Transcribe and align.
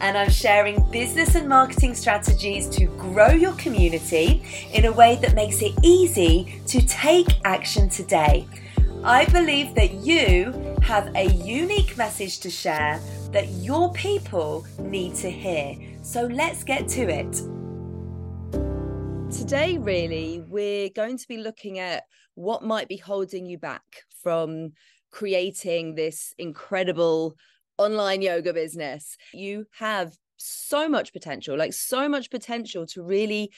and 0.00 0.16
I'm 0.16 0.30
sharing 0.30 0.82
business 0.90 1.34
and 1.34 1.48
marketing 1.48 1.94
strategies 1.94 2.68
to 2.70 2.86
grow 2.86 3.30
your 3.30 3.52
community 3.54 4.42
in 4.72 4.84
a 4.84 4.92
way 4.92 5.16
that 5.22 5.34
makes 5.34 5.60
it 5.62 5.72
easy 5.82 6.60
to 6.66 6.86
take 6.86 7.26
action 7.44 7.88
today. 7.88 8.46
I 9.02 9.24
believe 9.26 9.74
that 9.74 9.92
you 9.94 10.76
have 10.82 11.14
a 11.14 11.24
unique 11.24 11.96
message 11.96 12.40
to 12.40 12.50
share 12.50 13.00
that 13.32 13.48
your 13.48 13.92
people 13.92 14.66
need 14.80 15.14
to 15.16 15.30
hear. 15.30 15.76
So 16.02 16.26
let's 16.26 16.64
get 16.64 16.88
to 16.88 17.02
it. 17.08 17.32
Today, 19.32 19.78
really, 19.78 20.42
we're 20.48 20.90
going 20.90 21.18
to 21.18 21.28
be 21.28 21.36
looking 21.36 21.78
at 21.78 22.04
what 22.34 22.62
might 22.62 22.88
be 22.88 22.96
holding 22.96 23.46
you 23.46 23.58
back 23.58 23.82
from 24.22 24.72
creating 25.10 25.94
this 25.94 26.34
incredible 26.38 27.36
online 27.78 28.22
yoga 28.22 28.52
business. 28.52 29.16
You 29.32 29.66
have 29.78 30.16
so 30.36 30.88
much 30.88 31.12
potential, 31.12 31.56
like 31.56 31.72
so 31.72 32.08
much 32.08 32.30
potential 32.30 32.86
to 32.86 33.02
really 33.02 33.50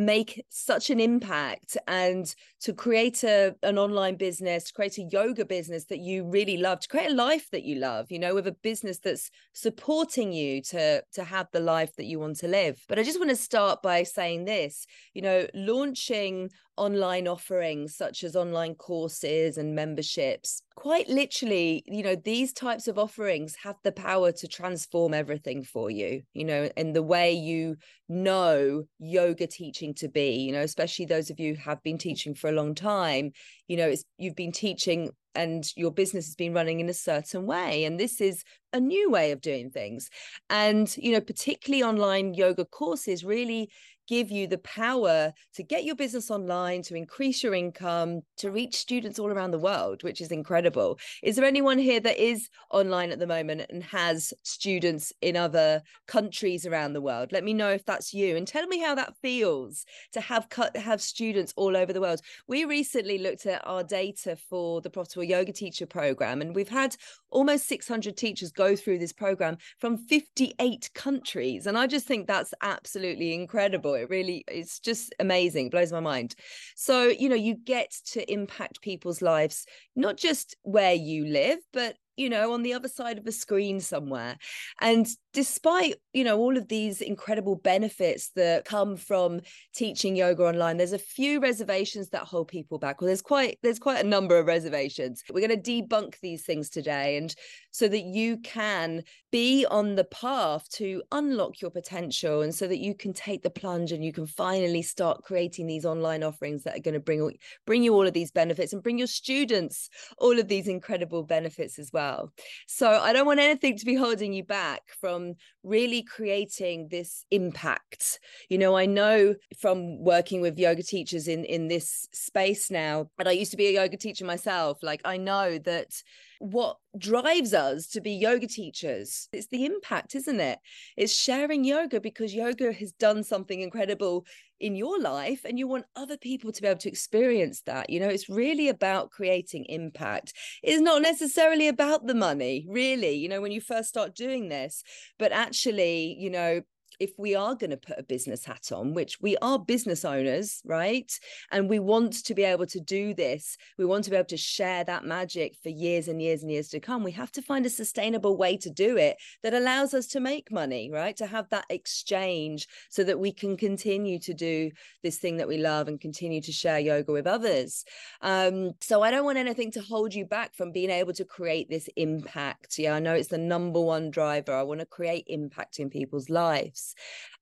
make 0.00 0.42
such 0.48 0.88
an 0.88 0.98
impact 0.98 1.76
and 1.86 2.34
to 2.58 2.72
create 2.72 3.22
a 3.22 3.54
an 3.62 3.76
online 3.76 4.16
business 4.16 4.64
to 4.64 4.72
create 4.72 4.96
a 4.96 5.02
yoga 5.02 5.44
business 5.44 5.84
that 5.84 5.98
you 5.98 6.24
really 6.24 6.56
love 6.56 6.80
to 6.80 6.88
create 6.88 7.10
a 7.10 7.14
life 7.14 7.50
that 7.50 7.64
you 7.64 7.74
love 7.76 8.10
you 8.10 8.18
know 8.18 8.34
with 8.34 8.46
a 8.46 8.56
business 8.62 8.98
that's 8.98 9.30
supporting 9.52 10.32
you 10.32 10.62
to 10.62 11.02
to 11.12 11.22
have 11.22 11.48
the 11.52 11.60
life 11.60 11.94
that 11.96 12.06
you 12.06 12.18
want 12.18 12.34
to 12.34 12.48
live 12.48 12.82
but 12.88 12.98
i 12.98 13.02
just 13.02 13.18
want 13.18 13.28
to 13.28 13.36
start 13.36 13.82
by 13.82 14.02
saying 14.02 14.46
this 14.46 14.86
you 15.12 15.20
know 15.20 15.46
launching 15.52 16.48
online 16.80 17.28
offerings 17.28 17.94
such 17.94 18.24
as 18.24 18.34
online 18.34 18.74
courses 18.74 19.58
and 19.58 19.74
memberships. 19.74 20.62
Quite 20.76 21.10
literally 21.10 21.82
you 21.86 22.02
know 22.02 22.16
these 22.16 22.54
types 22.54 22.88
of 22.88 22.98
offerings 22.98 23.54
have 23.62 23.76
the 23.84 23.92
power 23.92 24.32
to 24.32 24.48
transform 24.48 25.12
everything 25.12 25.62
for 25.62 25.90
you 25.90 26.22
you 26.32 26.44
know 26.44 26.70
in 26.78 26.94
the 26.94 27.02
way 27.02 27.32
you 27.32 27.76
know 28.08 28.84
yoga 28.98 29.46
teaching 29.46 29.92
to 29.94 30.08
be 30.08 30.36
you 30.38 30.52
know 30.52 30.62
especially 30.62 31.04
those 31.04 31.28
of 31.28 31.38
you 31.38 31.54
who 31.54 31.60
have 31.60 31.82
been 31.82 31.98
teaching 31.98 32.34
for 32.34 32.48
a 32.48 32.52
long 32.52 32.74
time. 32.74 33.32
You 33.68 33.76
know 33.76 33.88
it's 33.88 34.04
you've 34.16 34.36
been 34.36 34.52
teaching 34.52 35.10
and 35.34 35.70
your 35.76 35.92
business 35.92 36.26
has 36.26 36.34
been 36.34 36.54
running 36.54 36.80
in 36.80 36.88
a 36.88 36.94
certain 36.94 37.46
way 37.46 37.84
and 37.84 38.00
this 38.00 38.20
is 38.20 38.42
a 38.72 38.80
new 38.80 39.10
way 39.10 39.32
of 39.32 39.42
doing 39.42 39.68
things. 39.70 40.08
And 40.48 40.92
you 40.96 41.12
know 41.12 41.20
particularly 41.20 41.82
online 41.82 42.32
yoga 42.32 42.64
courses 42.64 43.22
really 43.22 43.70
give 44.10 44.28
you 44.28 44.48
the 44.48 44.58
power 44.58 45.32
to 45.54 45.62
get 45.62 45.84
your 45.84 45.94
business 45.94 46.32
online, 46.32 46.82
to 46.82 46.96
increase 46.96 47.44
your 47.44 47.54
income, 47.54 48.22
to 48.36 48.50
reach 48.50 48.74
students 48.74 49.20
all 49.20 49.30
around 49.30 49.52
the 49.52 49.58
world, 49.58 50.02
which 50.02 50.20
is 50.20 50.32
incredible. 50.32 50.98
Is 51.22 51.36
there 51.36 51.44
anyone 51.44 51.78
here 51.78 52.00
that 52.00 52.18
is 52.18 52.48
online 52.72 53.12
at 53.12 53.20
the 53.20 53.26
moment 53.28 53.66
and 53.70 53.84
has 53.84 54.34
students 54.42 55.12
in 55.22 55.36
other 55.36 55.82
countries 56.08 56.66
around 56.66 56.92
the 56.92 57.00
world? 57.00 57.30
Let 57.30 57.44
me 57.44 57.54
know 57.54 57.70
if 57.70 57.84
that's 57.84 58.12
you 58.12 58.36
and 58.36 58.48
tell 58.48 58.66
me 58.66 58.80
how 58.80 58.96
that 58.96 59.14
feels 59.22 59.84
to 60.12 60.20
have 60.20 60.48
cut 60.48 60.76
have 60.76 61.00
students 61.00 61.52
all 61.54 61.76
over 61.76 61.92
the 61.92 62.00
world. 62.00 62.20
We 62.48 62.64
recently 62.64 63.18
looked 63.18 63.46
at 63.46 63.64
our 63.64 63.84
data 63.84 64.34
for 64.34 64.80
the 64.80 64.90
Profitable 64.90 65.22
Yoga 65.22 65.52
Teacher 65.52 65.86
program 65.86 66.42
and 66.42 66.52
we've 66.52 66.68
had 66.68 66.96
almost 67.30 67.68
600 67.68 68.16
teachers 68.16 68.50
go 68.50 68.74
through 68.74 68.98
this 68.98 69.12
program 69.12 69.56
from 69.78 69.96
58 69.96 70.90
countries 70.96 71.68
and 71.68 71.78
I 71.78 71.86
just 71.86 72.08
think 72.08 72.26
that's 72.26 72.52
absolutely 72.60 73.34
incredible 73.34 73.99
it 74.00 74.10
really 74.10 74.44
it's 74.48 74.80
just 74.80 75.14
amazing 75.20 75.66
it 75.66 75.72
blows 75.72 75.92
my 75.92 76.00
mind. 76.00 76.34
So 76.76 77.08
you 77.08 77.28
know 77.28 77.36
you 77.36 77.54
get 77.54 77.90
to 78.12 78.32
impact 78.32 78.82
people's 78.82 79.22
lives 79.22 79.66
not 79.96 80.16
just 80.16 80.56
where 80.62 80.94
you 80.94 81.26
live 81.26 81.58
but 81.72 81.96
you 82.16 82.28
know 82.28 82.52
on 82.52 82.62
the 82.62 82.72
other 82.72 82.88
side 82.88 83.18
of 83.18 83.26
a 83.26 83.32
screen 83.32 83.80
somewhere. 83.80 84.36
And 84.80 85.06
despite 85.32 85.96
you 86.12 86.24
know 86.24 86.38
all 86.38 86.56
of 86.56 86.68
these 86.68 87.00
incredible 87.00 87.56
benefits 87.56 88.30
that 88.36 88.64
come 88.64 88.96
from 88.96 89.40
teaching 89.74 90.16
yoga 90.16 90.42
online 90.42 90.76
there's 90.76 90.92
a 90.92 90.98
few 90.98 91.40
reservations 91.40 92.08
that 92.10 92.22
hold 92.22 92.48
people 92.48 92.78
back. 92.78 93.00
Well 93.00 93.06
there's 93.06 93.22
quite 93.22 93.58
there's 93.62 93.78
quite 93.78 94.04
a 94.04 94.08
number 94.08 94.38
of 94.38 94.46
reservations. 94.46 95.22
We're 95.30 95.46
going 95.46 95.62
to 95.62 95.70
debunk 95.70 96.20
these 96.20 96.44
things 96.44 96.68
today 96.68 97.16
and 97.16 97.34
so 97.70 97.88
that 97.88 98.04
you 98.04 98.38
can 98.38 99.02
be 99.30 99.64
on 99.66 99.94
the 99.94 100.04
path 100.04 100.68
to 100.70 101.02
unlock 101.12 101.60
your 101.60 101.70
potential 101.70 102.42
and 102.42 102.54
so 102.54 102.66
that 102.66 102.78
you 102.78 102.94
can 102.94 103.12
take 103.12 103.42
the 103.42 103.50
plunge 103.50 103.92
and 103.92 104.04
you 104.04 104.12
can 104.12 104.26
finally 104.26 104.82
start 104.82 105.22
creating 105.22 105.66
these 105.66 105.84
online 105.84 106.22
offerings 106.22 106.64
that 106.64 106.76
are 106.76 106.80
going 106.80 106.94
to 106.94 107.00
bring 107.00 107.32
bring 107.66 107.82
you 107.82 107.94
all 107.94 108.06
of 108.06 108.12
these 108.12 108.32
benefits 108.32 108.72
and 108.72 108.82
bring 108.82 108.98
your 108.98 109.06
students 109.06 109.88
all 110.18 110.38
of 110.38 110.48
these 110.48 110.66
incredible 110.66 111.22
benefits 111.22 111.78
as 111.78 111.90
well 111.92 111.99
well. 112.00 112.32
So 112.66 112.88
I 112.88 113.12
don't 113.12 113.26
want 113.26 113.40
anything 113.40 113.76
to 113.76 113.84
be 113.84 113.94
holding 113.94 114.32
you 114.32 114.44
back 114.44 114.82
from 115.00 115.34
really 115.62 116.02
creating 116.02 116.88
this 116.88 117.24
impact. 117.30 118.20
You 118.48 118.58
know, 118.58 118.76
I 118.76 118.86
know 118.86 119.34
from 119.58 120.02
working 120.02 120.40
with 120.40 120.58
yoga 120.58 120.82
teachers 120.82 121.28
in 121.28 121.44
in 121.44 121.68
this 121.68 122.08
space 122.12 122.70
now, 122.70 123.10
and 123.18 123.28
I 123.28 123.32
used 123.32 123.50
to 123.52 123.56
be 123.56 123.68
a 123.68 123.78
yoga 123.82 123.96
teacher 123.96 124.24
myself, 124.24 124.78
like 124.82 125.02
I 125.04 125.16
know 125.16 125.58
that 125.58 125.92
what 126.40 126.78
drives 126.96 127.52
us 127.52 127.86
to 127.86 128.00
be 128.00 128.12
yoga 128.12 128.46
teachers 128.46 129.28
it's 129.30 129.48
the 129.48 129.66
impact 129.66 130.14
isn't 130.14 130.40
it 130.40 130.58
it's 130.96 131.14
sharing 131.14 131.64
yoga 131.64 132.00
because 132.00 132.34
yoga 132.34 132.72
has 132.72 132.92
done 132.92 133.22
something 133.22 133.60
incredible 133.60 134.24
in 134.60 134.76
your 134.76 135.00
life 135.00 135.44
and 135.44 135.58
you 135.58 135.66
want 135.66 135.86
other 135.96 136.16
people 136.16 136.52
to 136.52 136.62
be 136.62 136.68
able 136.68 136.78
to 136.78 136.88
experience 136.88 137.62
that 137.62 137.90
you 137.90 137.98
know 137.98 138.08
it's 138.08 138.28
really 138.28 138.68
about 138.68 139.10
creating 139.10 139.64
impact. 139.66 140.32
It's 140.62 140.80
not 140.80 141.02
necessarily 141.02 141.68
about 141.68 142.06
the 142.06 142.14
money 142.14 142.66
really 142.68 143.14
you 143.14 143.28
know 143.28 143.40
when 143.40 143.52
you 143.52 143.60
first 143.60 143.88
start 143.88 144.14
doing 144.14 144.48
this 144.48 144.82
but 145.18 145.32
actually 145.32 146.16
you 146.18 146.30
know 146.30 146.60
if 147.00 147.12
we 147.18 147.34
are 147.34 147.54
going 147.54 147.70
to 147.70 147.76
put 147.78 147.98
a 147.98 148.02
business 148.02 148.44
hat 148.44 148.70
on, 148.72 148.92
which 148.92 149.20
we 149.22 149.36
are 149.38 149.58
business 149.58 150.04
owners, 150.04 150.60
right? 150.66 151.10
And 151.50 151.68
we 151.68 151.78
want 151.78 152.24
to 152.26 152.34
be 152.34 152.44
able 152.44 152.66
to 152.66 152.78
do 152.78 153.14
this, 153.14 153.56
we 153.78 153.86
want 153.86 154.04
to 154.04 154.10
be 154.10 154.16
able 154.16 154.26
to 154.26 154.36
share 154.36 154.84
that 154.84 155.06
magic 155.06 155.56
for 155.62 155.70
years 155.70 156.08
and 156.08 156.20
years 156.20 156.42
and 156.42 156.52
years 156.52 156.68
to 156.68 156.78
come. 156.78 157.02
We 157.02 157.12
have 157.12 157.32
to 157.32 157.42
find 157.42 157.64
a 157.64 157.70
sustainable 157.70 158.36
way 158.36 158.58
to 158.58 158.70
do 158.70 158.98
it 158.98 159.16
that 159.42 159.54
allows 159.54 159.94
us 159.94 160.06
to 160.08 160.20
make 160.20 160.52
money, 160.52 160.90
right? 160.92 161.16
To 161.16 161.26
have 161.26 161.48
that 161.48 161.64
exchange 161.70 162.68
so 162.90 163.02
that 163.04 163.18
we 163.18 163.32
can 163.32 163.56
continue 163.56 164.18
to 164.20 164.34
do 164.34 164.70
this 165.02 165.16
thing 165.16 165.38
that 165.38 165.48
we 165.48 165.56
love 165.56 165.88
and 165.88 165.98
continue 165.98 166.42
to 166.42 166.52
share 166.52 166.78
yoga 166.78 167.12
with 167.12 167.26
others. 167.26 167.84
Um, 168.20 168.72
so 168.82 169.02
I 169.02 169.10
don't 169.10 169.24
want 169.24 169.38
anything 169.38 169.72
to 169.72 169.80
hold 169.80 170.14
you 170.14 170.26
back 170.26 170.54
from 170.54 170.70
being 170.70 170.90
able 170.90 171.14
to 171.14 171.24
create 171.24 171.70
this 171.70 171.88
impact. 171.96 172.78
Yeah, 172.78 172.94
I 172.94 172.98
know 172.98 173.14
it's 173.14 173.28
the 173.28 173.38
number 173.38 173.80
one 173.80 174.10
driver. 174.10 174.52
I 174.52 174.62
want 174.64 174.80
to 174.80 174.86
create 174.86 175.24
impact 175.28 175.78
in 175.78 175.88
people's 175.88 176.28
lives 176.28 176.89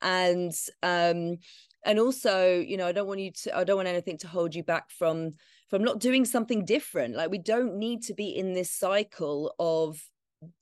and 0.03 0.53
um 0.83 1.37
and 1.85 1.99
also 1.99 2.59
you 2.59 2.77
know 2.77 2.87
i 2.87 2.93
don't 2.93 3.09
want 3.09 3.21
you 3.21 3.31
to 3.31 3.57
i 3.57 3.65
don't 3.65 3.77
want 3.77 3.89
anything 3.89 4.19
to 4.19 4.29
hold 4.29 4.55
you 4.55 4.63
back 4.63 4.91
from 4.91 5.35
from 5.69 5.85
not 5.85 6.01
doing 6.01 6.25
something 6.25 6.65
different. 6.65 7.15
Like 7.15 7.31
we 7.31 7.39
don't 7.39 7.77
need 7.77 8.03
to 8.05 8.15
be 8.15 8.29
in 8.29 8.55
this 8.55 8.71
cycle 8.71 9.55
of 9.59 10.03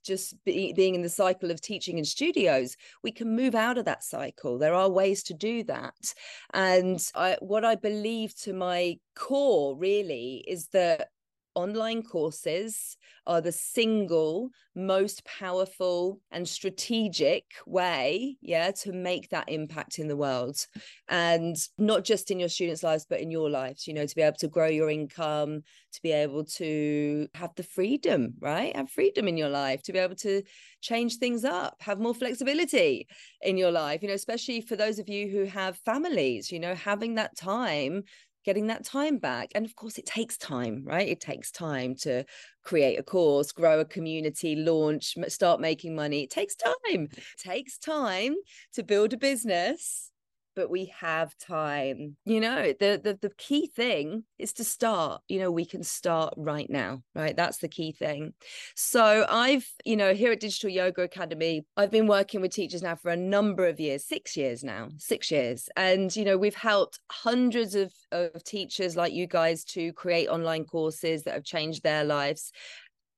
just 0.03 0.33
be, 0.43 0.73
being 0.73 0.95
in 0.95 1.03
the 1.03 1.09
cycle 1.09 1.51
of 1.51 1.61
teaching 1.61 1.97
in 1.97 2.05
studios. 2.05 2.75
We 3.03 3.11
can 3.11 3.35
move 3.35 3.55
out 3.55 3.77
of 3.77 3.85
that 3.85 4.03
cycle. 4.03 4.57
There 4.57 4.73
are 4.73 4.89
ways 4.89 5.23
to 5.23 5.33
do 5.33 5.63
that. 5.65 6.13
And 6.53 6.99
I, 7.15 7.37
what 7.39 7.63
i 7.63 7.75
believe 7.75 8.35
to 8.41 8.53
my 8.53 8.97
core 9.15 9.77
really 9.77 10.43
is 10.47 10.67
that 10.69 11.09
online 11.57 12.03
courses 12.03 12.97
are 13.25 13.41
the 13.41 13.51
single 13.51 14.49
most 14.75 15.25
powerful 15.25 16.21
and 16.31 16.47
strategic 16.47 17.45
way 17.65 18.37
yeah 18.41 18.69
to 18.69 18.91
make 18.93 19.27
that 19.29 19.49
impact 19.49 19.97
in 19.97 20.07
the 20.07 20.15
world. 20.15 20.57
And 21.09 21.55
not 21.79 22.03
just 22.05 22.29
in 22.29 22.39
your 22.39 22.47
students 22.49 22.83
lives 22.83 23.07
but 23.09 23.21
in 23.21 23.31
your 23.31 23.49
lives 23.49 23.87
you 23.87 23.93
know 23.95 24.05
to 24.05 24.15
be 24.15 24.21
able 24.21 24.37
to 24.37 24.47
grow 24.47 24.67
your 24.67 24.91
income 24.91 25.61
to 25.93 26.01
be 26.03 26.11
able 26.11 26.43
to 26.43 27.27
have 27.33 27.55
the 27.55 27.63
freedom 27.63 28.35
right? 28.39 28.75
Have 28.75 28.91
freedom 28.91 29.27
in 29.27 29.35
your 29.35 29.49
life 29.49 29.81
to 29.83 29.93
be 29.93 29.99
able 29.99 30.15
to 30.17 30.43
change 30.81 31.15
things 31.15 31.43
up 31.43 31.75
have 31.79 31.99
more 31.99 32.13
flexibility 32.13 33.07
in 33.41 33.57
your 33.57 33.71
life. 33.71 34.03
You 34.03 34.09
know 34.09 34.13
especially 34.13 34.61
for 34.61 34.75
those 34.75 34.99
of 34.99 35.09
you 35.09 35.27
who 35.27 35.45
have 35.45 35.77
families 35.79 36.51
you 36.51 36.59
know 36.59 36.75
having 36.75 37.15
that 37.15 37.35
time 37.35 38.03
getting 38.47 38.67
that 38.67 38.85
time 38.85 39.17
back. 39.17 39.51
And 39.55 39.65
of 39.65 39.75
course, 39.75 39.97
it 39.97 40.05
takes 40.05 40.37
time, 40.37 40.81
right? 40.85 41.05
It 41.05 41.19
takes 41.19 41.51
time 41.51 41.95
to 41.97 42.23
create 42.63 42.97
a 42.97 43.03
course, 43.03 43.51
grow 43.51 43.81
a 43.81 43.85
community, 43.85 44.55
launch, 44.55 45.15
start 45.27 45.59
making 45.59 45.93
money. 45.93 46.23
It 46.23 46.29
takes 46.29 46.55
time. 46.55 47.09
It 47.11 47.23
takes 47.37 47.77
time 47.77 48.35
to 48.75 48.83
build 48.83 49.11
a 49.11 49.17
business 49.17 50.11
but 50.57 50.71
we 50.71 50.91
have 50.99 51.37
time. 51.37 52.17
You 52.25 52.39
know, 52.39 52.73
the, 52.79 52.99
the 53.01 53.19
the 53.21 53.31
key 53.37 53.67
thing 53.67 54.23
is 54.39 54.53
to 54.53 54.63
start. 54.63 55.21
You 55.27 55.37
know, 55.37 55.51
we 55.51 55.65
can 55.65 55.83
start 55.83 56.33
right 56.35 56.67
now, 56.67 57.03
right? 57.13 57.37
That's 57.37 57.59
the 57.59 57.67
key 57.67 57.91
thing. 57.91 58.33
So 58.75 59.27
I've, 59.29 59.69
you 59.85 59.95
know, 59.95 60.15
here 60.15 60.31
at 60.31 60.39
Digital 60.39 60.71
Yoga 60.71 61.03
Academy, 61.03 61.63
I've 61.77 61.91
been 61.91 62.07
working 62.07 62.41
with 62.41 62.53
teachers 62.53 62.81
now 62.81 62.95
for 62.95 63.11
a 63.11 63.15
number 63.15 63.67
of 63.67 63.79
years, 63.79 64.03
six 64.03 64.35
years 64.35 64.63
now, 64.63 64.89
six 64.97 65.29
years. 65.29 65.69
And, 65.77 66.13
you 66.15 66.25
know, 66.25 66.39
we've 66.39 66.55
helped 66.55 66.99
hundreds 67.11 67.75
of, 67.75 67.93
of 68.11 68.43
teachers 68.43 68.97
like 68.97 69.13
you 69.13 69.27
guys 69.27 69.63
to 69.65 69.93
create 69.93 70.27
online 70.27 70.65
courses 70.65 71.21
that 71.23 71.35
have 71.35 71.43
changed 71.43 71.83
their 71.83 72.03
lives 72.03 72.51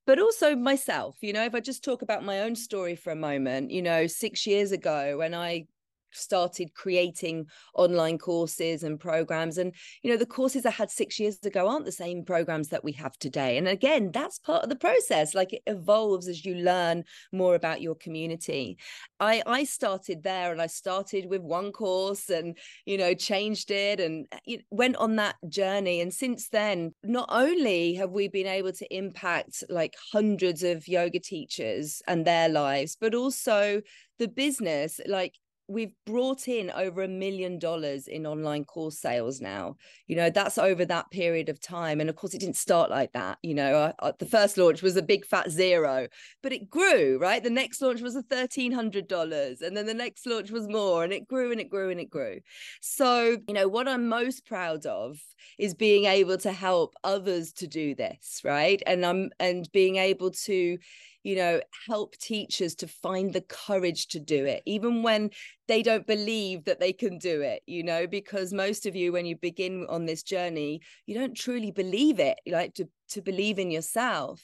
but 0.05 0.19
also 0.19 0.55
myself 0.55 1.17
you 1.21 1.31
know 1.33 1.45
if 1.45 1.53
i 1.53 1.59
just 1.59 1.83
talk 1.83 2.01
about 2.01 2.23
my 2.23 2.39
own 2.39 2.55
story 2.55 2.95
for 2.95 3.11
a 3.11 3.15
moment 3.15 3.69
you 3.69 3.81
know 3.81 4.07
6 4.07 4.47
years 4.47 4.71
ago 4.71 5.19
when 5.19 5.35
i 5.35 5.67
started 6.11 6.73
creating 6.73 7.45
online 7.75 8.17
courses 8.17 8.83
and 8.83 8.99
programs 8.99 9.57
and 9.57 9.73
you 10.01 10.11
know 10.11 10.17
the 10.17 10.25
courses 10.25 10.65
i 10.65 10.71
had 10.71 10.89
6 10.89 11.19
years 11.19 11.39
ago 11.45 11.67
aren't 11.67 11.85
the 11.85 11.91
same 11.91 12.23
programs 12.23 12.69
that 12.69 12.83
we 12.83 12.91
have 12.93 13.17
today 13.19 13.57
and 13.57 13.67
again 13.67 14.11
that's 14.11 14.39
part 14.39 14.63
of 14.63 14.69
the 14.69 14.75
process 14.75 15.33
like 15.33 15.53
it 15.53 15.61
evolves 15.67 16.27
as 16.27 16.45
you 16.45 16.55
learn 16.55 17.03
more 17.31 17.55
about 17.55 17.81
your 17.81 17.95
community. 17.95 18.77
I 19.19 19.43
i 19.45 19.63
started 19.63 20.23
there 20.23 20.51
and 20.51 20.61
i 20.61 20.67
started 20.67 21.25
with 21.29 21.41
one 21.41 21.71
course 21.71 22.29
and 22.29 22.57
you 22.85 22.97
know 22.97 23.13
changed 23.13 23.71
it 23.71 23.99
and 23.99 24.27
uh, 24.31 24.57
went 24.69 24.95
on 24.97 25.17
that 25.17 25.35
journey 25.49 26.01
and 26.01 26.13
since 26.13 26.49
then 26.49 26.93
not 27.03 27.27
only 27.29 27.95
have 27.95 28.11
we 28.11 28.27
been 28.27 28.47
able 28.47 28.71
to 28.71 28.95
impact 28.95 29.63
like 29.69 29.95
hundreds 30.13 30.63
of 30.63 30.87
yoga 30.87 31.19
teachers 31.19 32.01
and 32.07 32.25
their 32.25 32.49
lives 32.49 32.95
but 32.99 33.13
also 33.13 33.81
the 34.19 34.27
business 34.27 34.99
like 35.05 35.33
we've 35.69 35.93
brought 36.05 36.47
in 36.47 36.71
over 36.71 37.03
a 37.03 37.07
million 37.07 37.59
dollars 37.59 38.07
in 38.07 38.25
online 38.25 38.65
course 38.65 38.99
sales 38.99 39.39
now. 39.39 39.75
You 40.07 40.15
know 40.15 40.29
that's 40.29 40.57
over 40.57 40.83
that 40.85 41.11
period 41.11 41.47
of 41.49 41.59
time. 41.59 42.01
And 42.01 42.09
of 42.09 42.15
course 42.15 42.33
it 42.33 42.39
didn't 42.39 42.57
start 42.57 42.89
like 42.89 43.13
that 43.13 43.37
you 43.43 43.53
know 43.53 43.75
uh, 43.75 43.93
uh, 43.99 44.11
the 44.17 44.25
first 44.25 44.57
launch 44.57 44.81
was 44.81 44.97
a 44.97 45.01
big 45.01 45.25
fat 45.25 45.49
zero 45.51 46.07
but 46.41 46.51
it 46.51 46.69
grew 46.69 47.17
right? 47.19 47.43
The 47.43 47.49
next 47.49 47.81
launch 47.81 48.01
was 48.01 48.15
a 48.15 48.23
$1300 48.23 49.61
and 49.61 49.77
then 49.77 49.85
the 49.85 49.93
next 49.93 50.25
launch 50.25 50.51
was 50.51 50.67
more 50.67 51.03
and 51.03 51.13
it 51.13 51.27
grew 51.27 51.51
and 51.51 51.61
it 51.61 51.69
grew 51.69 51.89
and 51.89 51.99
it 51.99 52.09
grew. 52.09 52.39
So 52.81 53.37
you 53.47 53.53
know 53.53 53.67
what 53.67 53.87
i'm 53.87 54.07
most 54.09 54.45
proud 54.45 54.85
of 54.85 55.17
is 55.57 55.73
being 55.73 56.05
able 56.05 56.37
to 56.37 56.51
help 56.51 56.95
others 57.03 57.53
to 57.53 57.67
do 57.67 57.95
this 57.95 58.41
right? 58.43 58.81
And 58.87 59.05
i'm 59.05 59.29
and 59.39 59.69
being 59.71 59.97
able 59.97 60.31
to 60.31 60.77
you 61.23 61.35
know 61.35 61.59
help 61.87 62.15
teachers 62.17 62.75
to 62.75 62.87
find 62.87 63.33
the 63.33 63.41
courage 63.41 64.07
to 64.07 64.19
do 64.19 64.45
it 64.45 64.63
even 64.65 65.03
when 65.03 65.29
they 65.67 65.81
don't 65.83 66.07
believe 66.07 66.63
that 66.65 66.79
they 66.79 66.93
can 66.93 67.17
do 67.17 67.41
it 67.41 67.61
you 67.65 67.83
know 67.83 68.07
because 68.07 68.53
most 68.53 68.85
of 68.85 68.95
you 68.95 69.11
when 69.11 69.25
you 69.25 69.35
begin 69.35 69.85
on 69.89 70.05
this 70.05 70.23
journey 70.23 70.81
you 71.05 71.15
don't 71.15 71.35
truly 71.35 71.71
believe 71.71 72.19
it 72.19 72.39
like 72.47 72.73
to 72.73 72.87
to 73.09 73.21
believe 73.21 73.59
in 73.59 73.71
yourself 73.71 74.41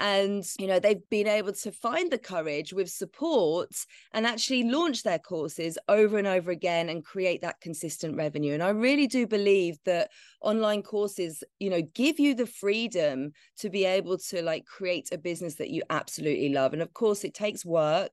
and 0.00 0.44
you 0.58 0.66
know 0.66 0.80
they've 0.80 1.08
been 1.10 1.28
able 1.28 1.52
to 1.52 1.70
find 1.70 2.10
the 2.10 2.18
courage 2.18 2.72
with 2.72 2.88
support 2.88 3.70
and 4.12 4.26
actually 4.26 4.64
launch 4.64 5.02
their 5.02 5.18
courses 5.18 5.78
over 5.88 6.16
and 6.16 6.26
over 6.26 6.50
again 6.50 6.88
and 6.88 7.04
create 7.04 7.42
that 7.42 7.60
consistent 7.60 8.16
revenue. 8.16 8.54
And 8.54 8.62
i 8.62 8.70
really 8.70 9.06
do 9.06 9.26
believe 9.26 9.76
that 9.84 10.10
online 10.40 10.82
courses 10.82 11.44
you 11.60 11.70
know 11.70 11.82
give 11.94 12.18
you 12.18 12.34
the 12.34 12.46
freedom 12.46 13.32
to 13.58 13.68
be 13.68 13.84
able 13.84 14.16
to 14.30 14.42
like 14.42 14.64
create 14.64 15.10
a 15.12 15.18
business 15.18 15.56
that 15.56 15.70
you 15.70 15.82
absolutely 15.90 16.48
love. 16.48 16.72
And 16.72 16.82
of 16.82 16.92
course 16.94 17.22
it 17.22 17.34
takes 17.34 17.64
work. 17.64 18.12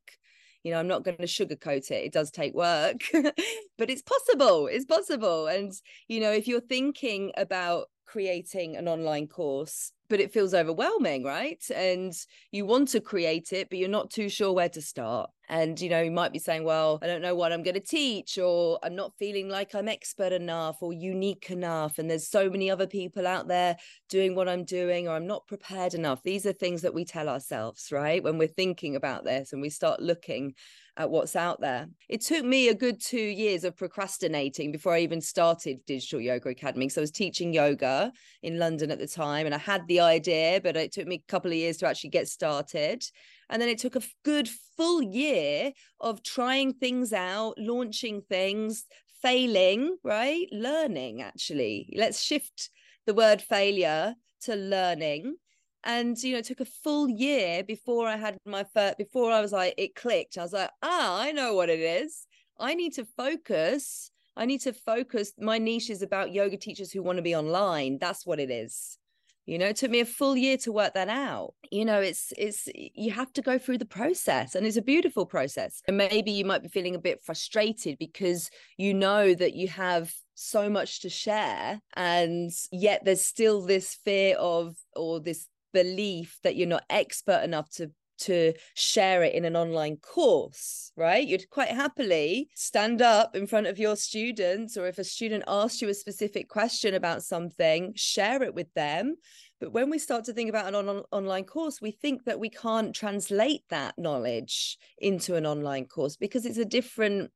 You 0.63 0.73
know 0.73 0.79
i'm 0.79 0.87
not 0.87 1.05
going 1.05 1.17
to 1.17 1.23
sugarcoat 1.23 1.89
it. 1.91 2.03
It 2.03 2.11
does 2.11 2.31
take 2.31 2.53
work 2.53 3.01
but 3.13 3.89
it's 3.89 4.01
possible. 4.01 4.67
It's 4.67 4.85
possible. 4.85 5.47
And 5.47 5.71
you 6.09 6.19
know 6.19 6.31
if 6.31 6.47
you're 6.47 6.59
thinking 6.59 7.31
about 7.37 7.87
creating 8.05 8.75
an 8.75 8.87
online 8.87 9.27
course 9.27 9.91
but 10.09 10.19
it 10.19 10.31
feels 10.31 10.53
overwhelming 10.53 11.23
right? 11.23 11.63
And 11.75 12.13
you 12.51 12.65
want 12.65 12.89
to 12.89 13.01
create 13.01 13.51
it 13.51 13.69
but 13.69 13.79
you're 13.79 13.89
not 13.89 14.09
too 14.09 14.29
sure 14.29 14.53
where 14.53 14.69
to 14.69 14.81
start. 14.81 15.29
And 15.49 15.79
you 15.79 15.89
know 15.89 16.01
you 16.01 16.11
might 16.11 16.33
be 16.33 16.39
saying 16.39 16.65
well 16.65 16.99
i 17.01 17.07
don't 17.07 17.21
know 17.21 17.33
what 17.33 17.53
i'm 17.53 17.63
going 17.63 17.73
to 17.73 17.79
teach 17.79 18.37
or 18.37 18.79
i'm 18.83 18.95
not 18.97 19.13
feeling 19.17 19.47
like 19.47 19.73
i'm 19.73 19.87
expert 19.87 20.33
enough 20.33 20.81
or 20.81 20.91
unique 20.91 21.49
enough 21.49 21.99
and 21.99 22.09
there's 22.09 22.27
so 22.27 22.49
many 22.49 22.69
other 22.69 22.85
people 22.85 23.25
out 23.25 23.47
there 23.47 23.77
doing 24.09 24.35
what 24.35 24.49
i'm 24.49 24.65
doing 24.65 25.07
or 25.07 25.15
i'm 25.15 25.25
not 25.25 25.47
prepared 25.47 25.93
enough. 25.93 26.21
These 26.21 26.45
are 26.45 26.51
things 26.51 26.81
that 26.81 26.93
we 26.93 27.05
tell 27.05 27.29
ourselves 27.29 27.89
right? 27.93 28.21
When 28.21 28.37
we're 28.37 28.47
thinking 28.49 28.97
about 28.97 29.23
this 29.23 29.53
and 29.53 29.61
we 29.61 29.69
start 29.69 30.01
looking 30.01 30.53
at 30.97 31.11
what's 31.11 31.35
out 31.35 31.61
there. 31.61 31.87
It 32.09 32.21
took 32.21 32.43
me 32.43 32.69
a 32.69 32.73
good 32.73 32.99
two 32.99 33.17
years 33.17 33.63
of 33.63 33.77
procrastinating 33.77 34.71
before 34.71 34.93
I 34.93 34.99
even 35.01 35.21
started 35.21 35.85
Digital 35.85 36.19
Yoga 36.19 36.49
Academy. 36.49 36.89
So 36.89 37.01
I 37.01 37.03
was 37.03 37.11
teaching 37.11 37.53
yoga 37.53 38.11
in 38.41 38.57
London 38.57 38.89
at 38.89 38.97
the 38.97 39.07
time 39.07 39.45
and 39.45 39.53
I 39.53 39.59
had 39.59 39.87
the 39.87 39.99
idea, 39.99 40.59
but 40.61 40.75
it 40.75 40.91
took 40.91 41.07
me 41.07 41.23
a 41.23 41.31
couple 41.31 41.51
of 41.51 41.57
years 41.57 41.77
to 41.77 41.87
actually 41.87 42.09
get 42.09 42.27
started. 42.27 43.03
And 43.49 43.61
then 43.61 43.69
it 43.69 43.77
took 43.77 43.95
a 43.95 44.01
good 44.25 44.49
full 44.75 45.03
year 45.03 45.71
of 46.01 46.23
trying 46.23 46.73
things 46.73 47.13
out, 47.13 47.53
launching 47.57 48.21
things, 48.21 48.85
failing, 49.21 49.97
right? 50.03 50.47
Learning, 50.51 51.21
actually. 51.21 51.93
Let's 51.95 52.21
shift 52.21 52.71
the 53.05 53.13
word 53.13 53.41
failure 53.41 54.15
to 54.41 54.55
learning 54.55 55.35
and 55.83 56.21
you 56.21 56.33
know 56.33 56.39
it 56.39 56.45
took 56.45 56.59
a 56.59 56.65
full 56.65 57.09
year 57.09 57.63
before 57.63 58.07
i 58.07 58.15
had 58.15 58.37
my 58.45 58.63
first 58.73 58.97
before 58.97 59.31
i 59.31 59.41
was 59.41 59.51
like 59.51 59.73
it 59.77 59.95
clicked. 59.95 60.37
I 60.37 60.43
was 60.43 60.53
like 60.53 60.69
ah 60.81 61.21
i 61.21 61.31
know 61.31 61.53
what 61.53 61.69
it 61.69 61.79
is. 61.79 62.27
I 62.59 62.73
need 62.73 62.93
to 62.93 63.05
focus. 63.05 64.09
I 64.35 64.45
need 64.45 64.61
to 64.61 64.73
focus. 64.73 65.33
My 65.39 65.57
niche 65.57 65.89
is 65.89 66.01
about 66.01 66.33
yoga 66.33 66.57
teachers 66.57 66.91
who 66.91 67.03
want 67.03 67.17
to 67.17 67.23
be 67.23 67.35
online. 67.35 67.97
That's 67.99 68.25
what 68.25 68.39
it 68.39 68.51
is. 68.51 68.97
You 69.45 69.57
know 69.57 69.67
it 69.67 69.77
took 69.77 69.91
me 69.91 70.01
a 70.01 70.05
full 70.05 70.35
year 70.35 70.57
to 70.57 70.73
work 70.73 70.93
that 70.95 71.07
out. 71.07 71.53
You 71.71 71.85
know 71.85 72.01
it's 72.01 72.33
it's 72.37 72.67
you 72.75 73.11
have 73.11 73.31
to 73.33 73.41
go 73.41 73.57
through 73.57 73.77
the 73.77 73.85
process 73.85 74.55
and 74.55 74.67
it's 74.67 74.75
a 74.75 74.81
beautiful 74.81 75.25
process. 75.25 75.81
And 75.87 75.97
maybe 75.97 76.31
you 76.31 76.43
might 76.43 76.63
be 76.63 76.67
feeling 76.67 76.95
a 76.95 76.99
bit 76.99 77.23
frustrated 77.23 77.97
because 77.97 78.49
you 78.77 78.93
know 78.93 79.33
that 79.33 79.55
you 79.55 79.69
have 79.69 80.13
so 80.35 80.69
much 80.69 81.01
to 81.01 81.09
share 81.09 81.81
and 81.95 82.51
yet 82.71 83.03
there's 83.05 83.25
still 83.25 83.61
this 83.61 83.95
fear 84.05 84.35
of 84.37 84.75
or 84.95 85.19
this 85.19 85.47
belief 85.83 86.39
that 86.43 86.55
you're 86.55 86.67
not 86.67 86.85
expert 86.89 87.43
enough 87.43 87.69
to 87.71 87.91
to 88.19 88.53
share 88.73 89.21
it 89.23 89.35
in 89.35 89.45
an 89.45 89.55
online 89.55 89.97
course, 89.97 90.91
right? 90.95 91.27
You'd 91.27 91.49
quite 91.49 91.69
happily 91.69 92.49
stand 92.55 93.01
up 93.01 93.35
in 93.35 93.45
front 93.47 93.67
of 93.67 93.77
your 93.77 93.95
students, 93.95 94.75
or 94.75 94.87
if 94.87 94.97
a 94.97 95.03
student 95.03 95.43
asks 95.47 95.81
you 95.81 95.89
a 95.89 95.93
specific 95.93 96.49
question 96.49 96.95
about 96.95 97.23
something, 97.23 97.93
share 97.95 98.41
it 98.41 98.55
with 98.55 98.73
them. 98.73 99.15
But 99.59 99.71
when 99.71 99.89
we 99.89 99.99
start 99.99 100.23
to 100.25 100.33
think 100.33 100.49
about 100.49 100.67
an 100.67 100.75
on- 100.75 101.03
online 101.11 101.43
course, 101.43 101.81
we 101.81 101.91
think 101.91 102.25
that 102.25 102.39
we 102.39 102.49
can't 102.49 102.95
translate 102.95 103.61
that 103.69 103.93
knowledge 103.97 104.77
into 104.97 105.35
an 105.35 105.45
online 105.45 105.85
course 105.85 106.15
because 106.15 106.45
it's 106.45 106.57
a 106.59 106.65
different 106.65 107.31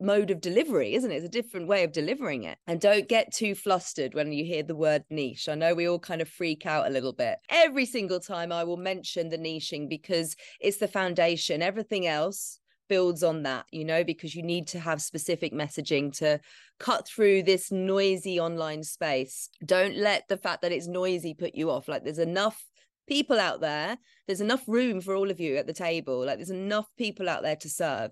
mode 0.00 0.30
of 0.30 0.40
delivery, 0.40 0.94
isn't 0.94 1.10
it? 1.10 1.16
It's 1.16 1.24
a 1.24 1.28
different 1.28 1.68
way 1.68 1.84
of 1.84 1.92
delivering 1.92 2.44
it. 2.44 2.58
And 2.66 2.80
don't 2.80 3.08
get 3.08 3.32
too 3.32 3.54
flustered 3.54 4.14
when 4.14 4.32
you 4.32 4.44
hear 4.44 4.62
the 4.62 4.76
word 4.76 5.04
niche. 5.10 5.48
I 5.48 5.54
know 5.54 5.74
we 5.74 5.88
all 5.88 5.98
kind 5.98 6.22
of 6.22 6.28
freak 6.28 6.66
out 6.66 6.86
a 6.86 6.90
little 6.90 7.12
bit. 7.12 7.38
Every 7.48 7.86
single 7.86 8.20
time 8.20 8.52
I 8.52 8.64
will 8.64 8.76
mention 8.76 9.28
the 9.28 9.38
niching 9.38 9.88
because 9.88 10.36
it's 10.60 10.78
the 10.78 10.88
foundation. 10.88 11.62
Everything 11.62 12.06
else 12.06 12.60
builds 12.88 13.22
on 13.22 13.42
that, 13.44 13.66
you 13.70 13.84
know, 13.84 14.04
because 14.04 14.34
you 14.34 14.42
need 14.42 14.66
to 14.68 14.78
have 14.78 15.00
specific 15.00 15.52
messaging 15.52 16.16
to 16.18 16.38
cut 16.78 17.06
through 17.06 17.42
this 17.42 17.72
noisy 17.72 18.38
online 18.38 18.82
space. 18.82 19.48
Don't 19.64 19.96
let 19.96 20.28
the 20.28 20.36
fact 20.36 20.62
that 20.62 20.72
it's 20.72 20.86
noisy 20.86 21.34
put 21.34 21.54
you 21.54 21.70
off. 21.70 21.88
Like 21.88 22.04
there's 22.04 22.18
enough 22.18 22.62
people 23.06 23.38
out 23.38 23.60
there 23.60 23.98
there's 24.26 24.40
enough 24.40 24.62
room 24.66 25.00
for 25.00 25.14
all 25.14 25.30
of 25.30 25.40
you 25.40 25.56
at 25.56 25.66
the 25.66 25.72
table 25.72 26.24
like 26.24 26.36
there's 26.36 26.50
enough 26.50 26.86
people 26.96 27.28
out 27.28 27.42
there 27.42 27.56
to 27.56 27.68
serve 27.68 28.10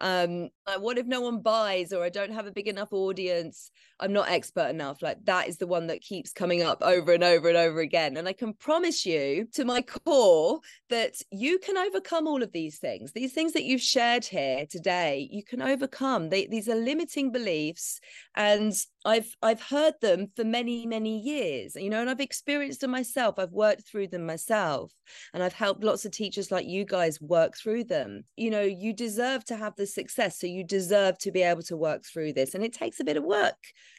um 0.00 0.48
what 0.78 0.98
if 0.98 1.06
no 1.06 1.20
one 1.20 1.40
buys 1.40 1.92
or 1.92 2.04
i 2.04 2.08
don't 2.08 2.32
have 2.32 2.46
a 2.46 2.52
big 2.52 2.68
enough 2.68 2.92
audience? 2.92 3.70
I'm 4.00 4.12
not 4.12 4.30
expert 4.30 4.68
enough. 4.70 5.02
Like 5.02 5.24
that 5.26 5.48
is 5.48 5.58
the 5.58 5.66
one 5.66 5.86
that 5.88 6.00
keeps 6.00 6.32
coming 6.32 6.62
up 6.62 6.82
over 6.82 7.12
and 7.12 7.22
over 7.22 7.48
and 7.48 7.56
over 7.56 7.80
again. 7.80 8.16
And 8.16 8.26
i 8.26 8.32
can 8.32 8.54
promise 8.54 9.04
you 9.04 9.46
to 9.52 9.64
my 9.64 9.82
core 9.82 10.60
that 10.88 11.14
you 11.30 11.58
can 11.58 11.76
overcome 11.76 12.26
all 12.26 12.42
of 12.42 12.52
these 12.52 12.78
things. 12.78 13.12
These 13.12 13.32
things 13.32 13.52
that 13.52 13.64
you've 13.64 13.82
shared 13.82 14.24
here 14.24 14.66
today 14.68 15.28
you 15.30 15.44
can 15.44 15.62
overcome. 15.62 16.30
They, 16.30 16.46
these 16.46 16.68
are 16.68 16.74
limiting 16.74 17.30
beliefs 17.30 18.00
and 18.34 18.72
I've 19.04 19.34
I've 19.42 19.62
heard 19.62 19.94
them 20.00 20.28
for 20.34 20.44
many 20.44 20.86
many 20.86 21.18
years 21.20 21.74
you 21.74 21.90
know 21.90 22.00
and 22.00 22.10
I've 22.10 22.20
experienced 22.20 22.80
them 22.80 22.90
myself. 22.90 23.38
I've 23.38 23.52
worked 23.52 23.86
through 23.86 24.08
them 24.08 24.24
myself 24.24 24.92
and 25.34 25.42
I've 25.42 25.52
helped 25.52 25.84
lots 25.84 26.04
of 26.04 26.12
teachers 26.12 26.50
like 26.50 26.66
you 26.66 26.84
guys 26.84 27.20
work 27.20 27.56
through 27.56 27.84
them. 27.84 28.24
You 28.36 28.50
know 28.50 28.62
you 28.62 28.92
deserve 28.94 29.44
to 29.46 29.56
have 29.56 29.76
the 29.76 29.86
success. 29.94 30.38
So 30.38 30.46
you 30.46 30.64
deserve 30.64 31.18
to 31.18 31.30
be 31.30 31.42
able 31.42 31.62
to 31.62 31.76
work 31.76 32.04
through 32.04 32.32
this. 32.32 32.54
And 32.54 32.64
it 32.64 32.72
takes 32.72 33.00
a 33.00 33.04
bit 33.04 33.16
of 33.16 33.24
work, 33.24 33.56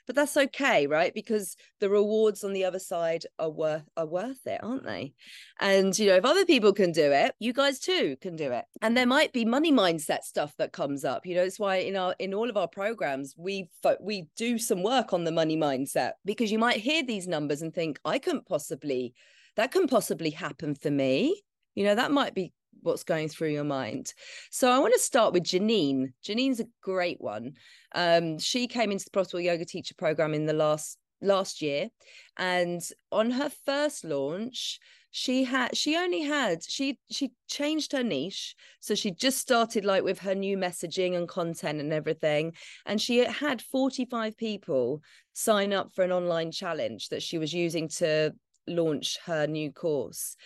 but 0.07 0.15
that's 0.15 0.38
okay, 0.38 0.88
right? 0.88 1.13
Because 1.13 1.55
the 1.79 1.89
rewards 1.89 2.43
on 2.43 2.53
the 2.53 2.65
other 2.65 2.79
side 2.79 3.24
are 3.39 3.50
worth 3.50 3.83
are 3.95 4.05
worth 4.05 4.45
it, 4.45 4.60
aren't 4.63 4.86
they? 4.86 5.13
And 5.60 5.98
you 5.98 6.07
know, 6.07 6.15
if 6.15 6.25
other 6.25 6.45
people 6.45 6.74
can 6.74 6.91
do 6.91 7.12
it, 7.12 7.33
you 7.39 7.53
guys 7.53 7.79
too 7.79 8.17
can 8.21 8.36
do 8.36 8.51
it. 8.51 8.65
And 8.81 8.95
there 8.95 9.05
might 9.05 9.33
be 9.33 9.45
money 9.45 9.71
mindset 9.71 10.24
stuff 10.24 10.53
that 10.57 10.74
comes 10.74 11.05
up. 11.05 11.25
You 11.25 11.36
know, 11.36 11.43
it's 11.43 11.60
why 11.60 11.77
in 11.77 11.95
our 11.95 12.15
in 12.19 12.33
all 12.33 12.50
of 12.50 12.57
our 12.57 12.67
programs 12.67 13.36
we 13.38 13.69
we 14.01 14.27
do 14.38 14.57
some 14.57 14.83
work 14.83 15.13
on 15.13 15.24
the 15.24 15.31
money 15.31 15.57
mindset 15.57 16.13
because 16.25 16.51
you 16.51 16.60
might 16.60 16.77
hear 16.77 17.03
these 17.03 17.27
numbers 17.27 17.62
and 17.62 17.74
think, 17.74 18.00
I 18.03 18.19
couldn't 18.19 18.48
possibly 18.48 19.13
that 19.57 19.71
can 19.71 19.88
possibly 19.88 20.31
happen 20.31 20.75
for 20.75 20.91
me. 20.91 21.41
You 21.75 21.86
know, 21.86 21.95
that 21.95 22.12
might 22.12 22.33
be 22.33 22.53
what's 22.81 23.03
going 23.03 23.29
through 23.29 23.49
your 23.49 23.63
mind. 23.63 24.13
So 24.49 24.69
I 24.71 24.79
want 24.79 24.93
to 24.93 24.99
start 24.99 25.33
with 25.33 25.43
Janine. 25.43 26.13
Janine's 26.25 26.59
a 26.59 26.67
great 26.81 27.21
one. 27.21 27.53
Um, 27.93 28.39
she 28.39 28.67
came 28.67 28.91
into 28.91 29.05
the 29.05 29.11
Profitable 29.11 29.41
Yoga 29.41 29.65
Teacher 29.65 29.95
Program 29.97 30.33
in 30.33 30.45
the 30.45 30.53
last 30.53 30.97
last 31.23 31.61
year, 31.61 31.89
and 32.37 32.81
on 33.11 33.31
her 33.31 33.51
first 33.65 34.03
launch, 34.03 34.79
she 35.11 35.43
had 35.43 35.75
she 35.75 35.97
only 35.97 36.21
had 36.21 36.63
she 36.63 36.97
she 37.11 37.31
changed 37.49 37.91
her 37.91 38.01
niche 38.01 38.55
so 38.79 38.95
she 38.95 39.11
just 39.11 39.37
started 39.37 39.83
like 39.83 40.03
with 40.03 40.19
her 40.19 40.33
new 40.33 40.57
messaging 40.57 41.17
and 41.17 41.27
content 41.27 41.81
and 41.81 41.91
everything 41.91 42.53
and 42.85 43.01
she 43.01 43.17
had 43.17 43.61
45 43.61 44.37
people 44.37 45.01
sign 45.33 45.73
up 45.73 45.91
for 45.91 46.03
an 46.03 46.13
online 46.13 46.49
challenge 46.49 47.09
that 47.09 47.21
she 47.21 47.37
was 47.37 47.53
using 47.53 47.89
to 47.89 48.33
launch 48.67 49.17
her 49.25 49.47
new 49.47 49.69
course 49.71 50.37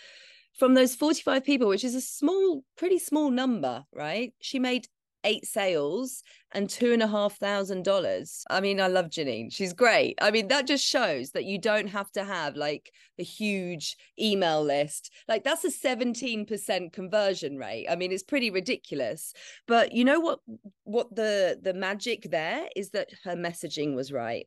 from 0.56 0.74
those 0.74 0.94
45 0.94 1.44
people, 1.44 1.68
which 1.68 1.84
is 1.84 1.94
a 1.94 2.00
small, 2.00 2.64
pretty 2.76 2.98
small 2.98 3.30
number, 3.30 3.84
right? 3.92 4.32
She 4.40 4.58
made 4.58 4.88
eight 5.26 5.44
sales 5.44 6.22
and 6.52 6.70
two 6.70 6.92
and 6.92 7.02
a 7.02 7.06
half 7.06 7.36
thousand 7.36 7.84
dollars. 7.84 8.44
I 8.48 8.60
mean, 8.60 8.80
I 8.80 8.86
love 8.86 9.06
Janine. 9.06 9.52
She's 9.52 9.72
great. 9.72 10.16
I 10.22 10.30
mean, 10.30 10.48
that 10.48 10.66
just 10.66 10.84
shows 10.84 11.32
that 11.32 11.44
you 11.44 11.58
don't 11.58 11.88
have 11.88 12.10
to 12.12 12.24
have 12.24 12.56
like 12.56 12.92
a 13.18 13.24
huge 13.24 13.96
email 14.18 14.62
list. 14.62 15.12
Like 15.28 15.42
that's 15.44 15.64
a 15.64 15.70
17% 15.70 16.92
conversion 16.92 17.58
rate. 17.58 17.88
I 17.90 17.96
mean, 17.96 18.12
it's 18.12 18.22
pretty 18.22 18.50
ridiculous. 18.50 19.34
But 19.66 19.92
you 19.92 20.04
know 20.04 20.20
what 20.20 20.38
what 20.84 21.14
the 21.14 21.58
the 21.60 21.74
magic 21.74 22.30
there 22.30 22.68
is 22.76 22.90
that 22.90 23.10
her 23.24 23.34
messaging 23.34 23.94
was 23.94 24.12
right. 24.12 24.46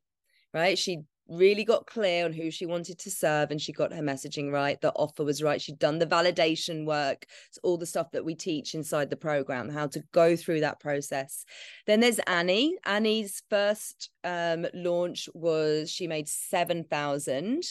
Right? 0.54 0.78
She 0.78 1.01
really 1.29 1.63
got 1.63 1.86
clear 1.86 2.25
on 2.25 2.33
who 2.33 2.50
she 2.51 2.65
wanted 2.65 2.98
to 3.00 3.12
serve 3.12 3.51
and 3.51 3.62
she 3.62 3.71
got 3.71 3.93
her 3.93 4.01
messaging 4.01 4.51
right 4.51 4.81
the 4.81 4.91
offer 4.93 5.24
was 5.24 5.43
right 5.43 5.62
she'd 5.62 5.79
done 5.79 6.00
the 6.00 6.05
validation 6.05 6.86
work 6.86 7.25
it's 7.48 7.59
all 7.63 7.77
the 7.77 7.86
stuff 7.86 8.12
that 8.12 8.25
we 8.25 8.36
teach 8.36 8.74
inside 8.74 9.09
the 9.09 9.15
program 9.15 9.69
how 9.69 9.88
to 9.88 10.03
go 10.12 10.36
through 10.36 10.62
that 10.62 10.79
process. 10.79 11.45
Then 11.86 12.00
there's 12.00 12.19
annie. 12.27 12.77
Annie's 12.86 13.43
first 13.50 14.09
um, 14.24 14.65
launch 14.74 15.29
was 15.33 15.91
she 15.91 16.07
made 16.07 16.27
7000 16.27 17.63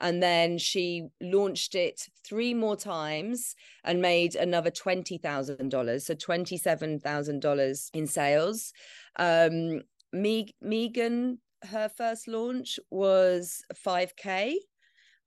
and 0.00 0.22
then 0.22 0.58
she 0.58 1.08
launched 1.20 1.74
it 1.74 2.08
three 2.24 2.54
more 2.54 2.76
times 2.76 3.54
and 3.84 4.00
made 4.00 4.34
another 4.34 4.70
$20000 4.70 6.02
so 6.02 6.14
$27000 6.14 7.90
in 7.94 8.06
sales. 8.06 8.72
Um, 9.16 9.82
Me- 10.12 10.54
Megan 10.60 11.38
her 11.64 11.88
first 11.88 12.28
launch 12.28 12.78
was 12.90 13.64
5k 13.74 14.56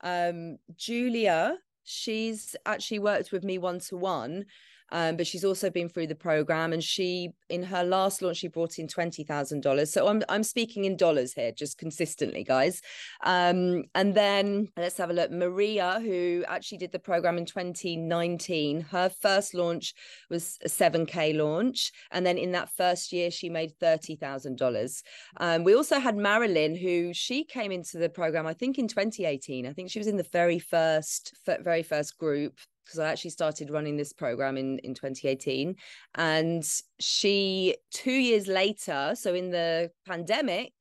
um 0.02 0.58
julia 0.76 1.58
she's 1.84 2.56
actually 2.66 3.00
worked 3.00 3.32
with 3.32 3.44
me 3.44 3.58
one 3.58 3.80
to 3.80 3.96
one 3.96 4.46
um, 4.92 5.18
but 5.18 5.28
she's 5.28 5.44
also 5.44 5.70
been 5.70 5.90
through 5.90 6.08
the 6.08 6.16
program 6.16 6.74
and 6.74 6.84
she 6.84 7.30
in 7.50 7.64
her 7.64 7.84
last 7.84 8.22
launch 8.22 8.38
she 8.38 8.48
brought 8.48 8.80
in 8.80 8.88
$20,000 8.88 9.88
so 9.88 10.08
I'm 10.08 10.24
I'm 10.30 10.44
speaking 10.44 10.86
in 10.86 10.98
dollars 10.98 11.34
here 11.34 11.52
just 11.52 11.78
consistently 11.78 12.44
guys. 12.44 12.82
Um, 13.24 13.84
and 13.94 14.16
then 14.16 14.70
let's 14.78 14.98
have 14.98 15.10
a 15.10 15.14
look. 15.14 15.32
Maria 15.32 16.00
who 16.02 16.44
actually 16.48 16.78
did 16.80 16.92
the 16.92 17.00
program 17.00 17.38
in 17.38 17.46
2019 17.46 18.82
her 18.82 19.10
first 19.10 19.54
launch 19.54 19.94
was 20.30 20.58
a 20.64 20.68
7k 20.68 21.36
launch 21.36 21.92
and 22.12 22.26
then 22.26 22.38
in 22.38 22.52
that 22.52 22.70
first 22.70 23.12
year 23.12 23.32
she 23.32 23.50
made 23.50 23.74
$30,000 23.82 25.04
um, 25.38 25.64
we 25.64 25.76
also 25.76 26.00
had 26.00 26.16
Marilyn 26.16 26.76
who 26.76 27.14
she 27.14 27.44
came 27.44 27.72
into 27.72 27.98
the 27.98 28.10
program 28.10 28.46
I 28.48 28.54
think 28.54 28.78
in 28.78 28.88
2018 28.88 29.66
I 29.68 29.74
think 29.74 29.90
she 29.90 30.00
was 30.00 30.08
in 30.08 30.18
the 30.18 30.28
very 30.32 30.60
first 30.60 31.36
very 31.46 31.84
first 31.84 32.18
group 32.18 32.54
because 32.86 33.00
I 33.00 33.10
actually 33.10 33.32
started 33.32 33.70
running 33.70 33.98
this 33.98 34.14
program 34.14 34.58
in 34.58 34.80
in 34.80 34.94
2018 34.94 35.76
and 36.16 36.64
she 37.00 37.76
2 37.92 38.12
years 38.12 38.48
later 38.48 39.14
so 39.16 39.34
in 39.34 39.52
the 39.52 39.92
pandemic 40.06 40.74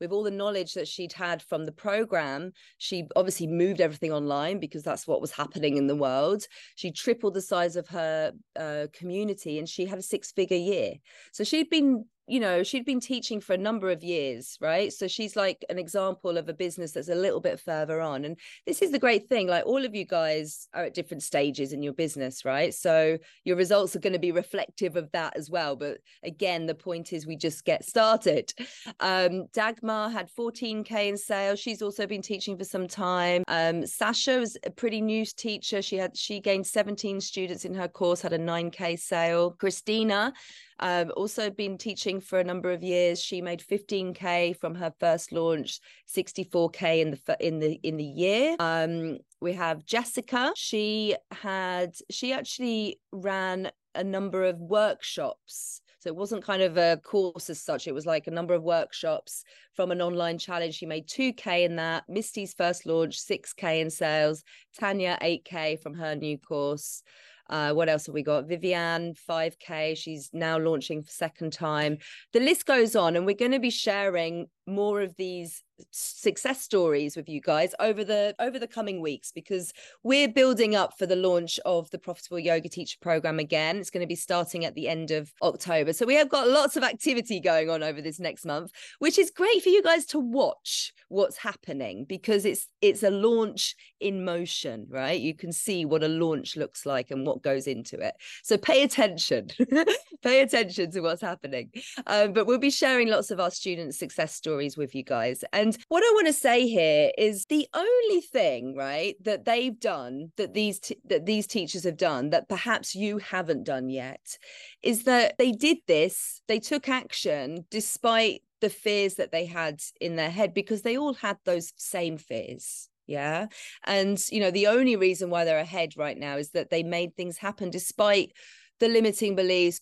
with 0.00 0.12
all 0.12 0.22
the 0.22 0.30
knowledge 0.30 0.74
that 0.74 0.86
she'd 0.86 1.12
had 1.12 1.42
from 1.42 1.64
the 1.64 1.72
program 1.72 2.52
she 2.78 3.06
obviously 3.16 3.46
moved 3.46 3.80
everything 3.80 4.12
online 4.12 4.58
because 4.60 4.82
that's 4.82 5.06
what 5.06 5.20
was 5.20 5.32
happening 5.32 5.76
in 5.76 5.86
the 5.86 5.96
world. 5.96 6.44
She 6.76 6.92
tripled 6.92 7.34
the 7.34 7.42
size 7.42 7.76
of 7.76 7.88
her 7.88 8.32
uh, 8.58 8.86
community 8.92 9.58
and 9.58 9.68
she 9.68 9.86
had 9.86 9.98
a 9.98 10.02
six 10.02 10.30
figure 10.32 10.56
year. 10.56 10.94
So 11.32 11.44
she'd 11.44 11.70
been 11.70 12.04
you 12.28 12.40
know 12.40 12.62
she'd 12.62 12.84
been 12.84 13.00
teaching 13.00 13.40
for 13.40 13.54
a 13.54 13.58
number 13.58 13.90
of 13.90 14.04
years 14.04 14.56
right? 14.60 14.92
So 14.92 15.08
she's 15.08 15.36
like 15.36 15.64
an 15.68 15.78
example 15.78 16.36
of 16.36 16.48
a 16.48 16.52
business 16.52 16.92
that's 16.92 17.08
a 17.08 17.14
little 17.14 17.40
bit 17.40 17.60
further 17.60 18.00
on. 18.00 18.24
And 18.24 18.38
this 18.66 18.82
is 18.82 18.90
the 18.90 18.98
great 18.98 19.28
thing 19.28 19.46
like 19.46 19.64
all 19.66 19.84
of 19.84 19.94
you 19.94 20.04
guys 20.04 20.68
are 20.74 20.84
at 20.84 20.94
different 20.94 21.22
stages 21.22 21.72
in 21.72 21.82
your 21.82 21.92
business 21.92 22.44
right? 22.44 22.74
So 22.74 23.18
your 23.44 23.56
results 23.56 23.96
are 23.96 24.00
going 24.00 24.12
to 24.12 24.18
be 24.18 24.32
reflective 24.32 24.96
of 24.96 25.10
that 25.12 25.36
as 25.36 25.50
well. 25.50 25.76
But 25.76 25.98
again 26.22 26.66
the 26.66 26.74
point 26.74 27.12
is 27.12 27.26
we 27.26 27.36
just 27.36 27.64
get 27.64 27.84
started. 27.84 28.52
Um 29.00 29.46
dagmar 29.52 30.10
had 30.10 30.30
14k 30.30 31.08
in 31.08 31.16
sales. 31.16 31.60
She's 31.60 31.82
also 31.82 32.06
been 32.06 32.22
teaching 32.22 32.58
for 32.58 32.64
some 32.64 32.86
time. 32.86 33.42
Um 33.48 33.86
sasha 33.86 34.38
was 34.38 34.56
a 34.64 34.70
pretty 34.70 35.00
new 35.00 35.24
teacher. 35.24 35.82
She 35.82 35.96
had 35.96 36.16
she 36.16 36.40
gained 36.40 36.66
17 36.66 37.20
students 37.20 37.64
in 37.64 37.74
her 37.74 37.88
course 37.88 38.20
had 38.20 38.32
a 38.32 38.38
9k 38.38 38.98
sale. 38.98 39.52
Christina 39.52 40.32
um, 40.80 41.12
also 41.16 41.50
been 41.50 41.78
teaching 41.78 42.20
for 42.20 42.38
a 42.38 42.44
number 42.44 42.70
of 42.70 42.82
years. 42.82 43.20
She 43.20 43.40
made 43.40 43.60
15k 43.60 44.56
from 44.56 44.74
her 44.76 44.92
first 44.98 45.32
launch, 45.32 45.80
64k 46.14 47.00
in 47.00 47.10
the 47.10 47.36
in 47.40 47.58
the 47.58 47.80
in 47.82 47.96
the 47.96 48.04
year. 48.04 48.56
Um, 48.58 49.18
we 49.40 49.52
have 49.54 49.84
Jessica. 49.84 50.52
She 50.56 51.16
had 51.30 51.94
she 52.10 52.32
actually 52.32 53.00
ran 53.12 53.70
a 53.94 54.04
number 54.04 54.44
of 54.44 54.58
workshops. 54.58 55.80
So 56.00 56.08
it 56.08 56.16
wasn't 56.16 56.44
kind 56.44 56.62
of 56.62 56.76
a 56.76 57.00
course 57.02 57.50
as 57.50 57.60
such. 57.60 57.88
It 57.88 57.94
was 57.94 58.06
like 58.06 58.28
a 58.28 58.32
number 58.32 58.54
of 58.54 58.62
workshops 58.62 59.42
from 59.74 59.90
an 59.90 60.00
online 60.00 60.38
challenge. 60.38 60.76
She 60.76 60.86
made 60.86 61.08
2K 61.08 61.64
in 61.64 61.76
that. 61.76 62.04
Misty's 62.08 62.54
first 62.54 62.86
launch, 62.86 63.18
6K 63.18 63.80
in 63.80 63.90
sales. 63.90 64.44
Tanya, 64.78 65.18
8K 65.20 65.82
from 65.82 65.94
her 65.94 66.14
new 66.14 66.38
course. 66.38 67.02
Uh, 67.48 67.72
what 67.72 67.88
else 67.88 68.06
have 68.06 68.14
we 68.14 68.22
got? 68.22 68.46
Vivian, 68.46 69.14
5K. 69.28 69.96
She's 69.96 70.30
now 70.32 70.58
launching 70.58 71.02
for 71.02 71.10
second 71.10 71.52
time. 71.52 71.98
The 72.32 72.40
list 72.40 72.66
goes 72.66 72.94
on, 72.94 73.16
and 73.16 73.24
we're 73.24 73.34
going 73.34 73.52
to 73.52 73.58
be 73.58 73.70
sharing 73.70 74.48
more 74.68 75.00
of 75.00 75.16
these 75.16 75.62
success 75.90 76.60
stories 76.60 77.16
with 77.16 77.28
you 77.28 77.40
guys 77.40 77.74
over 77.78 78.04
the 78.04 78.34
over 78.38 78.58
the 78.58 78.66
coming 78.66 79.00
weeks 79.00 79.30
because 79.32 79.72
we're 80.02 80.28
building 80.28 80.74
up 80.74 80.92
for 80.98 81.06
the 81.06 81.16
launch 81.16 81.58
of 81.64 81.90
the 81.90 81.98
profitable 81.98 82.38
yoga 82.38 82.68
teacher 82.68 82.96
program 83.00 83.38
again. 83.38 83.76
It's 83.76 83.90
going 83.90 84.02
to 84.02 84.08
be 84.08 84.16
starting 84.16 84.64
at 84.64 84.74
the 84.74 84.88
end 84.88 85.10
of 85.10 85.32
october. 85.42 85.92
So 85.92 86.06
we 86.06 86.14
have 86.14 86.28
got 86.28 86.48
lots 86.48 86.76
of 86.76 86.82
activity 86.82 87.40
going 87.40 87.70
on 87.70 87.82
over 87.82 88.00
this 88.00 88.20
next 88.20 88.44
month 88.44 88.72
which 88.98 89.18
is 89.18 89.30
great 89.30 89.62
for 89.62 89.68
you 89.68 89.82
guys 89.82 90.04
to 90.06 90.18
watch 90.18 90.92
what's 91.08 91.38
happening 91.38 92.04
because 92.08 92.44
it's 92.44 92.66
it's 92.80 93.02
a 93.02 93.10
launch 93.10 93.76
in 94.00 94.24
motion 94.24 94.86
right? 94.90 95.20
You 95.20 95.34
can 95.34 95.52
see 95.52 95.84
what 95.84 96.02
a 96.02 96.08
launch 96.08 96.56
looks 96.56 96.86
like 96.86 97.10
and 97.10 97.26
what 97.26 97.42
goes 97.42 97.66
into 97.66 97.98
it. 98.00 98.14
So 98.42 98.56
pay 98.56 98.82
attention 98.82 99.48
pay 100.22 100.40
attention 100.40 100.90
to 100.90 101.00
what's 101.00 101.22
happening. 101.22 101.70
Um, 102.06 102.32
but 102.32 102.46
we'll 102.46 102.58
be 102.58 102.70
sharing 102.70 103.08
lots 103.08 103.30
of 103.30 103.40
our 103.40 103.50
students 103.50 103.98
success 103.98 104.34
stories 104.34 104.57
stories 104.58 104.76
with 104.76 104.94
you 104.94 105.04
guys. 105.04 105.44
And 105.52 105.76
what 105.88 106.02
I 106.02 106.10
want 106.14 106.26
to 106.26 106.32
say 106.32 106.66
here 106.66 107.12
is 107.16 107.46
the 107.48 107.68
only 107.74 108.20
thing, 108.20 108.74
right, 108.74 109.14
that 109.22 109.44
they've 109.44 109.78
done 109.78 110.32
that 110.36 110.52
these 110.52 110.80
t- 110.80 110.98
that 111.04 111.26
these 111.26 111.46
teachers 111.46 111.84
have 111.84 111.96
done 111.96 112.30
that 112.30 112.48
perhaps 112.48 112.94
you 112.94 113.18
haven't 113.18 113.64
done 113.64 113.88
yet 113.88 114.36
is 114.82 115.04
that 115.04 115.34
they 115.38 115.52
did 115.52 115.78
this, 115.86 116.42
they 116.48 116.58
took 116.58 116.88
action 116.88 117.66
despite 117.70 118.42
the 118.60 118.70
fears 118.70 119.14
that 119.14 119.30
they 119.30 119.46
had 119.46 119.80
in 120.00 120.16
their 120.16 120.30
head 120.30 120.52
because 120.54 120.82
they 120.82 120.98
all 120.98 121.14
had 121.14 121.36
those 121.44 121.72
same 121.76 122.18
fears 122.18 122.88
yeah 123.06 123.46
and 123.86 124.18
you 124.30 124.40
know 124.40 124.50
the 124.50 124.66
only 124.66 124.96
reason 124.96 125.30
why 125.30 125.44
they're 125.44 125.60
ahead 125.60 125.92
right 125.96 126.18
now 126.18 126.36
is 126.36 126.50
that 126.50 126.68
they 126.68 126.82
made 126.82 127.14
things 127.14 127.38
happen 127.38 127.70
despite 127.70 128.32
the 128.80 128.88
limiting 128.88 129.34
beliefs 129.36 129.80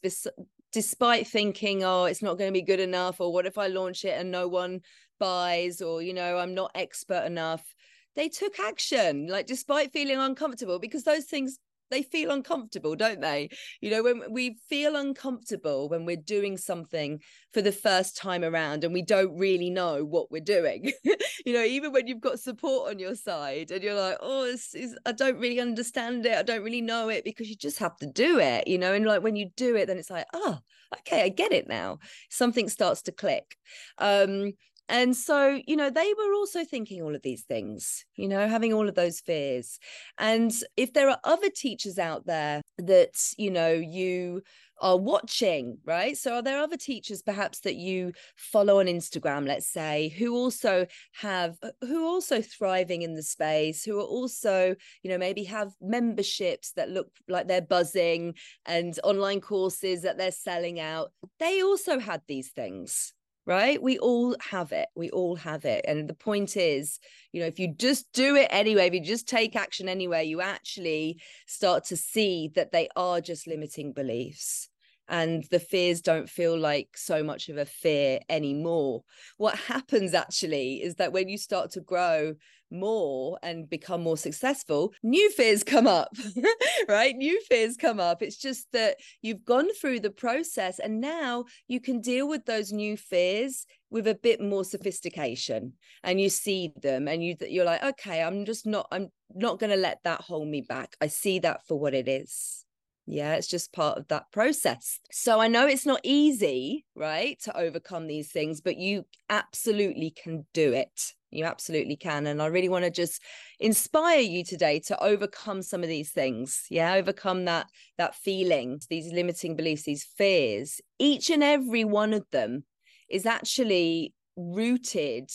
despite 0.73 1.27
thinking, 1.27 1.85
oh, 1.85 2.05
it's 2.05 2.23
not 2.23 2.39
going 2.39 2.49
to 2.49 2.59
be 2.59 2.63
good 2.63 2.81
enough, 2.81 3.21
or 3.21 3.33
what 3.33 3.47
if 3.47 3.59
I 3.59 3.69
launch 3.69 4.05
it 4.05 4.19
and 4.19 4.31
no 4.31 4.49
one 4.49 4.81
buys, 5.19 5.81
or, 5.81 6.03
you 6.03 6.13
know, 6.13 6.39
I'm 6.39 6.55
not 6.55 6.73
expert 6.75 7.25
enough, 7.25 7.75
they 8.15 8.29
took 8.29 8.59
action, 8.59 9.27
like 9.29 9.47
despite 9.47 9.93
feeling 9.93 10.19
uncomfortable, 10.19 10.79
because 10.79 11.05
those 11.05 11.25
things 11.25 11.59
they 11.91 12.03
feel 12.03 12.31
uncomfortable 12.31 12.97
don't 12.97 13.21
they? 13.21 13.49
You 13.81 13.91
know 13.91 14.03
when 14.03 14.23
we 14.31 14.57
feel 14.69 14.97
uncomfortable 14.97 15.89
when 15.89 16.05
we're 16.05 16.17
doing 16.17 16.57
something 16.57 17.21
for 17.53 17.63
the 17.63 17.73
first 17.73 18.17
time 18.17 18.45
around 18.45 18.85
and 18.85 18.93
we 18.93 19.03
don't 19.03 19.37
really 19.39 19.71
know 19.71 20.05
what 20.05 20.31
we're 20.31 20.41
doing. 20.41 20.93
You 21.45 21.53
know 21.53 21.63
even 21.63 21.93
when 21.93 22.09
you've 22.09 22.21
got 22.21 22.41
support 22.41 22.91
on 22.91 22.99
your 22.99 23.15
side 23.15 23.71
and 23.71 23.81
you're 23.83 23.95
like 23.95 24.17
oh 24.21 24.45
it's, 24.45 24.75
it's, 24.75 24.97
i 25.07 25.13
don't 25.13 25.39
really 25.39 25.61
understand 25.61 26.27
it. 26.27 26.37
I 26.37 26.43
don't 26.43 26.65
really 26.65 26.81
know 26.81 27.09
it 27.09 27.23
because 27.25 27.49
you 27.49 27.55
just 27.57 27.79
have 27.79 27.97
to 27.99 28.07
do 28.07 28.41
it 28.41 28.67
you 28.67 28.79
know? 28.79 28.93
And 28.93 29.07
like 29.07 29.23
when 29.23 29.37
you 29.37 29.51
do 29.57 29.77
it 29.77 29.87
then 29.87 29.97
it's 29.99 30.11
like 30.11 30.27
oh 30.35 30.59
okay 30.99 31.23
i 31.23 31.29
get 31.29 31.53
it 31.53 31.69
now. 31.69 31.99
Something 32.31 32.69
starts 32.69 33.03
to 33.03 33.13
click. 33.13 33.57
Um 33.99 34.53
and 34.89 35.17
so, 35.17 35.61
you 35.67 35.77
know, 35.77 35.91
they 35.91 36.15
were 36.17 36.33
also 36.35 36.65
thinking 36.65 37.03
all 37.03 37.15
of 37.15 37.23
these 37.23 37.43
things, 37.43 38.05
you 38.15 38.29
know, 38.29 38.47
having 38.47 38.73
all 38.73 38.89
of 38.89 38.95
those 38.95 39.21
fears. 39.21 39.79
And 40.19 40.53
if 40.77 40.93
there 40.93 41.09
are 41.09 41.19
other 41.25 41.51
teachers 41.51 41.99
out 41.99 42.27
there 42.27 42.63
that, 42.79 43.15
you 43.37 43.51
know, 43.51 43.73
you 43.73 44.43
are 44.81 44.97
watching, 44.97 45.79
right? 45.85 46.17
So, 46.17 46.35
are 46.35 46.43
there 46.43 46.61
other 46.61 46.77
teachers 46.77 47.23
perhaps 47.23 47.61
that 47.61 47.77
you 47.77 48.13
follow 48.37 48.79
on 48.79 48.87
Instagram, 48.87 49.47
let's 49.47 49.67
say, 49.67 50.11
who 50.19 50.35
also 50.37 50.87
have, 51.15 51.57
uh, 51.63 51.71
who 51.81 52.07
also 52.07 52.41
thriving 52.41 53.03
in 53.03 53.15
the 53.15 53.23
space, 53.23 53.83
who 53.83 53.99
are 53.99 54.05
also, 54.05 54.77
you 55.03 55.11
know, 55.11 55.19
maybe 55.19 55.45
have 55.45 55.73
memberships 55.81 56.73
that 56.73 56.91
look 56.91 57.09
like 57.27 57.49
they're 57.49 57.63
buzzing 57.63 58.35
and 58.67 59.01
online 59.03 59.41
courses 59.41 60.03
that 60.03 60.19
they're 60.19 60.31
selling 60.31 60.79
out? 60.79 61.11
They 61.41 61.63
also 61.63 61.99
had 61.99 62.21
these 62.29 62.51
things 62.51 63.15
right? 63.47 63.81
We 63.81 63.99
all 63.99 64.37
have 64.51 64.73
it. 64.73 64.89
We 64.97 65.11
all 65.11 65.37
have 65.37 65.65
it. 65.65 65.85
And 65.87 66.09
the 66.09 66.15
point 66.15 66.57
is, 66.57 66.99
you 67.33 67.41
know, 67.41 67.47
if 67.47 67.59
you 67.59 67.73
just 67.73 68.07
do 68.13 68.35
it 68.35 68.49
anyway, 68.51 68.89
if 68.89 68.95
you 68.95 69.01
just 69.01 69.29
take 69.29 69.55
action 69.55 69.89
anyway, 69.89 70.25
you 70.25 70.41
actually 70.41 71.21
start 71.47 71.85
to 71.85 71.97
see 71.97 72.51
that 72.57 72.73
they 72.73 72.89
are 72.97 73.21
just 73.21 73.47
limiting 73.47 73.93
beliefs 73.93 74.69
and 75.09 75.45
the 75.51 75.61
fears 75.61 76.01
don't 76.01 76.29
feel 76.29 76.59
like 76.59 76.89
so 76.97 77.23
much 77.23 77.49
of 77.49 77.57
a 77.57 77.65
fear 77.65 78.19
anymore. 78.29 79.03
What 79.37 79.57
happens 79.57 80.15
actually 80.15 80.83
is 80.83 80.97
that 80.97 81.13
when 81.13 81.29
you 81.29 81.39
start 81.39 81.71
to 81.73 81.81
grow 81.81 82.35
more 82.71 83.39
and 83.43 83.69
become 83.69 84.03
more 84.03 84.17
successful, 84.17 84.93
new 85.03 85.31
fears 85.31 85.63
come 85.63 85.87
up, 85.87 86.09
right? 86.89 87.17
New 87.17 87.41
fears 87.49 87.77
come 87.77 88.01
up. 88.01 88.23
It's 88.23 88.37
just 88.37 88.67
that 88.73 88.97
you've 89.23 89.45
gone 89.45 89.69
through 89.81 90.01
the 90.01 90.11
process 90.11 90.79
and 90.79 91.01
now 91.01 91.45
you 91.69 91.81
can 91.81 92.01
deal 92.01 92.29
with 92.29 92.45
those 92.45 92.73
new 92.73 92.97
fears 92.97 93.67
with 93.91 94.09
a 94.09 94.15
bit 94.15 94.41
more 94.41 94.65
sophistication 94.65 95.73
and 96.03 96.21
you 96.21 96.29
see 96.29 96.73
them 96.83 97.07
and 97.09 97.25
you 97.25 97.37
you're 97.49 97.65
like 97.65 97.83
okay 97.83 98.21
i'm 98.21 98.45
just 98.45 98.67
not 98.67 98.87
i'm 98.91 99.09
not 99.33 99.61
going 99.61 99.71
to 99.71 99.77
let 99.77 99.99
that 100.03 100.21
hold 100.21 100.49
me 100.49 100.61
back 100.61 100.97
i 101.01 101.07
see 101.07 101.39
that 101.39 101.65
for 101.67 101.79
what 101.79 101.95
it 101.95 102.09
is 102.09 102.66
yeah, 103.07 103.35
it's 103.35 103.47
just 103.47 103.73
part 103.73 103.99
of 103.99 104.09
that 104.09 104.31
process. 104.33 104.99
So 105.13 105.41
I 105.41 105.49
know 105.49 105.67
it's 105.67 105.87
not 105.87 106.01
easy, 106.03 106.85
right, 106.97 107.39
to 107.45 107.57
overcome 107.57 108.09
these 108.09 108.33
things, 108.33 108.61
but 108.61 108.77
you 108.77 109.05
absolutely 109.31 110.11
can 110.11 110.45
do 110.53 110.73
it. 110.73 111.13
You 111.31 111.45
absolutely 111.45 111.97
can. 111.97 112.27
And 112.27 112.43
I 112.43 112.47
really 112.47 112.69
want 112.69 112.85
to 112.85 112.91
just 112.91 113.23
inspire 113.61 114.21
you 114.21 114.45
today 114.45 114.81
to 114.87 115.03
overcome 115.03 115.63
some 115.63 115.83
of 115.83 115.89
these 115.89 116.11
things. 116.11 116.65
Yeah, 116.69 116.95
overcome 116.95 117.45
that 117.45 117.67
that 117.97 118.15
feeling, 118.15 118.81
these 118.91 119.13
limiting 119.13 119.55
beliefs, 119.55 119.85
these 119.85 120.07
fears. 120.17 120.81
Each 120.99 121.31
and 121.31 121.45
every 121.45 121.85
one 121.85 122.13
of 122.13 122.25
them 122.33 122.65
is 123.09 123.27
actually 123.27 124.15
rooted 124.37 125.31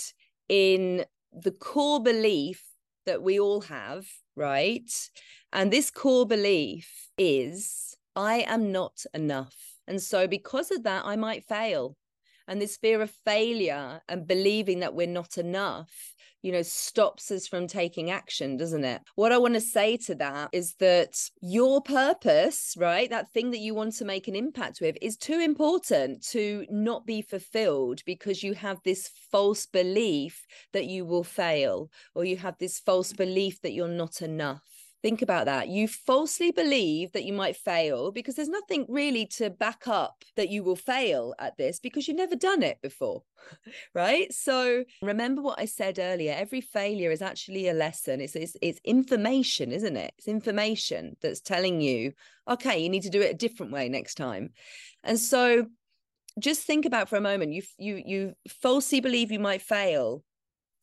in 0.50 1.06
the 1.32 1.52
core 1.52 2.04
belief 2.04 2.64
that 3.06 3.22
we 3.22 3.40
all 3.40 3.62
have, 3.62 4.06
right? 4.36 4.92
And 5.54 5.72
this 5.72 5.92
core 5.92 6.26
belief 6.26 7.10
is 7.18 7.96
I 8.16 8.46
am 8.48 8.72
not 8.72 9.06
enough. 9.14 9.56
And 9.88 10.02
so, 10.02 10.28
because 10.28 10.72
of 10.72 10.84
that, 10.84 11.06
I 11.06 11.16
might 11.16 11.46
fail. 11.46 11.98
And 12.48 12.62
this 12.62 12.78
fear 12.78 13.02
of 13.02 13.12
failure 13.26 14.02
and 14.10 14.28
believing 14.28 14.80
that 14.80 14.94
we're 14.94 15.08
not 15.08 15.38
enough, 15.38 16.11
you 16.42 16.52
know, 16.52 16.62
stops 16.62 17.32
us 17.32 17.48
from 17.48 17.68
taking 17.68 18.12
action, 18.12 18.58
doesn't 18.58 18.84
it? 18.84 19.02
What 19.16 19.32
I 19.32 19.38
want 19.38 19.54
to 19.54 19.62
say 19.62 19.98
to 19.98 20.16
that 20.16 20.50
is 20.52 20.76
that 20.80 21.18
your 21.42 21.82
purpose, 21.82 22.76
right, 22.78 23.10
that 23.10 23.32
thing 23.34 23.52
that 23.52 23.60
you 23.60 23.76
want 23.76 23.94
to 23.96 24.06
make 24.06 24.28
an 24.28 24.36
impact 24.36 24.80
with, 24.82 24.98
is 25.02 25.18
too 25.18 25.40
important 25.40 26.24
to 26.30 26.66
not 26.70 27.06
be 27.06 27.22
fulfilled 27.22 28.02
because 28.06 28.44
you 28.44 28.54
have 28.54 28.80
this 28.84 29.10
false 29.32 29.66
belief 29.66 30.46
that 30.74 30.86
you 30.86 31.06
will 31.06 31.24
fail 31.24 31.90
or 32.16 32.26
you 32.26 32.38
have 32.38 32.58
this 32.58 32.80
false 32.80 33.14
belief 33.14 33.62
that 33.62 33.74
you're 33.74 33.88
not 33.88 34.22
enough. 34.22 34.81
Think 35.02 35.24
about 35.24 35.46
that. 35.46 35.68
You 35.68 35.88
falsely 35.88 36.52
believe 36.52 37.12
that 37.14 37.24
you 37.24 37.34
might 37.34 37.56
fail 37.56 38.12
because 38.12 38.36
there's 38.36 38.48
nothing 38.48 38.86
really 38.88 39.26
to 39.38 39.50
back 39.50 39.88
up 39.88 40.24
that 40.36 40.50
you 40.50 40.64
will 40.64 40.76
fail 40.76 41.34
at 41.40 41.58
this 41.58 41.80
because 41.80 42.08
you've 42.08 42.18
never 42.18 42.36
done 42.36 42.62
it 42.62 42.80
before. 42.82 43.24
right? 43.96 44.32
So 44.32 44.84
remember 45.02 45.42
what 45.42 45.60
I 45.60 45.66
said 45.66 45.98
earlier, 45.98 46.36
every 46.38 46.62
failure 46.62 47.10
is 47.10 47.24
actually 47.24 47.68
a 47.68 47.74
lesson. 47.74 48.22
It's, 48.22 48.36
it's 48.36 48.56
it's 48.62 48.80
information, 48.84 49.72
isn't 49.72 49.98
it? 49.98 50.14
It's 50.20 50.28
information 50.28 51.18
that's 51.22 51.42
telling 51.42 51.82
you, 51.82 52.14
okay, 52.48 52.78
you 52.78 52.90
need 52.90 53.04
to 53.04 53.10
do 53.10 53.22
it 53.22 53.32
a 53.32 53.38
different 53.38 53.72
way 53.72 53.90
next 53.90 54.16
time. 54.16 54.52
And 55.04 55.20
so 55.20 55.66
just 56.40 56.62
think 56.62 56.86
about 56.86 57.10
for 57.10 57.18
a 57.18 57.22
moment 57.22 57.54
you 57.54 57.62
you 57.78 58.02
you 58.06 58.34
falsely 58.62 59.02
believe 59.02 59.32
you 59.32 59.40
might 59.40 59.62
fail 59.62 60.24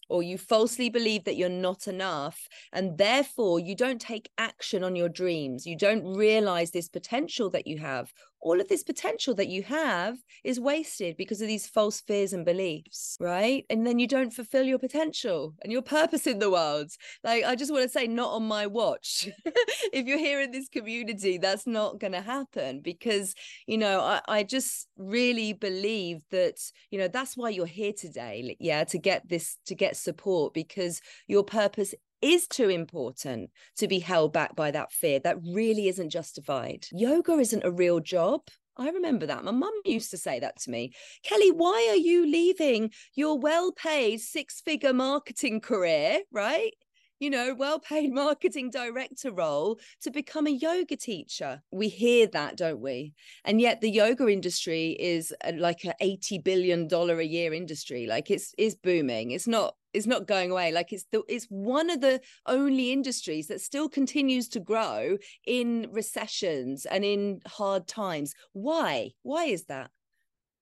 or 0.09 0.23
you 0.23 0.39
falsely 0.39 0.89
believe 0.89 1.25
that 1.25 1.37
you're 1.37 1.49
not 1.49 1.87
enough 1.89 2.49
and 2.73 2.99
therefore 2.99 3.61
you 3.61 3.75
don't 3.75 4.01
take 4.01 4.31
action 4.39 4.83
on 4.83 4.97
your 4.97 5.09
dreams. 5.09 5.67
You 5.67 5.77
don't 5.77 6.05
realize 6.05 6.71
this 6.71 6.89
potential 6.89 7.51
that 7.51 7.67
you 7.67 7.79
have 7.79 8.13
all 8.41 8.61
of 8.61 8.69
this 8.69 8.83
potential 8.83 9.35
that 9.35 9.49
you 9.49 9.63
have 9.63 10.17
is 10.45 10.61
wasted 10.61 11.17
because 11.17 11.41
of 11.41 11.49
these 11.49 11.67
false 11.67 12.01
fears 12.01 12.33
and 12.33 12.45
beliefs 12.45 13.17
right? 13.21 13.65
And 13.71 13.87
then 13.87 13.99
you 13.99 14.07
don't 14.07 14.33
fulfill 14.33 14.65
your 14.65 14.79
potential 14.79 15.55
and 15.63 15.73
your 15.73 15.83
purpose 15.83 16.27
in 16.27 16.39
the 16.39 16.51
world. 16.51 16.91
Like 17.25 17.45
i 17.45 17.55
just 17.55 17.73
want 17.73 17.85
to 17.85 17.89
say 17.89 18.07
not 18.07 18.33
on 18.33 18.47
my 18.47 18.67
watch. 18.67 19.29
If 19.93 20.07
you're 20.07 20.19
here 20.19 20.41
in 20.41 20.51
this 20.51 20.69
community 20.69 21.39
that's 21.39 21.67
not 21.67 21.99
going 21.99 22.13
to 22.13 22.21
happen 22.21 22.81
because 22.81 23.35
you 23.67 23.79
know 23.79 24.01
I, 24.01 24.21
I 24.29 24.43
just 24.43 24.87
really 24.97 25.53
believe 25.53 26.23
that 26.31 26.57
you 26.91 26.99
know 26.99 27.09
that's 27.09 27.37
why 27.37 27.51
you're 27.51 27.67
here 27.67 27.93
today 27.93 28.57
yeah 28.61 28.85
to 28.85 28.99
get 28.99 29.29
this 29.29 29.57
to 29.67 29.75
get 29.75 29.97
support 29.97 30.55
because 30.55 31.01
your 31.27 31.45
purpose 31.45 31.95
is 32.23 32.47
too 32.47 32.69
important 32.69 33.51
to 33.77 33.89
be 33.89 33.99
held 33.99 34.33
back 34.33 34.57
by 34.57 34.71
that 34.71 34.93
fear 34.93 35.19
that 35.21 35.39
really 35.43 35.89
isn't 35.89 36.11
justified. 36.11 36.87
Yoga 36.93 37.39
isn't 37.39 37.65
a 37.65 37.71
real 37.71 38.01
job. 38.01 38.43
I 38.77 38.91
remember 38.91 39.27
that. 39.27 39.45
My 39.45 39.51
mum 39.51 39.73
used 39.85 40.11
to 40.13 40.19
say 40.19 40.39
that 40.39 40.61
to 40.61 40.71
me. 40.71 40.93
Kelly, 41.25 41.51
why 41.51 41.89
are 41.91 41.97
you 41.97 42.27
leaving 42.27 42.93
your 43.17 43.39
well 43.39 43.73
paid 43.73 44.21
six 44.21 44.61
figure 44.61 44.93
marketing 44.93 45.61
career, 45.61 46.21
right? 46.33 46.73
you 47.21 47.31
know, 47.31 47.55
well 47.55 47.79
paid 47.79 48.13
marketing 48.15 48.71
director 48.71 49.33
role 49.33 49.79
to 50.03 50.11
become 50.11 50.47
a 50.47 50.51
yoga 50.51 50.97
teacher. 50.97 51.63
We 51.71 51.89
hear 51.89 52.27
that, 52.29 52.57
don't 52.57 52.81
we? 52.81 53.15
And 53.45 53.61
yet 53.61 53.81
the 53.81 53.91
yoga 53.91 54.29
industry 54.29 54.97
is 54.99 55.33
uh, 55.45 55.53
a, 55.53 55.57
like 55.57 55.85
an 55.85 55.95
80 56.01 56.39
billion 56.39 56.89
dollar 56.89 57.19
a 57.21 57.25
year 57.25 57.53
industry. 57.53 58.07
Like 58.07 58.31
it's 58.31 58.55
is 58.59 58.75
booming. 58.75 59.31
It's 59.31 59.49
not 59.49 59.75
it's 59.99 60.07
not 60.07 60.27
going 60.27 60.51
away. 60.51 60.73
Like 60.73 60.93
it's 60.93 61.07
the, 61.13 61.23
it's 61.29 61.47
one 61.47 61.91
of 61.91 62.01
the 62.01 62.21
only 62.47 62.93
industries 62.93 63.49
that 63.49 63.61
still 63.61 63.89
continues 63.89 64.49
to 64.51 64.61
grow 64.61 65.19
in 65.47 65.89
recessions 65.91 66.87
and 66.87 67.05
in 67.05 67.41
hard 67.47 67.87
times. 67.87 68.35
Why? 68.53 69.11
Why 69.23 69.45
is 69.47 69.65
that? 69.65 69.91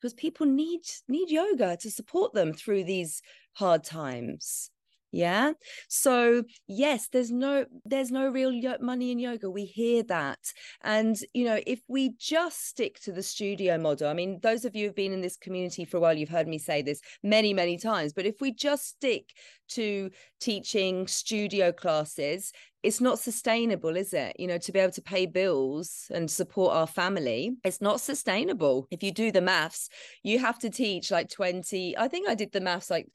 Because 0.01 0.15
people 0.15 0.47
need 0.47 0.81
need 1.07 1.31
yoga 1.31 1.77
to 1.83 1.91
support 1.91 2.33
them 2.33 2.53
through 2.53 2.85
these 2.85 3.23
hard 3.55 3.85
times 3.85 4.71
yeah? 5.17 5.53
So 5.89 6.45
yes 6.69 7.09
there's 7.09 7.31
no 7.31 7.65
there's 7.85 8.11
no 8.11 8.29
real 8.29 8.53
money 8.81 9.11
in 9.11 9.19
yoga. 9.19 9.51
We 9.51 9.65
hear 9.65 10.03
that. 10.05 10.39
And 10.83 11.17
you 11.35 11.45
know 11.45 11.61
if 11.67 11.81
we 11.89 12.15
just 12.19 12.67
stick 12.67 13.01
to 13.01 13.13
the 13.13 13.23
studio 13.23 13.79
model 13.79 14.09
i 14.09 14.15
mean 14.15 14.39
those 14.43 14.65
of 14.65 14.75
you 14.75 14.87
who've 14.87 14.95
been 14.95 15.13
in 15.13 15.21
this 15.21 15.37
community 15.37 15.85
for 15.85 15.97
a 15.97 16.01
while 16.01 16.17
you've 16.17 16.29
heard 16.29 16.49
me 16.49 16.59
say 16.59 16.83
this 16.83 17.01
many 17.23 17.55
many 17.55 17.77
times 17.77 18.13
but 18.13 18.27
if 18.27 18.41
we 18.41 18.53
just 18.53 18.87
stick 18.87 19.33
to 19.69 20.11
teaching 20.41 21.07
studio 21.07 21.73
classes 21.73 22.53
it's 22.83 23.01
not 23.01 23.19
sustainable 23.19 23.97
is 23.97 24.13
it? 24.15 24.37
You 24.39 24.47
know 24.47 24.59
to 24.59 24.73
be 24.73 24.79
able 24.79 24.93
to 24.93 25.03
pay 25.03 25.27
bills 25.27 26.07
and 26.11 26.31
support 26.31 26.73
our 26.75 26.87
family 26.87 27.57
it's 27.65 27.81
not 27.81 28.01
sustainable. 28.01 28.87
If 28.91 29.03
you 29.03 29.13
do 29.13 29.33
the 29.33 29.41
maths 29.41 29.89
you 30.23 30.39
have 30.39 30.59
to 30.61 30.71
teach 30.71 31.11
like 31.11 31.29
20 31.31 31.97
i 31.99 32.09
think 32.09 32.29
i 32.29 32.35
did 32.35 32.53
the 32.53 32.61
maths 32.61 32.91
like 32.91 33.09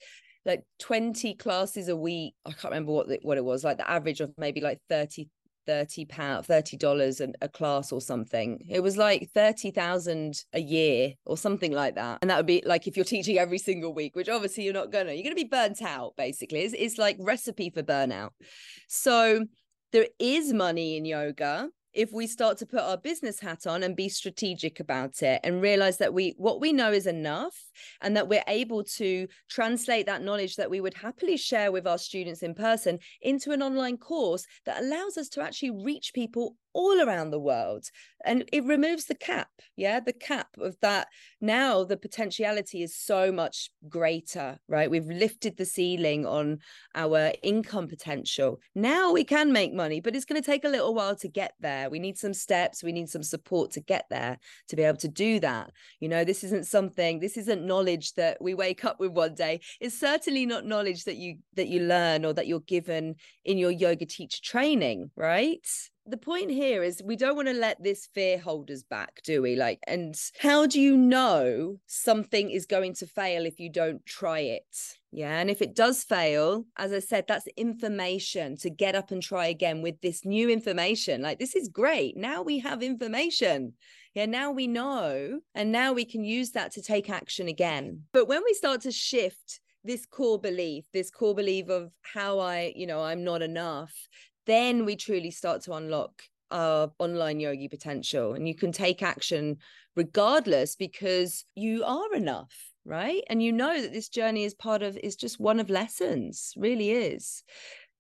like 0.45 0.63
20 0.79 1.35
classes 1.35 1.87
a 1.87 1.95
week 1.95 2.33
i 2.45 2.51
can't 2.51 2.71
remember 2.73 2.91
what 2.91 3.07
the, 3.07 3.19
what 3.21 3.37
it 3.37 3.45
was 3.45 3.63
like 3.63 3.77
the 3.77 3.89
average 3.89 4.21
of 4.21 4.31
maybe 4.37 4.61
like 4.61 4.79
30 4.89 5.29
30 5.67 6.05
pound 6.05 6.45
30 6.45 6.77
dollars 6.77 7.21
a 7.21 7.47
class 7.49 7.91
or 7.91 8.01
something. 8.01 8.59
It 8.69 8.81
was 8.81 8.97
like 8.97 9.29
30,000 9.33 10.43
a 10.53 10.59
year 10.59 11.13
or 11.25 11.37
something 11.37 11.71
like 11.71 11.95
that. 11.95 12.19
And 12.21 12.29
that 12.29 12.37
would 12.37 12.45
be 12.45 12.63
like 12.65 12.87
if 12.87 12.95
you're 12.95 13.05
teaching 13.05 13.37
every 13.37 13.57
single 13.57 13.93
week 13.93 14.15
which 14.15 14.29
obviously 14.29 14.63
you're 14.63 14.73
not 14.73 14.91
gonna 14.91 15.13
you're 15.13 15.23
gonna 15.23 15.35
be 15.35 15.43
burnt 15.43 15.81
out 15.81 16.13
basically. 16.17 16.61
It's, 16.61 16.73
it's 16.77 16.97
like 16.97 17.17
recipe 17.19 17.69
for 17.69 17.83
burnout. 17.83 18.31
So 18.87 19.45
there 19.91 20.07
is 20.19 20.53
money 20.53 20.97
in 20.97 21.05
yoga 21.05 21.69
if 21.93 22.11
we 22.13 22.25
start 22.27 22.57
to 22.57 22.65
put 22.65 22.79
our 22.79 22.97
business 22.97 23.39
hat 23.39 23.67
on 23.67 23.83
and 23.83 23.95
be 23.95 24.07
strategic 24.07 24.79
about 24.79 25.21
it 25.21 25.39
and 25.43 25.61
realize 25.61 25.97
that 25.97 26.13
we 26.13 26.33
what 26.37 26.61
we 26.61 26.71
know 26.71 26.91
is 26.91 27.07
enough 27.07 27.55
and 28.01 28.15
that 28.15 28.27
we're 28.27 28.43
able 28.47 28.83
to 28.83 29.27
translate 29.49 30.05
that 30.05 30.23
knowledge 30.23 30.55
that 30.55 30.69
we 30.69 30.81
would 30.81 30.93
happily 30.93 31.37
share 31.37 31.71
with 31.71 31.87
our 31.87 31.97
students 31.97 32.43
in 32.43 32.53
person 32.53 32.99
into 33.21 33.51
an 33.51 33.61
online 33.61 33.97
course 33.97 34.45
that 34.65 34.81
allows 34.81 35.17
us 35.17 35.29
to 35.29 35.41
actually 35.41 35.71
reach 35.71 36.11
people 36.13 36.55
all 36.73 37.01
around 37.01 37.31
the 37.31 37.39
world. 37.39 37.85
And 38.23 38.45
it 38.51 38.63
removes 38.65 39.05
the 39.05 39.15
cap 39.15 39.49
yeah 39.75 39.99
the 39.99 40.13
cap 40.13 40.47
of 40.59 40.75
that 40.81 41.07
now 41.39 41.83
the 41.83 41.97
potentiality 41.97 42.83
is 42.83 42.95
so 42.95 43.31
much 43.31 43.71
greater 43.89 44.59
right? 44.67 44.91
We've 44.91 45.07
lifted 45.07 45.57
the 45.57 45.65
ceiling 45.65 46.25
on 46.25 46.59
our 46.95 47.33
income 47.41 47.87
potential. 47.87 48.59
Now 48.75 49.11
we 49.11 49.23
can 49.23 49.51
make 49.51 49.73
money 49.73 49.99
but 50.01 50.15
it's 50.15 50.25
going 50.25 50.41
to 50.41 50.45
take 50.45 50.65
a 50.65 50.69
little 50.69 50.93
while 50.93 51.15
to 51.17 51.27
get 51.27 51.53
there. 51.59 51.89
We 51.89 51.99
need 51.99 52.17
some 52.17 52.33
steps 52.33 52.83
we 52.83 52.91
need 52.91 53.09
some 53.09 53.23
support 53.23 53.71
to 53.71 53.81
get 53.81 54.05
there 54.09 54.37
to 54.69 54.75
be 54.75 54.83
able 54.83 54.99
to 54.99 55.07
do 55.07 55.39
that. 55.39 55.71
You 55.99 56.09
know 56.09 56.23
this 56.23 56.43
isn't 56.43 56.67
something 56.67 57.19
this 57.19 57.37
isn't 57.37 57.65
knowledge 57.65 58.13
that 58.13 58.37
we 58.41 58.53
wake 58.53 58.85
up 58.85 58.99
with 58.99 59.11
one 59.11 59.35
day. 59.35 59.61
It's 59.79 59.99
certainly 59.99 60.45
not 60.45 60.65
knowledge 60.65 61.05
that 61.05 61.17
you 61.17 61.37
that 61.55 61.67
you 61.67 61.81
learn 61.81 62.25
or 62.25 62.33
that 62.33 62.47
you're 62.47 62.59
given 62.61 63.15
in 63.45 63.57
your 63.57 63.71
yoga 63.71 64.05
teacher 64.05 64.39
training 64.43 65.11
right 65.15 65.67
the 66.05 66.17
point 66.17 66.49
here 66.49 66.83
is 66.83 67.01
we 67.03 67.15
don't 67.15 67.35
want 67.35 67.47
to 67.47 67.53
let 67.53 67.81
this 67.83 68.07
fear 68.13 68.39
hold 68.39 68.71
us 68.71 68.83
back, 68.83 69.21
do 69.23 69.41
we? 69.41 69.55
Like, 69.55 69.79
and 69.87 70.15
how 70.39 70.65
do 70.65 70.79
you 70.79 70.97
know 70.97 71.77
something 71.85 72.49
is 72.49 72.65
going 72.65 72.95
to 72.95 73.07
fail 73.07 73.45
if 73.45 73.59
you 73.59 73.69
don't 73.69 74.05
try 74.05 74.39
it? 74.39 74.97
Yeah. 75.11 75.37
And 75.39 75.49
if 75.49 75.61
it 75.61 75.75
does 75.75 76.03
fail, 76.03 76.65
as 76.77 76.91
I 76.93 76.99
said, 76.99 77.25
that's 77.27 77.47
information 77.57 78.57
to 78.57 78.69
get 78.69 78.95
up 78.95 79.11
and 79.11 79.21
try 79.21 79.47
again 79.47 79.81
with 79.81 80.01
this 80.01 80.25
new 80.25 80.49
information. 80.49 81.21
Like, 81.21 81.39
this 81.39 81.55
is 81.55 81.67
great. 81.67 82.17
Now 82.17 82.41
we 82.41 82.59
have 82.59 82.81
information. 82.81 83.73
Yeah, 84.13 84.25
now 84.25 84.51
we 84.51 84.67
know, 84.67 85.39
and 85.55 85.71
now 85.71 85.93
we 85.93 86.03
can 86.03 86.25
use 86.25 86.51
that 86.51 86.73
to 86.73 86.81
take 86.81 87.09
action 87.09 87.47
again. 87.47 88.03
But 88.11 88.27
when 88.27 88.41
we 88.43 88.53
start 88.53 88.81
to 88.81 88.91
shift 88.91 89.61
this 89.85 90.05
core 90.05 90.39
belief, 90.39 90.83
this 90.93 91.09
core 91.09 91.33
belief 91.33 91.69
of 91.69 91.91
how 92.01 92.39
I, 92.39 92.73
you 92.75 92.85
know, 92.85 93.01
I'm 93.01 93.23
not 93.23 93.41
enough, 93.41 93.93
then 94.45 94.85
we 94.85 94.95
truly 94.95 95.31
start 95.31 95.61
to 95.63 95.73
unlock 95.73 96.23
our 96.51 96.91
online 96.99 97.39
yogi 97.39 97.67
potential 97.67 98.33
and 98.33 98.47
you 98.47 98.55
can 98.55 98.71
take 98.71 99.01
action 99.01 99.57
regardless 99.95 100.75
because 100.75 101.45
you 101.55 101.83
are 101.83 102.13
enough 102.13 102.71
right? 102.85 103.23
And 103.29 103.41
you 103.43 103.51
know 103.51 103.81
that 103.81 103.93
this 103.93 104.09
journey 104.09 104.43
is 104.43 104.53
part 104.53 104.81
of 104.83 104.97
is 104.97 105.15
just 105.15 105.39
one 105.39 105.59
of 105.59 105.69
lessons 105.69 106.53
really 106.57 106.91
is. 106.91 107.43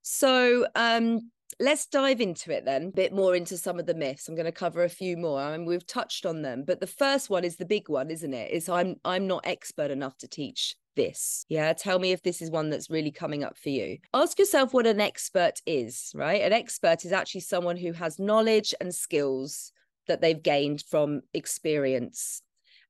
So 0.01 0.65
um 0.75 1.31
let's 1.59 1.85
dive 1.85 2.21
into 2.21 2.51
it 2.51 2.65
then 2.65 2.85
a 2.85 2.91
bit 2.91 3.13
more 3.13 3.35
into 3.35 3.57
some 3.57 3.79
of 3.79 3.85
the 3.85 3.93
myths. 3.93 4.27
I'm 4.27 4.35
going 4.35 4.45
to 4.45 4.51
cover 4.51 4.83
a 4.83 4.89
few 4.89 5.17
more 5.17 5.39
I 5.39 5.55
mean, 5.55 5.65
we've 5.65 5.85
touched 5.85 6.25
on 6.25 6.41
them 6.41 6.63
but 6.65 6.79
the 6.79 6.87
first 6.87 7.29
one 7.29 7.43
is 7.43 7.57
the 7.57 7.65
big 7.65 7.89
one 7.89 8.09
isn't 8.09 8.33
it? 8.33 8.51
Is 8.51 8.69
i'm 8.69 8.95
i'm 9.05 9.27
not 9.27 9.45
expert 9.45 9.91
enough 9.91 10.17
to 10.19 10.27
teach 10.27 10.75
this? 10.95 11.45
Yeah, 11.49 11.73
tell 11.73 11.99
me 11.99 12.11
if 12.11 12.21
this 12.21 12.41
is 12.41 12.51
one 12.51 12.69
that's 12.69 12.89
really 12.89 13.11
coming 13.11 13.43
up 13.43 13.57
for 13.57 13.69
you. 13.69 13.97
Ask 14.13 14.39
yourself 14.39 14.73
what 14.73 14.87
an 14.87 14.99
expert 14.99 15.61
is, 15.65 16.11
right? 16.15 16.41
An 16.41 16.53
expert 16.53 17.05
is 17.05 17.11
actually 17.11 17.41
someone 17.41 17.77
who 17.77 17.93
has 17.93 18.19
knowledge 18.19 18.73
and 18.79 18.93
skills 18.93 19.71
that 20.07 20.21
they've 20.21 20.41
gained 20.41 20.83
from 20.89 21.21
experience 21.33 22.41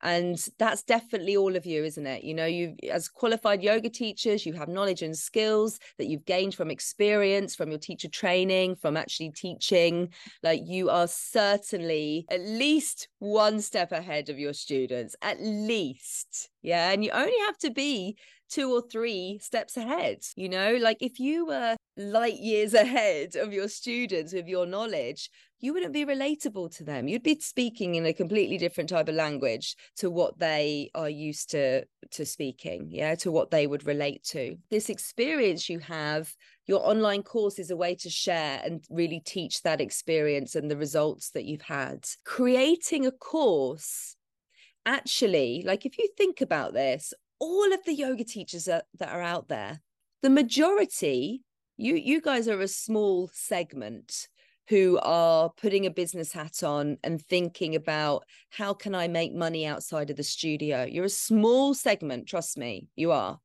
and 0.03 0.47
that's 0.57 0.83
definitely 0.83 1.37
all 1.37 1.55
of 1.55 1.65
you 1.65 1.83
isn't 1.83 2.07
it? 2.07 2.23
You 2.23 2.33
know 2.33 2.45
you 2.45 2.75
as 2.89 3.07
qualified 3.07 3.63
yoga 3.63 3.89
teachers 3.89 4.45
you 4.45 4.53
have 4.53 4.67
knowledge 4.67 5.01
and 5.01 5.17
skills 5.17 5.79
that 5.97 6.07
you've 6.07 6.25
gained 6.25 6.55
from 6.55 6.71
experience 6.71 7.55
from 7.55 7.69
your 7.69 7.79
teacher 7.79 8.07
training 8.09 8.75
from 8.75 8.97
actually 8.97 9.31
teaching. 9.31 10.09
Like 10.43 10.61
you 10.65 10.89
are 10.89 11.07
certainly 11.07 12.25
at 12.29 12.41
least 12.41 13.07
one 13.19 13.61
step 13.61 13.91
ahead 13.91 14.29
of 14.29 14.39
your 14.39 14.53
students 14.53 15.15
at 15.21 15.41
least. 15.41 16.49
Yeah 16.61 16.91
and 16.91 17.03
you 17.03 17.11
only 17.11 17.37
have 17.45 17.57
to 17.59 17.71
be 17.71 18.17
two 18.49 18.71
or 18.73 18.81
three 18.81 19.39
steps 19.41 19.77
ahead 19.77 20.19
you 20.35 20.49
know? 20.49 20.77
Like 20.79 20.97
if 21.01 21.19
you 21.19 21.45
were 21.45 21.75
light 22.01 22.39
years 22.39 22.73
ahead 22.85 23.35
of 23.35 23.53
your 23.53 23.67
students 23.67 24.33
with 24.33 24.47
your 24.47 24.65
knowledge 24.65 25.29
you 25.61 25.73
wouldn't 25.73 25.93
be 25.93 26.05
relatable 26.05 26.75
to 26.75 26.83
them. 26.83 27.07
You'd 27.07 27.23
be 27.23 27.39
speaking 27.39 27.95
in 27.95 28.05
a 28.07 28.13
completely 28.13 28.57
different 28.57 28.89
type 28.89 29.07
of 29.07 29.15
language 29.15 29.75
to 29.97 30.09
what 30.09 30.39
they 30.39 30.89
are 30.95 31.09
used 31.09 31.51
to 31.51 31.85
to 32.09 32.25
speaking 32.25 32.87
yeah 32.89 33.13
to 33.15 33.31
what 33.31 33.51
they 33.51 33.67
would 33.67 33.85
relate 33.85 34.23
to. 34.23 34.57
This 34.69 34.89
experience 34.89 35.69
you 35.69 35.79
have 35.79 36.33
your 36.65 36.85
online 36.85 37.23
course 37.23 37.59
is 37.59 37.69
a 37.69 37.77
way 37.77 37.95
to 37.95 38.09
share 38.09 38.61
and 38.65 38.83
really 38.89 39.19
teach 39.19 39.61
that 39.61 39.81
experience 39.81 40.55
and 40.55 40.69
the 40.69 40.77
results 40.77 41.29
that 41.31 41.45
you've 41.45 41.61
had. 41.61 42.05
Creating 42.25 43.05
a 43.05 43.11
course 43.11 44.15
actually 44.87 45.63
like 45.65 45.85
if 45.85 45.99
you 45.99 46.09
think 46.17 46.41
about 46.41 46.73
this 46.73 47.13
all 47.37 47.71
of 47.71 47.79
the 47.85 47.93
yoga 47.93 48.23
teachers 48.23 48.65
that, 48.65 48.85
that 48.97 49.09
are 49.09 49.21
out 49.21 49.47
there 49.47 49.79
the 50.23 50.29
majority 50.29 51.43
you 51.77 51.95
you 51.95 52.21
guys 52.21 52.47
are 52.47 52.61
a 52.61 52.67
small 52.67 53.29
segment 53.33 54.27
who 54.67 54.99
are 55.01 55.49
putting 55.49 55.85
a 55.85 55.91
business 55.91 56.31
hat 56.31 56.63
on 56.63 56.97
and 57.03 57.21
thinking 57.21 57.75
about 57.75 58.23
how 58.49 58.73
can 58.73 58.95
I 58.95 59.07
make 59.07 59.33
money 59.33 59.65
outside 59.65 60.09
of 60.09 60.15
the 60.15 60.23
studio. 60.23 60.83
You're 60.83 61.05
a 61.05 61.09
small 61.09 61.73
segment, 61.73 62.27
trust 62.27 62.57
me, 62.57 62.87
you 62.95 63.11
are. 63.11 63.39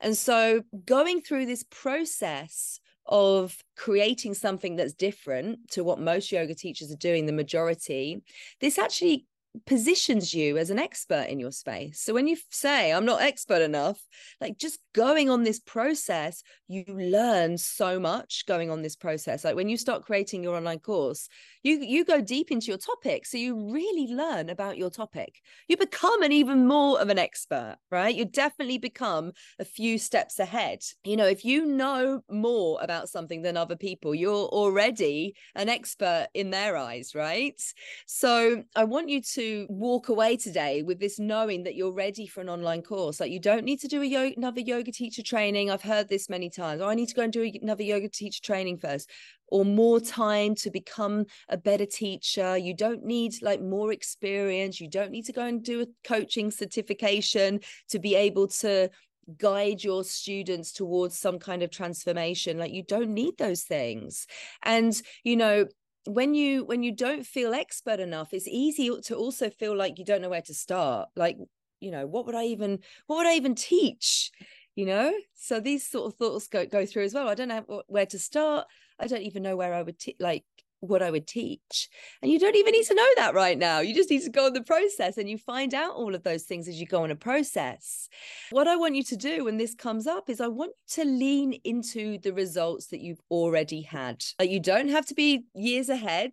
And 0.00 0.16
so 0.16 0.62
going 0.84 1.22
through 1.22 1.46
this 1.46 1.64
process 1.64 2.78
of 3.06 3.58
creating 3.76 4.34
something 4.34 4.76
that's 4.76 4.92
different 4.92 5.70
to 5.72 5.82
what 5.82 5.98
most 5.98 6.30
yoga 6.30 6.54
teachers 6.54 6.92
are 6.92 6.96
doing, 6.96 7.26
the 7.26 7.32
majority, 7.32 8.22
this 8.60 8.78
actually 8.78 9.26
positions 9.66 10.32
you 10.32 10.56
as 10.58 10.70
an 10.70 10.78
expert 10.78 11.26
in 11.28 11.40
your 11.40 11.50
space. 11.50 12.00
So 12.00 12.14
when 12.14 12.26
you 12.26 12.36
say, 12.50 12.92
I'm 12.92 13.04
not 13.04 13.20
expert 13.20 13.62
enough, 13.62 14.00
like 14.40 14.56
just 14.56 14.78
going 14.94 15.28
on 15.28 15.42
this 15.42 15.58
process, 15.58 16.42
you 16.68 16.84
learn 16.88 17.58
so 17.58 17.98
much 17.98 18.44
going 18.46 18.70
on 18.70 18.82
this 18.82 18.96
process. 18.96 19.44
Like 19.44 19.56
when 19.56 19.68
you 19.68 19.76
start 19.76 20.04
creating 20.04 20.42
your 20.42 20.56
online 20.56 20.78
course, 20.78 21.28
you 21.62 21.80
you 21.80 22.04
go 22.04 22.20
deep 22.20 22.50
into 22.50 22.68
your 22.68 22.78
topic. 22.78 23.26
So 23.26 23.38
you 23.38 23.72
really 23.72 24.12
learn 24.12 24.50
about 24.50 24.78
your 24.78 24.90
topic. 24.90 25.40
You 25.68 25.76
become 25.76 26.22
an 26.22 26.32
even 26.32 26.66
more 26.66 27.00
of 27.00 27.08
an 27.08 27.18
expert 27.18 27.76
right? 27.90 28.14
You 28.14 28.24
definitely 28.24 28.78
become 28.78 29.32
a 29.58 29.64
few 29.64 29.98
steps 29.98 30.38
ahead. 30.38 30.80
You 31.04 31.16
know 31.16 31.26
if 31.26 31.44
you 31.44 31.66
know 31.66 32.22
more 32.30 32.78
about 32.80 33.08
something 33.08 33.42
than 33.42 33.56
other 33.56 33.76
people 33.76 34.14
you're 34.14 34.46
already 34.48 35.34
an 35.54 35.68
expert 35.68 36.28
in 36.34 36.50
their 36.50 36.76
eyes 36.76 37.14
right? 37.14 37.60
So 38.06 38.62
i 38.76 38.84
want 38.84 39.08
you 39.08 39.20
to 39.22 39.39
walk 39.68 40.08
away 40.08 40.36
today 40.36 40.82
with 40.82 40.98
this 40.98 41.18
knowing 41.18 41.62
that 41.64 41.74
you're 41.74 41.92
ready 41.92 42.26
for 42.26 42.40
an 42.40 42.48
online 42.48 42.82
course. 42.82 43.20
Like 43.20 43.30
you 43.30 43.40
don't 43.40 43.64
need 43.64 43.80
to 43.80 43.88
do 43.88 44.02
another 44.02 44.60
yoga 44.60 44.92
teacher 44.92 45.22
training. 45.22 45.70
I've 45.70 45.82
heard 45.82 46.08
this 46.08 46.28
many 46.28 46.50
times. 46.50 46.80
Oh, 46.80 46.88
i 46.88 46.94
need 46.94 47.08
to 47.08 47.14
go 47.14 47.22
and 47.22 47.32
do 47.32 47.50
another 47.62 47.82
yoga 47.82 48.08
teacher 48.08 48.40
training 48.42 48.78
first 48.78 49.10
or 49.48 49.64
more 49.64 50.00
time 50.00 50.54
to 50.56 50.70
become 50.70 51.26
a 51.48 51.56
better 51.56 51.86
teacher. 51.86 52.56
You 52.56 52.74
don't 52.74 53.04
need 53.04 53.34
like 53.42 53.60
more 53.60 53.92
experience. 53.92 54.80
You 54.80 54.88
don't 54.88 55.10
need 55.10 55.26
to 55.26 55.32
go 55.32 55.44
and 55.44 55.62
do 55.62 55.82
a 55.82 55.86
coaching 56.06 56.50
certification 56.50 57.60
to 57.88 57.98
be 57.98 58.14
able 58.14 58.48
to 58.48 58.90
guide 59.38 59.84
your 59.84 60.04
students 60.04 60.72
towards 60.72 61.18
some 61.18 61.38
kind 61.38 61.62
of 61.62 61.70
transformation. 61.70 62.58
Like 62.58 62.72
you 62.72 62.82
don't 62.82 63.10
need 63.10 63.38
those 63.38 63.62
things. 63.62 64.26
And 64.62 65.00
you 65.24 65.36
know 65.36 65.66
when 66.14 66.34
you 66.34 66.64
when 66.64 66.82
you 66.82 66.92
don't 66.92 67.24
feel 67.24 67.54
expert 67.54 68.00
enough 68.00 68.32
it's 68.32 68.48
easy 68.48 68.90
to 69.04 69.14
also 69.14 69.50
feel 69.50 69.76
like 69.76 69.98
you 69.98 70.04
don't 70.04 70.22
know 70.22 70.28
where 70.28 70.42
to 70.42 70.54
start. 70.54 71.08
Like 71.16 71.36
you 71.80 71.90
know 71.90 72.06
what 72.06 72.26
would 72.26 72.34
i 72.34 72.44
even 72.44 72.78
what 73.06 73.16
would 73.16 73.26
i 73.26 73.34
even 73.34 73.54
teach? 73.54 74.30
You 74.76 74.86
know? 74.86 75.12
So 75.34 75.60
these 75.60 75.86
sort 75.86 76.12
of 76.12 76.18
thoughts 76.18 76.46
go, 76.46 76.64
go 76.64 76.86
through 76.86 77.04
as 77.04 77.12
well. 77.12 77.28
I 77.28 77.34
don't 77.34 77.48
know 77.48 77.82
where 77.88 78.06
to 78.06 78.18
start. 78.18 78.66
I 78.98 79.08
don't 79.08 79.22
even 79.22 79.42
know 79.42 79.56
where 79.56 79.74
I 79.74 79.82
would 79.82 79.98
t- 79.98 80.16
like 80.20 80.44
what 80.80 81.02
I 81.02 81.10
would 81.10 81.26
teach. 81.26 81.88
And 82.22 82.30
you 82.30 82.38
don't 82.38 82.56
even 82.56 82.72
need 82.72 82.86
to 82.86 82.94
know 82.94 83.08
that 83.16 83.34
right 83.34 83.58
now. 83.58 83.80
You 83.80 83.94
just 83.94 84.10
need 84.10 84.22
to 84.22 84.30
go 84.30 84.46
on 84.46 84.52
the 84.52 84.62
process 84.62 85.18
and 85.18 85.28
you 85.28 85.38
find 85.38 85.74
out 85.74 85.94
all 85.94 86.14
of 86.14 86.22
those 86.22 86.44
things 86.44 86.68
as 86.68 86.80
you 86.80 86.86
go 86.86 87.02
on 87.02 87.10
a 87.10 87.16
process. 87.16 88.08
What 88.50 88.68
I 88.68 88.76
want 88.76 88.96
you 88.96 89.04
to 89.04 89.16
do 89.16 89.44
when 89.44 89.58
this 89.58 89.74
comes 89.74 90.06
up 90.06 90.28
is 90.28 90.40
I 90.40 90.48
want 90.48 90.72
you 90.96 91.04
to 91.04 91.10
lean 91.10 91.52
into 91.64 92.18
the 92.18 92.32
results 92.32 92.86
that 92.88 93.00
you've 93.00 93.20
already 93.30 93.82
had. 93.82 94.24
Like 94.38 94.50
you 94.50 94.60
don't 94.60 94.88
have 94.88 95.06
to 95.06 95.14
be 95.14 95.44
years 95.54 95.88
ahead. 95.88 96.32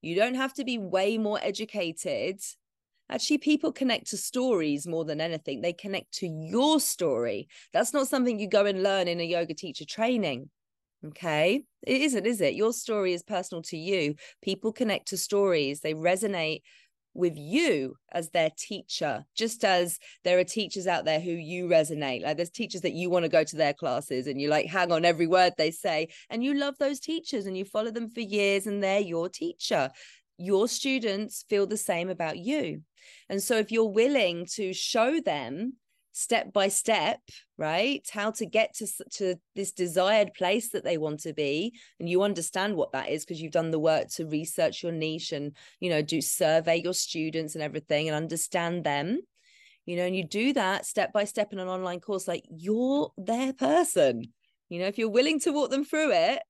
You 0.00 0.14
don't 0.16 0.34
have 0.34 0.54
to 0.54 0.64
be 0.64 0.78
way 0.78 1.18
more 1.18 1.38
educated. 1.42 2.40
Actually, 3.10 3.38
people 3.38 3.70
connect 3.70 4.08
to 4.08 4.16
stories 4.16 4.86
more 4.86 5.04
than 5.04 5.20
anything. 5.20 5.60
They 5.60 5.74
connect 5.74 6.12
to 6.14 6.26
your 6.26 6.80
story. 6.80 7.48
That's 7.72 7.92
not 7.92 8.08
something 8.08 8.38
you 8.38 8.48
go 8.48 8.64
and 8.64 8.82
learn 8.82 9.08
in 9.08 9.20
a 9.20 9.24
yoga 9.24 9.54
teacher 9.54 9.84
training. 9.84 10.48
Okay. 11.08 11.64
It 11.86 12.00
isn't, 12.02 12.26
is 12.26 12.40
it? 12.40 12.54
Your 12.54 12.72
story 12.72 13.12
is 13.12 13.22
personal 13.22 13.62
to 13.64 13.76
you. 13.76 14.14
People 14.42 14.72
connect 14.72 15.08
to 15.08 15.18
stories, 15.18 15.80
they 15.80 15.94
resonate 15.94 16.62
with 17.14 17.36
you 17.36 17.94
as 18.12 18.30
their 18.30 18.50
teacher, 18.58 19.24
just 19.36 19.64
as 19.64 19.98
there 20.24 20.38
are 20.38 20.44
teachers 20.44 20.86
out 20.86 21.04
there 21.04 21.20
who 21.20 21.30
you 21.30 21.68
resonate. 21.68 22.22
Like 22.22 22.36
there's 22.36 22.50
teachers 22.50 22.80
that 22.80 22.92
you 22.92 23.08
want 23.08 23.24
to 23.24 23.28
go 23.28 23.44
to 23.44 23.56
their 23.56 23.72
classes 23.72 24.26
and 24.26 24.40
you 24.40 24.48
like 24.48 24.66
hang 24.66 24.90
on 24.90 25.04
every 25.04 25.28
word 25.28 25.52
they 25.56 25.70
say, 25.70 26.08
and 26.28 26.42
you 26.42 26.54
love 26.54 26.74
those 26.78 27.00
teachers 27.00 27.46
and 27.46 27.56
you 27.56 27.64
follow 27.64 27.90
them 27.90 28.10
for 28.10 28.20
years 28.20 28.66
and 28.66 28.82
they're 28.82 29.00
your 29.00 29.28
teacher. 29.28 29.90
Your 30.38 30.66
students 30.66 31.44
feel 31.48 31.66
the 31.66 31.76
same 31.76 32.08
about 32.08 32.38
you. 32.38 32.82
And 33.28 33.40
so 33.40 33.58
if 33.58 33.70
you're 33.70 33.84
willing 33.84 34.46
to 34.54 34.72
show 34.72 35.20
them 35.20 35.74
step 36.14 36.52
by 36.52 36.68
step 36.68 37.20
right? 37.56 38.08
How 38.12 38.30
to 38.32 38.46
get 38.46 38.74
to 38.76 38.86
to 39.12 39.36
this 39.54 39.72
desired 39.72 40.34
place 40.34 40.70
that 40.70 40.84
they 40.84 40.98
want 40.98 41.20
to 41.20 41.32
be. 41.32 41.74
And 42.00 42.08
you 42.08 42.22
understand 42.22 42.76
what 42.76 42.92
that 42.92 43.10
is 43.10 43.24
because 43.24 43.40
you've 43.40 43.52
done 43.52 43.70
the 43.70 43.78
work 43.78 44.08
to 44.14 44.26
research 44.26 44.82
your 44.82 44.92
niche 44.92 45.32
and 45.32 45.52
you 45.80 45.90
know 45.90 46.02
do 46.02 46.20
survey 46.20 46.80
your 46.82 46.94
students 46.94 47.54
and 47.54 47.62
everything 47.62 48.08
and 48.08 48.16
understand 48.16 48.84
them. 48.84 49.20
You 49.86 49.96
know 49.96 50.04
and 50.04 50.16
you 50.16 50.26
do 50.26 50.52
that 50.54 50.86
step 50.86 51.12
by 51.12 51.24
step 51.24 51.52
in 51.52 51.58
an 51.58 51.68
online 51.68 52.00
course 52.00 52.26
like 52.26 52.44
you're 52.50 53.12
their 53.16 53.52
person. 53.52 54.32
You 54.68 54.80
know 54.80 54.86
if 54.86 54.98
you're 54.98 55.10
willing 55.10 55.40
to 55.40 55.52
walk 55.52 55.70
them 55.70 55.84
through 55.84 56.12
it 56.12 56.42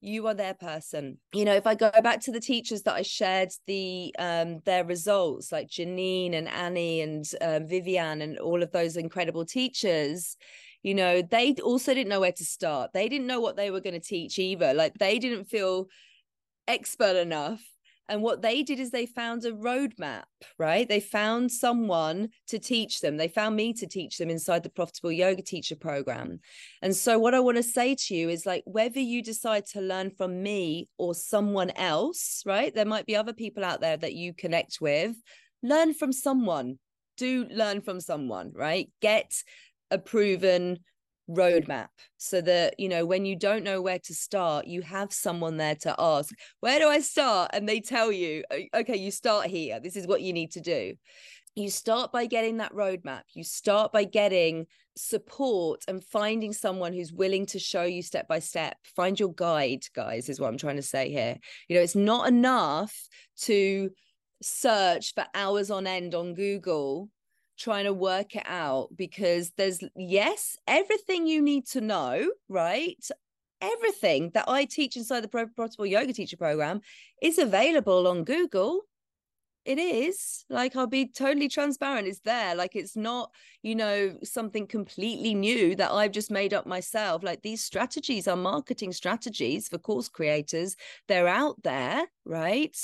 you 0.00 0.26
are 0.26 0.34
their 0.34 0.54
person. 0.54 1.18
You 1.34 1.44
know 1.44 1.54
if 1.54 1.66
i 1.66 1.74
go 1.74 1.90
back 2.02 2.20
to 2.22 2.32
the 2.32 2.40
teachers 2.40 2.82
that 2.82 2.94
i 2.94 3.02
shared 3.02 3.50
the 3.66 4.14
um 4.18 4.60
their 4.64 4.84
results 4.84 5.52
like 5.52 5.68
janine 5.68 6.34
and 6.34 6.48
annie 6.48 7.02
and 7.02 7.24
uh, 7.40 7.60
vivian 7.60 8.22
and 8.22 8.38
all 8.38 8.62
of 8.62 8.72
those 8.72 8.96
incredible 8.96 9.44
teachers 9.44 10.36
you 10.82 10.94
know 10.94 11.22
they 11.22 11.54
also 11.62 11.92
didn't 11.92 12.08
know 12.08 12.20
where 12.20 12.32
to 12.32 12.44
start. 12.44 12.92
They 12.92 13.08
didn't 13.08 13.26
know 13.26 13.40
what 13.40 13.56
they 13.56 13.70
were 13.70 13.80
going 13.80 13.94
to 13.94 14.00
teach 14.00 14.38
either. 14.38 14.72
Like 14.72 14.94
they 14.94 15.18
didn't 15.18 15.44
feel 15.44 15.88
expert 16.66 17.16
enough 17.16 17.62
and 18.10 18.22
what 18.22 18.42
they 18.42 18.64
did 18.64 18.80
is 18.80 18.90
they 18.90 19.06
found 19.06 19.44
a 19.44 19.52
roadmap, 19.52 20.24
right? 20.58 20.88
They 20.88 20.98
found 20.98 21.52
someone 21.52 22.30
to 22.48 22.58
teach 22.58 23.00
them. 23.00 23.16
They 23.16 23.28
found 23.28 23.54
me 23.54 23.72
to 23.74 23.86
teach 23.86 24.18
them 24.18 24.28
inside 24.28 24.64
the 24.64 24.68
Profitable 24.68 25.12
Yoga 25.12 25.42
Teacher 25.42 25.76
Program. 25.76 26.40
And 26.82 26.94
so, 26.94 27.20
what 27.20 27.34
I 27.34 27.40
want 27.40 27.58
to 27.58 27.62
say 27.62 27.94
to 27.94 28.14
you 28.16 28.28
is 28.28 28.44
like, 28.44 28.64
whether 28.66 28.98
you 28.98 29.22
decide 29.22 29.64
to 29.66 29.80
learn 29.80 30.10
from 30.10 30.42
me 30.42 30.88
or 30.98 31.14
someone 31.14 31.70
else, 31.70 32.42
right? 32.44 32.74
There 32.74 32.84
might 32.84 33.06
be 33.06 33.14
other 33.14 33.32
people 33.32 33.64
out 33.64 33.80
there 33.80 33.96
that 33.96 34.14
you 34.14 34.34
connect 34.34 34.78
with. 34.80 35.14
Learn 35.62 35.94
from 35.94 36.12
someone. 36.12 36.80
Do 37.16 37.46
learn 37.48 37.80
from 37.80 38.00
someone, 38.00 38.50
right? 38.56 38.90
Get 39.00 39.32
a 39.92 39.98
proven 39.98 40.80
roadmap 41.30 41.88
so 42.16 42.40
that 42.40 42.78
you 42.78 42.88
know 42.88 43.06
when 43.06 43.24
you 43.24 43.36
don't 43.36 43.64
know 43.64 43.80
where 43.80 43.98
to 43.98 44.14
start 44.14 44.66
you 44.66 44.82
have 44.82 45.12
someone 45.12 45.56
there 45.56 45.74
to 45.74 45.94
ask 45.98 46.34
where 46.60 46.78
do 46.78 46.88
i 46.88 47.00
start? 47.00 47.50
And 47.52 47.68
they 47.68 47.80
tell 47.80 48.12
you 48.12 48.44
okay 48.74 48.96
you 48.96 49.10
start 49.10 49.46
here. 49.46 49.80
This 49.80 49.96
is 49.96 50.06
what 50.06 50.22
you 50.22 50.32
need 50.32 50.52
to 50.52 50.60
do. 50.60 50.94
You 51.56 51.68
start 51.68 52.12
by 52.12 52.26
getting 52.26 52.58
that 52.58 52.72
roadmap. 52.72 53.22
You 53.34 53.44
start 53.44 53.92
by 53.92 54.04
getting 54.04 54.66
support 54.96 55.82
and 55.88 56.02
finding 56.04 56.52
someone 56.52 56.92
who's 56.92 57.12
willing 57.12 57.46
to 57.46 57.58
show 57.58 57.82
you 57.82 58.02
step 58.02 58.28
by 58.28 58.38
step. 58.38 58.76
Find 58.96 59.18
your 59.18 59.32
guide 59.32 59.84
guys 59.94 60.28
is 60.28 60.40
what 60.40 60.48
i'm 60.48 60.58
trying 60.58 60.76
to 60.76 60.82
say 60.82 61.10
here. 61.10 61.36
You 61.68 61.76
know 61.76 61.82
it's 61.82 61.96
not 61.96 62.28
enough 62.28 62.94
to 63.42 63.90
search 64.42 65.14
for 65.14 65.24
hours 65.34 65.70
on 65.70 65.86
end 65.86 66.14
on 66.14 66.34
google 66.34 67.08
trying 67.60 67.84
to 67.84 67.92
work 67.92 68.34
it 68.34 68.42
out 68.46 68.88
because 68.96 69.52
there's 69.56 69.80
yes 69.94 70.56
everything 70.66 71.26
you 71.26 71.42
need 71.42 71.66
to 71.66 71.80
know 71.80 72.30
right? 72.48 73.06
Everything 73.62 74.30
that 74.32 74.48
i 74.48 74.64
teach 74.64 74.96
inside 74.96 75.20
the 75.20 75.28
profitable 75.28 75.84
yoga 75.84 76.14
teacher 76.14 76.38
program 76.38 76.80
is 77.20 77.36
available 77.36 78.08
on 78.08 78.24
google 78.24 78.80
it 79.64 79.78
is 79.78 80.44
like 80.48 80.74
i'll 80.76 80.86
be 80.86 81.06
totally 81.06 81.48
transparent 81.48 82.06
it's 82.08 82.20
there 82.20 82.54
like 82.54 82.74
it's 82.74 82.96
not 82.96 83.30
you 83.62 83.74
know 83.74 84.16
something 84.22 84.66
completely 84.66 85.34
new 85.34 85.76
that 85.76 85.92
i've 85.92 86.12
just 86.12 86.30
made 86.30 86.54
up 86.54 86.66
myself 86.66 87.22
like 87.22 87.42
these 87.42 87.62
strategies 87.62 88.26
are 88.26 88.36
marketing 88.36 88.92
strategies 88.92 89.68
for 89.68 89.78
course 89.78 90.08
creators 90.08 90.76
they're 91.08 91.28
out 91.28 91.62
there 91.62 92.06
right? 92.30 92.76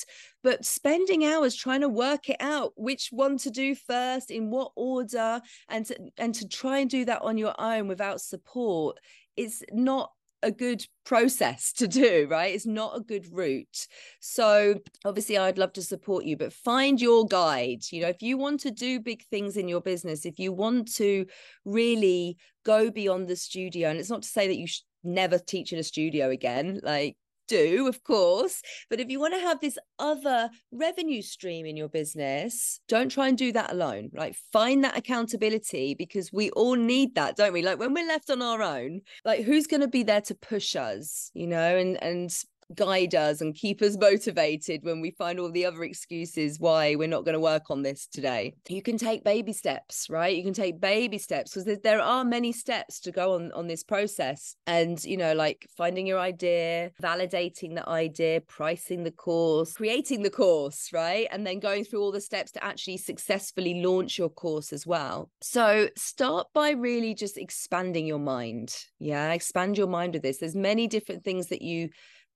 But 0.43 0.65
spending 0.65 1.25
hours 1.25 1.55
trying 1.55 1.81
to 1.81 1.89
work 1.89 2.29
it 2.29 2.37
out 2.41 2.73
which 2.77 3.09
one 3.11 3.39
to 3.39 3.51
do 3.51 3.75
first 3.75 4.31
in 4.31 4.51
what 4.51 4.73
order 4.75 5.41
and 5.69 5.87
to, 5.87 5.97
and 6.19 6.35
to 6.35 6.49
try 6.49 6.79
and 6.79 6.91
do 6.91 7.05
that 7.05 7.23
on 7.23 7.39
your 7.39 7.55
own 7.59 7.89
without 7.89 8.21
support 8.21 8.99
is 9.37 9.65
not 9.73 10.11
a 10.47 10.51
good 10.53 10.87
process 11.05 11.73
to 11.75 11.89
do, 11.89 12.27
right? 12.31 12.55
It's 12.55 12.67
not 12.67 12.97
a 12.97 13.01
good 13.01 13.27
route. 13.31 13.87
So, 14.21 14.77
obviously, 15.05 15.37
I'd 15.37 15.59
love 15.59 15.73
to 15.75 15.83
support 15.83 16.25
you, 16.25 16.37
but 16.37 16.53
find 16.53 17.01
your 17.01 17.27
guide. 17.27 17.83
You 17.91 18.03
know, 18.03 18.09
if 18.09 18.23
you 18.23 18.39
want 18.39 18.61
to 18.61 18.71
do 18.71 19.01
big 19.01 19.25
things 19.27 19.57
in 19.57 19.69
your 19.69 19.81
business, 19.81 20.25
if 20.25 20.39
you 20.39 20.53
want 20.53 20.95
to 20.95 21.27
really 21.65 22.37
go 22.65 22.91
beyond 22.91 23.29
the 23.29 23.37
studio, 23.37 23.91
and 23.91 23.99
it's 23.99 24.11
not 24.11 24.23
to 24.23 24.29
say 24.29 24.47
that 24.47 24.57
you 24.57 24.67
should 24.67 24.85
never 25.05 25.39
teach 25.39 25.73
in 25.73 25.79
a 25.79 25.85
studio 25.85 26.31
again, 26.31 26.81
like 26.83 27.17
do, 27.47 27.89
of 27.89 28.03
course. 28.05 28.63
But 28.91 29.01
if 29.01 29.09
you 29.09 29.21
want 29.21 29.35
to 29.35 29.41
have 29.41 29.61
this 29.61 29.79
other 29.99 30.51
revenue 30.73 31.23
stream 31.23 31.67
in 31.67 31.77
your 31.77 31.89
business, 31.89 32.81
don't 32.89 33.11
try 33.11 33.29
and 33.29 33.39
do 33.39 33.53
that 33.53 33.73
alone. 33.73 34.11
Like 34.15 34.37
find 34.53 34.85
that 34.85 34.97
accountability 34.97 35.95
because 35.95 36.33
we 36.33 36.51
all 36.51 36.77
need 36.77 37.15
that, 37.15 37.37
don't 37.37 37.53
we? 37.53 37.63
Like 37.63 37.79
when 37.79 37.95
we're 37.95 38.07
left 38.07 38.31
on 38.31 38.43
our 38.43 38.63
own, 38.63 39.03
like 39.25 39.45
who's 39.45 39.67
going 39.67 39.83
to 39.83 39.89
be 39.89 40.03
there 40.03 40.21
to 40.23 40.35
push 40.35 40.77
us, 40.77 41.31
you 41.35 41.47
know, 41.47 41.77
and 41.77 42.03
and 42.03 42.31
guide 42.75 43.15
us 43.15 43.41
and 43.41 43.55
keep 43.55 43.83
us 43.83 43.97
motivated 43.99 44.81
when 44.83 45.01
we 45.01 45.11
find 45.13 45.39
all 45.39 45.51
the 45.51 45.65
other 45.67 45.85
excuses 45.85 46.59
why 46.59 46.95
we're 46.95 47.09
not 47.09 47.25
going 47.25 47.35
to 47.35 47.41
work 47.41 47.71
on 47.71 47.83
this 47.83 48.07
today. 48.07 48.55
You 48.69 48.83
can 48.83 48.99
take 48.99 49.25
baby 49.25 49.53
steps, 49.53 50.09
right? 50.11 50.37
You 50.37 50.43
can 50.43 50.53
take 50.53 50.81
baby 50.81 51.19
steps 51.19 51.55
because 51.55 51.79
there 51.83 52.01
are 52.01 52.25
many 52.25 52.53
steps 52.53 53.01
to 53.01 53.13
go 53.13 53.35
on 53.35 53.53
on 53.53 53.67
this 53.67 53.83
process. 53.83 54.57
And, 54.67 55.03
you 55.05 55.17
know, 55.17 55.35
like 55.35 55.69
finding 55.77 56.07
your 56.07 56.19
idea, 56.19 56.91
validating 57.03 57.75
the 57.75 57.89
idea, 57.89 58.41
pricing 58.41 59.05
the 59.05 59.11
course, 59.11 59.73
creating 59.75 60.23
the 60.23 60.31
course, 60.31 60.91
right? 60.93 61.29
And 61.31 61.47
then 61.47 61.61
going 61.61 61.85
through 61.85 62.03
all 62.03 62.13
the 62.13 62.21
steps 62.21 62.53
to 62.53 62.65
actually 62.65 62.97
successfully 62.99 63.83
launch 63.83 64.19
your 64.19 64.31
course 64.31 64.73
as 64.73 64.87
well. 64.87 65.31
So 65.41 65.89
start 65.97 66.49
by 66.53 66.71
really 66.71 67.15
just 67.15 67.39
expanding 67.39 68.07
your 68.07 68.19
mind. 68.19 68.75
Yeah, 68.99 69.33
expand 69.33 69.79
your 69.79 69.87
mind 69.87 70.15
with 70.15 70.23
this. 70.23 70.39
There's 70.39 70.55
many 70.57 70.87
different 70.87 71.25
things 71.25 71.49
that 71.49 71.63
you 71.63 71.91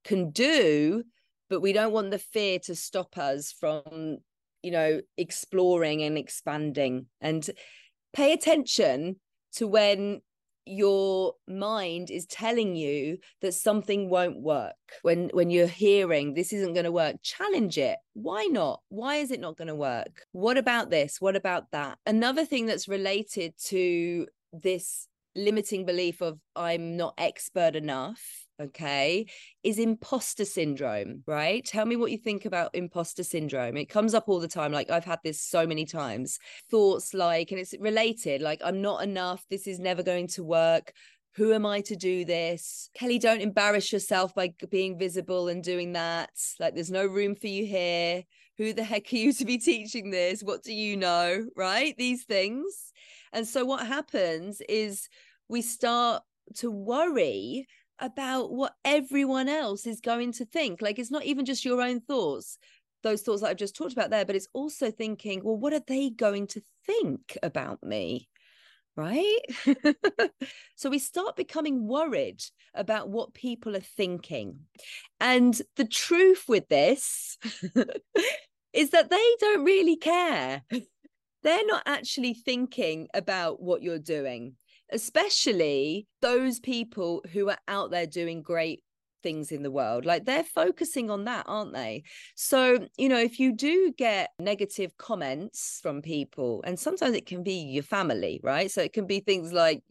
can 0.05 0.31
do 0.31 1.05
but 1.51 1.61
we 1.61 1.73
don't 1.73 1.93
want 1.93 2.13
the 2.13 2.19
fear 2.19 2.61
to 2.61 2.75
stop 2.75 3.19
us 3.19 3.53
from 3.53 4.19
you 4.63 4.71
know 4.71 5.01
exploring 5.17 6.03
and 6.03 6.17
expanding. 6.17 7.07
And 7.21 7.49
pay 8.15 8.33
attention 8.33 9.17
to 9.57 9.67
when 9.67 10.21
your 10.67 11.35
mind 11.49 12.11
is 12.11 12.27
telling 12.27 12.77
you 12.77 13.19
that 13.41 13.55
something 13.55 14.09
won't 14.09 14.41
work. 14.41 14.75
When 15.03 15.31
when 15.33 15.51
you're 15.51 15.67
hearing 15.67 16.35
this 16.35 16.53
isn't 16.53 16.75
going 16.75 16.85
to 16.85 16.93
work 16.93 17.17
challenge 17.23 17.77
it. 17.77 17.99
Why 18.15 18.45
not? 18.45 18.81
Why 18.89 19.17
is 19.17 19.31
it 19.31 19.41
not 19.41 19.57
going 19.57 19.69
to 19.69 19.75
work? 19.75 20.23
What 20.33 20.57
about 20.57 20.91
this? 20.91 21.21
What 21.21 21.37
about 21.37 21.73
that? 21.73 21.99
Another 22.07 22.45
thing 22.45 22.67
that's 22.67 22.89
related 22.89 23.55
to 23.67 24.27
this 24.53 25.09
limiting 25.37 25.87
belief 25.87 26.21
of 26.21 26.41
i'm 26.57 26.97
not 26.97 27.15
expert 27.17 27.77
enough 27.77 28.21
okay, 28.61 29.27
is 29.63 29.79
imposter 29.79 30.45
syndrome, 30.45 31.23
right? 31.27 31.65
Tell 31.65 31.87
me 31.87 31.97
what 31.97 32.11
you 32.11 32.19
think 32.19 32.45
about 32.45 32.75
imposter 32.75 33.23
syndrome. 33.23 33.77
It 33.77 33.87
comes 33.87 34.15
up 34.15 34.29
all 34.29 34.41
the 34.41 34.49
time. 34.49 34.73
Like 34.73 34.91
I've 34.91 35.05
had 35.05 35.21
this 35.25 35.41
so 35.41 35.67
many 35.67 35.85
times. 35.85 36.39
Thoughts 36.71 37.15
like, 37.15 37.51
and 37.51 37.61
it's 37.61 37.75
related, 37.81 38.43
like, 38.43 38.61
I'm 38.65 38.83
not 38.83 39.03
enough. 39.03 39.45
This 39.51 39.67
is 39.67 39.79
never 39.79 40.03
going 40.03 40.29
to 40.29 40.45
work. 40.45 40.93
Who 41.37 41.53
am 41.53 41.65
I 41.65 41.81
to 41.83 41.97
do 41.97 42.25
this? 42.25 42.91
Kelly, 42.95 43.19
don't 43.19 43.41
embarrass 43.41 43.93
yourself 43.93 44.35
by 44.35 44.53
being 44.71 44.99
visible 44.99 45.49
and 45.49 45.63
doing 45.63 45.93
that. 45.93 46.31
Like, 46.59 46.75
there's 46.75 46.91
no 46.91 47.07
room 47.07 47.35
for 47.37 47.47
you 47.47 47.65
here. 47.65 48.25
Who 48.59 48.73
the 48.73 48.85
heck 48.85 49.13
are 49.13 49.17
you 49.17 49.33
to 49.35 49.45
be 49.45 49.59
teaching 49.59 50.11
this? 50.11 50.43
What 50.43 50.65
do 50.65 50.73
you 50.73 50.97
know? 50.97 51.47
Right? 51.57 51.95
These 51.97 52.25
things. 52.25 52.93
And 53.33 53.47
so, 53.47 53.65
what 53.65 53.87
happens 53.87 54.61
is 54.69 55.09
we 55.49 55.63
start 55.63 56.25
to 56.57 56.71
worry 56.71 57.67
about 58.01 58.53
what 58.53 58.75
everyone 58.85 59.49
else 59.49 59.87
is 59.87 60.01
going 60.01 60.33
to 60.33 60.45
think. 60.45 60.83
Like 60.83 60.99
it's 60.99 61.11
not 61.11 61.25
even 61.25 61.45
just 61.45 61.65
your 61.65 61.81
own 61.81 62.01
thoughts, 62.01 62.59
those 63.03 63.23
thoughts 63.23 63.43
that 63.43 63.49
I've 63.49 63.57
just 63.57 63.77
talked 63.77 63.93
about 63.93 64.11
there, 64.11 64.25
but 64.25 64.37
it's 64.37 64.49
also 64.53 64.91
thinking, 64.91 65.43
well, 65.45 65.57
what 65.57 65.73
are 65.73 65.83
they 65.87 66.11
going 66.11 66.47
to 66.49 66.63
think 66.87 67.37
about 67.43 67.83
me? 67.83 68.29
Right. 68.97 69.39
so 70.77 70.91
we 70.91 70.99
start 70.99 71.37
becoming 71.37 71.87
worried 71.87 72.43
about 72.75 73.09
what 73.09 73.35
people 73.35 73.77
are 73.77 73.81
thinking. 73.81 74.61
And 75.21 75.61
the 75.77 75.87
truth 75.87 76.45
with 76.49 76.69
this 76.69 77.39
is 78.73 78.91
that 78.91 79.11
they 79.11 79.35
don't 79.41 79.65
really 79.65 79.97
care. 79.97 80.63
They're 81.43 81.67
not 81.67 81.83
actually 81.87 82.35
thinking 82.35 83.09
about 83.15 83.63
what 83.63 83.83
you're 83.83 83.99
doing 83.99 84.57
especially 84.93 86.07
those 86.21 86.61
people 86.61 87.23
who 87.33 87.49
are 87.49 87.59
out 87.69 87.91
there 87.91 88.07
doing 88.07 88.43
great 88.43 88.83
things 89.23 89.53
in 89.53 89.63
the 89.63 89.71
world. 89.71 90.05
Like 90.05 90.25
they're 90.25 90.45
focusing 90.45 91.11
on 91.11 91.25
that, 91.25 91.45
aren't 91.47 91.75
they? 91.75 92.05
So, 92.35 92.87
you 92.97 93.09
know, 93.09 93.19
if 93.19 93.39
you 93.39 93.55
do 93.55 93.93
get 93.97 94.31
negative 94.39 94.97
comments 94.97 95.79
from 95.83 96.03
people, 96.03 96.63
and 96.67 96.79
sometimes 96.79 97.17
it 97.17 97.27
can 97.27 97.43
be 97.43 97.55
your 97.55 97.83
family, 97.83 98.41
right? 98.43 98.71
So 98.71 98.83
it 98.83 98.93
can 98.93 99.07
be 99.07 99.21
things 99.21 99.53
like, 99.53 99.83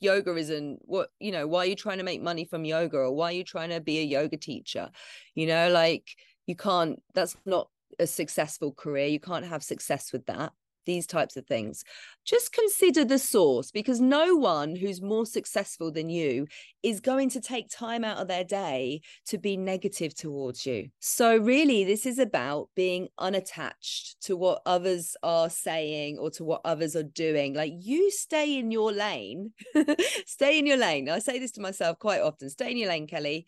yoga 0.00 0.34
isn't 0.36 0.78
what 0.82 1.08
you 1.18 1.32
know 1.32 1.48
why 1.48 1.60
are 1.60 1.66
you 1.66 1.74
trying 1.74 1.98
to 1.98 2.04
make 2.04 2.22
money 2.22 2.44
from 2.44 2.64
yoga 2.64 2.96
or 2.96 3.12
why 3.12 3.30
are 3.30 3.32
you 3.32 3.42
trying 3.42 3.70
to 3.70 3.80
be 3.80 3.98
a 3.98 4.04
yoga 4.04 4.36
teacher 4.36 4.90
you 5.34 5.44
know 5.44 5.70
like 5.70 6.14
you 6.46 6.54
can't 6.54 7.02
that's 7.14 7.36
not 7.44 7.68
a 7.98 8.06
successful 8.06 8.72
career 8.72 9.06
you 9.06 9.18
can't 9.18 9.44
have 9.44 9.60
success 9.60 10.12
with 10.12 10.24
that 10.26 10.52
these 10.88 11.06
types 11.06 11.36
of 11.36 11.46
things. 11.46 11.84
Just 12.24 12.52
consider 12.52 13.04
the 13.04 13.18
source 13.18 13.70
because 13.70 14.00
no 14.00 14.34
one 14.34 14.74
who's 14.74 15.00
more 15.00 15.26
successful 15.26 15.92
than 15.92 16.08
you 16.08 16.46
is 16.82 17.00
going 17.00 17.28
to 17.30 17.40
take 17.40 17.68
time 17.70 18.04
out 18.04 18.18
of 18.18 18.26
their 18.26 18.42
day 18.42 19.02
to 19.26 19.38
be 19.38 19.56
negative 19.56 20.14
towards 20.14 20.64
you. 20.66 20.88
So 20.98 21.36
really 21.36 21.84
this 21.84 22.06
is 22.06 22.18
about 22.18 22.70
being 22.74 23.08
unattached 23.18 24.20
to 24.22 24.36
what 24.36 24.62
others 24.64 25.14
are 25.22 25.50
saying 25.50 26.18
or 26.18 26.30
to 26.30 26.44
what 26.44 26.62
others 26.64 26.96
are 26.96 27.02
doing. 27.02 27.54
Like 27.54 27.72
you 27.76 28.10
stay 28.10 28.58
in 28.58 28.70
your 28.70 28.90
lane. 28.90 29.52
Stay 30.26 30.58
in 30.58 30.66
your 30.66 30.78
lane. 30.78 31.08
I 31.08 31.18
say 31.18 31.38
this 31.38 31.52
to 31.52 31.60
myself 31.60 31.98
quite 31.98 32.22
often. 32.22 32.48
Stay 32.48 32.70
in 32.70 32.78
your 32.78 32.88
lane 32.88 33.06
kelly 33.06 33.46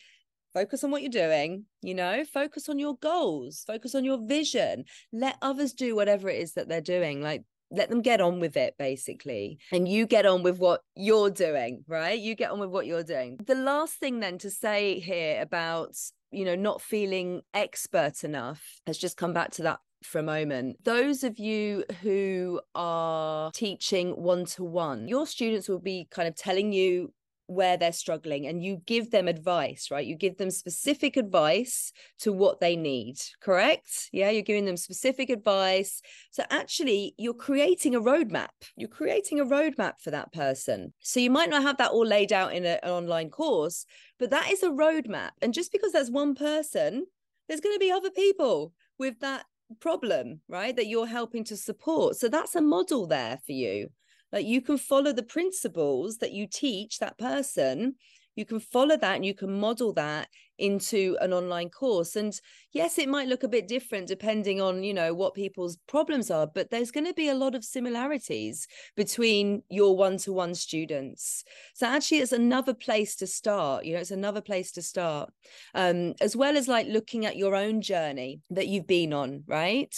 focus 0.53 0.85
on 0.85 0.91
what 0.91 1.03
you're 1.03 1.11
doing 1.11 1.65
you 1.83 1.95
know 1.95 2.25
focus 2.25 2.69
on 2.69 2.79
your 2.79 2.97
goals 2.97 3.65
focus 3.67 3.95
on 3.95 4.05
your 4.05 4.19
vision. 4.27 4.85
Let 5.13 5.37
others 5.43 5.73
do 5.73 5.95
whatever 5.95 6.29
it 6.29 6.41
is 6.41 6.55
that 6.55 6.69
they're 6.69 6.81
doing 6.81 7.23
like 7.23 7.45
let 7.73 7.89
them 7.89 8.03
get 8.03 8.21
on 8.21 8.41
with 8.41 8.57
it 8.57 8.75
basically. 8.79 9.59
And 9.71 9.87
you 9.87 10.07
get 10.07 10.27
on 10.27 10.43
with 10.43 10.59
what 10.59 10.83
you're 10.95 11.31
doing 11.31 11.85
right? 11.87 12.19
You 12.19 12.35
get 12.35 12.51
on 12.51 12.59
with 12.61 12.71
what 12.71 12.87
you're 12.87 13.05
doing. 13.05 13.39
The 13.45 13.55
last 13.55 13.95
thing 13.95 14.21
then 14.21 14.39
to 14.39 14.51
say 14.51 14.99
here 14.99 15.41
about 15.41 15.97
you 16.31 16.45
know 16.45 16.55
not 16.55 16.83
feeling 16.83 17.43
expert 17.55 18.25
enough 18.25 18.63
has 18.87 18.99
just 18.99 19.17
come 19.17 19.33
back 19.33 19.51
to 19.53 19.63
that 19.63 19.81
for 20.03 20.19
a 20.19 20.23
moment. 20.23 20.83
Those 20.83 21.23
of 21.25 21.39
you 21.39 21.85
who 22.03 22.61
are 22.75 23.51
teaching 23.53 24.11
one 24.11 24.47
to 24.47 24.65
one, 24.65 25.09
your 25.09 25.27
students 25.27 25.69
will 25.69 25.81
be 25.81 26.09
kind 26.11 26.27
of 26.27 26.37
telling 26.37 26.73
you 26.73 27.13
where 27.51 27.77
they're 27.77 27.93
struggling 27.93 28.47
and 28.47 28.63
you 28.63 28.81
give 28.87 29.11
them 29.11 29.27
advice, 29.27 29.89
right? 29.91 30.07
You 30.07 30.15
give 30.15 30.37
them 30.37 30.53
specific 30.53 31.17
advice 31.17 31.93
to 32.21 32.33
what 32.33 32.61
they 32.61 32.77
need, 32.77 33.17
correct? 33.43 34.09
Yeah, 34.13 34.31
you're 34.31 34.43
giving 34.43 34.67
them 34.67 34.77
specific 34.77 35.31
advice. 35.31 36.01
So 36.31 36.45
actually, 36.49 37.15
you're 37.19 37.35
creating 37.35 37.97
a 37.97 38.01
roadmap. 38.01 38.51
You're 38.77 38.89
creating 38.89 39.41
a 39.41 39.45
roadmap 39.45 39.95
for 40.01 40.13
that 40.13 40.33
person. 40.33 40.93
So 41.01 41.19
you 41.19 41.31
might 41.31 41.51
not 41.51 41.63
have 41.63 41.79
that 41.79 41.91
all 41.91 42.07
laid 42.07 42.33
out 42.33 42.55
in 42.55 42.65
a, 42.65 42.79
an 42.85 42.91
online 42.91 43.31
course, 43.31 43.85
but 44.21 44.31
that 44.31 44.53
is 44.53 44.63
a 44.63 44.71
roadmap. 44.71 45.31
And 45.43 45.53
just 45.53 45.73
because 45.73 45.91
that's 45.91 46.11
one 46.11 46.37
person, 46.37 47.05
there's 47.49 47.61
going 47.61 47.75
to 47.75 47.81
be 47.81 47.91
other 47.91 48.11
people 48.11 48.73
with 48.97 49.19
that 49.21 49.45
problem, 49.81 50.41
right? 50.49 50.77
That 50.77 50.87
you're 50.87 51.09
helping 51.09 51.43
to 51.45 51.57
support. 51.57 52.15
So 52.15 52.29
that's 52.29 52.55
a 52.55 52.61
model 52.61 53.09
there 53.09 53.41
for 53.45 53.53
you. 53.53 53.89
Like 54.33 54.47
you 54.47 54.61
can 54.61 54.79
follow 54.79 55.13
the 55.13 55.23
principles 55.23 56.19
that 56.19 56.33
you 56.33 56.47
teach 56.47 56.99
that 56.99 57.19
person 57.19 57.97
you 58.37 58.45
can 58.45 58.61
follow 58.61 58.97
that 58.97 59.17
and 59.17 59.25
you 59.25 59.35
can 59.35 59.59
model 59.59 59.93
that 59.95 60.29
into 60.61 61.17
an 61.21 61.33
online 61.33 61.71
course. 61.71 62.17
And 62.17 62.39
yes 62.73 62.99
it 62.99 63.09
might 63.09 63.29
look 63.29 63.43
a 63.43 63.49
bit 63.49 63.67
different 63.67 64.07
depending 64.07 64.61
on 64.61 64.85
you 64.85 64.95
know 64.95 65.13
what 65.13 65.35
people's 65.35 65.77
problems 65.89 66.31
are 66.31 66.47
but 66.47 66.71
there's 66.71 66.93
going 66.93 67.07
to 67.07 67.15
be 67.15 67.29
a 67.29 67.35
lot 67.35 67.55
of 67.55 67.65
similarities 67.65 68.69
between 68.97 69.63
your 69.69 69.97
one-to-one 69.97 70.55
students. 70.55 71.43
So 71.75 71.87
actually 71.87 72.19
it's 72.19 72.33
another 72.33 72.75
place 72.75 73.17
to 73.17 73.27
start 73.27 73.85
you 73.85 73.95
know 73.95 74.01
it's 74.01 74.11
another 74.11 74.41
place 74.41 74.73
to 74.73 74.83
start 74.83 75.33
um, 75.75 76.15
as 76.21 76.37
well 76.37 76.57
as 76.57 76.69
like 76.69 76.87
looking 76.87 77.27
at 77.27 77.37
your 77.37 77.57
own 77.57 77.81
journey 77.81 78.41
that 78.51 78.69
you've 78.69 78.87
been 78.87 79.13
on 79.13 79.43
right? 79.47 79.95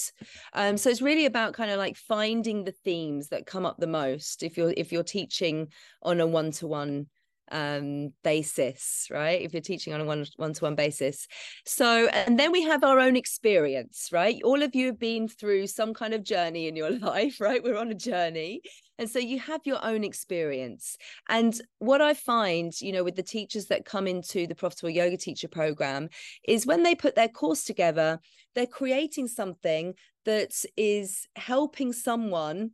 Um, 0.54 0.76
so 0.76 0.90
it's 0.90 1.02
really 1.02 1.26
about 1.26 1.54
kind 1.54 1.70
of 1.70 1.78
like 1.78 1.96
finding 1.96 2.64
the 2.64 2.74
themes 2.84 3.28
that 3.28 3.46
come 3.46 3.66
up 3.66 3.76
the 3.78 3.86
most 3.86 4.42
if 4.42 4.56
you're 4.56 4.72
if 4.76 4.92
you're 4.92 5.02
teaching 5.02 5.68
on 6.02 6.20
a 6.20 6.26
one-to-one 6.26 7.06
um, 7.52 8.12
basis, 8.24 9.06
right? 9.10 9.40
If 9.40 9.52
you're 9.52 9.62
teaching 9.62 9.92
on 9.92 10.00
a 10.00 10.04
one 10.04 10.26
one 10.36 10.54
to 10.54 10.64
one 10.64 10.74
basis. 10.74 11.28
So, 11.66 12.08
and 12.08 12.38
then 12.38 12.50
we 12.50 12.62
have 12.62 12.82
our 12.82 12.98
own 12.98 13.14
experience, 13.14 14.08
right? 14.10 14.40
All 14.42 14.62
of 14.62 14.74
you 14.74 14.86
have 14.86 14.98
been 14.98 15.28
through 15.28 15.68
some 15.68 15.94
kind 15.94 16.14
of 16.14 16.24
journey 16.24 16.66
in 16.66 16.74
your 16.74 16.90
life, 16.98 17.40
right? 17.40 17.62
We're 17.62 17.78
on 17.78 17.90
a 17.90 17.94
journey. 17.94 18.62
And 18.98 19.08
so 19.08 19.18
you 19.18 19.38
have 19.40 19.60
your 19.64 19.84
own 19.84 20.04
experience. 20.04 20.96
And 21.28 21.60
what 21.78 22.00
I 22.00 22.14
find, 22.14 22.72
you 22.80 22.92
know, 22.92 23.04
with 23.04 23.16
the 23.16 23.22
teachers 23.22 23.66
that 23.66 23.84
come 23.84 24.06
into 24.06 24.46
the 24.46 24.54
Profitable 24.54 24.90
Yoga 24.90 25.16
Teacher 25.16 25.48
program 25.48 26.08
is 26.46 26.66
when 26.66 26.82
they 26.82 26.94
put 26.94 27.14
their 27.14 27.28
course 27.28 27.64
together, 27.64 28.20
they're 28.54 28.66
creating 28.66 29.28
something 29.28 29.94
that 30.24 30.52
is 30.76 31.26
helping 31.36 31.92
someone 31.92 32.72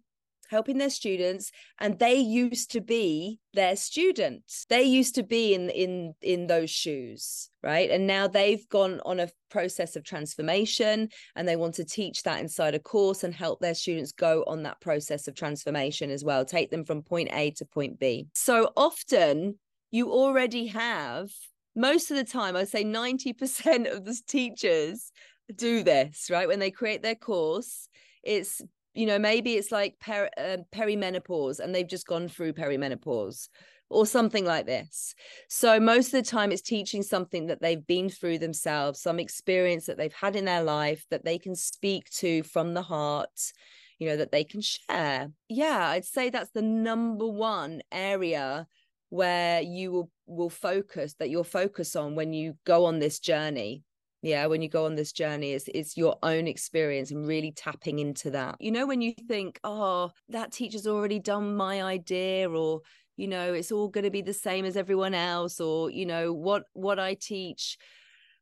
helping 0.48 0.78
their 0.78 0.90
students 0.90 1.50
and 1.78 1.98
they 1.98 2.14
used 2.14 2.70
to 2.72 2.80
be 2.80 3.38
their 3.54 3.76
students. 3.76 4.66
They 4.68 4.82
used 4.82 5.14
to 5.16 5.22
be 5.22 5.54
in 5.54 5.70
in 5.70 6.14
in 6.20 6.46
those 6.46 6.70
shoes 6.70 7.50
right? 7.62 7.90
And 7.90 8.06
now 8.06 8.28
they've 8.28 8.68
gone 8.68 9.00
on 9.04 9.18
a 9.20 9.28
process 9.50 9.96
of 9.96 10.04
transformation 10.04 11.08
and 11.34 11.48
they 11.48 11.56
want 11.56 11.74
to 11.74 11.84
teach 11.84 12.22
that 12.22 12.40
inside 12.40 12.74
a 12.74 12.78
course 12.78 13.24
and 13.24 13.34
help 13.34 13.61
their 13.61 13.74
students 13.74 14.12
go 14.12 14.44
on 14.46 14.62
that 14.62 14.80
process 14.80 15.26
of 15.26 15.34
transformation 15.34 16.11
as 16.11 16.24
well. 16.24 16.44
Take 16.44 16.70
them 16.70 16.84
from 16.84 17.02
point 17.02 17.30
A 17.32 17.50
to 17.52 17.64
point 17.64 17.98
B. 17.98 18.28
So 18.34 18.72
often 18.76 19.58
you 19.90 20.12
already 20.12 20.66
have 20.68 21.30
most 21.74 22.11
of 22.11 22.16
the 22.16 22.24
time 22.24 22.56
i'd 22.56 22.68
say 22.68 22.84
90% 22.84 23.90
of 23.90 24.04
the 24.04 24.18
teachers 24.26 25.11
do 25.54 25.82
this 25.82 26.28
right? 26.30 26.48
When 26.48 26.58
they 26.58 26.70
create 26.70 27.02
their 27.02 27.14
course 27.14 27.88
it's 28.22 28.61
you 28.98 29.06
know 29.06 29.18
maybe 29.18 29.54
it's 29.54 29.70
like 29.70 29.98
per, 30.00 30.28
uh, 30.37 30.56
perimenopause 30.74 31.61
and 31.61 31.74
they've 31.74 31.88
just 31.88 32.06
gone 32.06 32.28
through 32.28 32.52
perimenopause 32.52 33.48
or 33.90 34.04
something 34.04 34.44
like 34.44 34.66
this. 34.66 35.14
So 35.48 35.80
most 35.80 36.08
of 36.08 36.22
the 36.24 36.30
time 36.30 36.52
it's 36.52 36.61
teaching 36.61 37.02
something 37.02 37.46
that 37.46 37.62
they've 37.62 37.87
been 37.87 38.11
through 38.11 38.38
themselves 38.38 39.00
some 39.00 39.18
experience 39.18 39.87
that 39.87 39.96
they've 39.96 40.12
had 40.12 40.37
in 40.37 40.44
their 40.44 40.62
life 40.62 41.06
that 41.11 41.24
they 41.24 41.38
can 41.38 41.54
speak 41.54 42.11
to 42.11 42.42
from 42.42 42.74
the 42.74 42.82
heart 42.82 43.52
you 43.98 44.08
know 44.08 44.16
that 44.16 44.30
they 44.32 44.44
can 44.44 44.61
share. 44.61 45.30
Yeah 45.48 45.88
i'd 45.88 46.04
say 46.04 46.30
that's 46.30 46.50
the 46.50 46.62
number 46.62 47.26
one 47.26 47.82
area 47.90 48.66
where 49.11 49.61
you 49.61 49.90
will 49.90 50.11
will 50.26 50.50
focus 50.50 51.14
that 51.14 51.30
you'll 51.30 51.44
focus 51.44 51.96
on 51.96 52.14
when 52.14 52.32
you 52.32 52.54
go 52.64 52.84
on 52.84 52.98
this 52.98 53.18
journey 53.18 53.82
yeah 54.22 54.46
when 54.46 54.62
you 54.62 54.68
go 54.68 54.87
on 54.87 54.94
this 54.94 55.12
journey 55.12 55.52
it's 55.52 55.68
it's 55.74 55.96
your 55.96 56.16
own 56.22 56.46
experience 56.46 57.11
and 57.11 57.26
really 57.26 57.52
tapping 57.52 57.98
into 57.98 58.31
that. 58.31 58.57
You 58.61 58.72
know 58.72 58.87
when 58.87 59.00
you 59.00 59.14
think 59.26 59.61
oh 59.64 60.11
that 60.28 60.52
teacher's 60.52 60.87
already 60.87 61.18
done 61.18 61.57
my 61.57 61.83
idea 61.83 62.48
or 62.50 62.81
you 63.16 63.28
know 63.28 63.52
it's 63.52 63.72
all 63.72 63.88
going 63.88 64.04
to 64.04 64.11
be 64.11 64.22
the 64.22 64.33
same 64.33 64.64
as 64.64 64.76
everyone 64.76 65.14
else 65.14 65.61
or 65.61 65.90
you 65.90 66.07
know 66.07 66.33
what 66.33 66.62
what 66.72 67.00
i 67.00 67.14
teach 67.14 67.76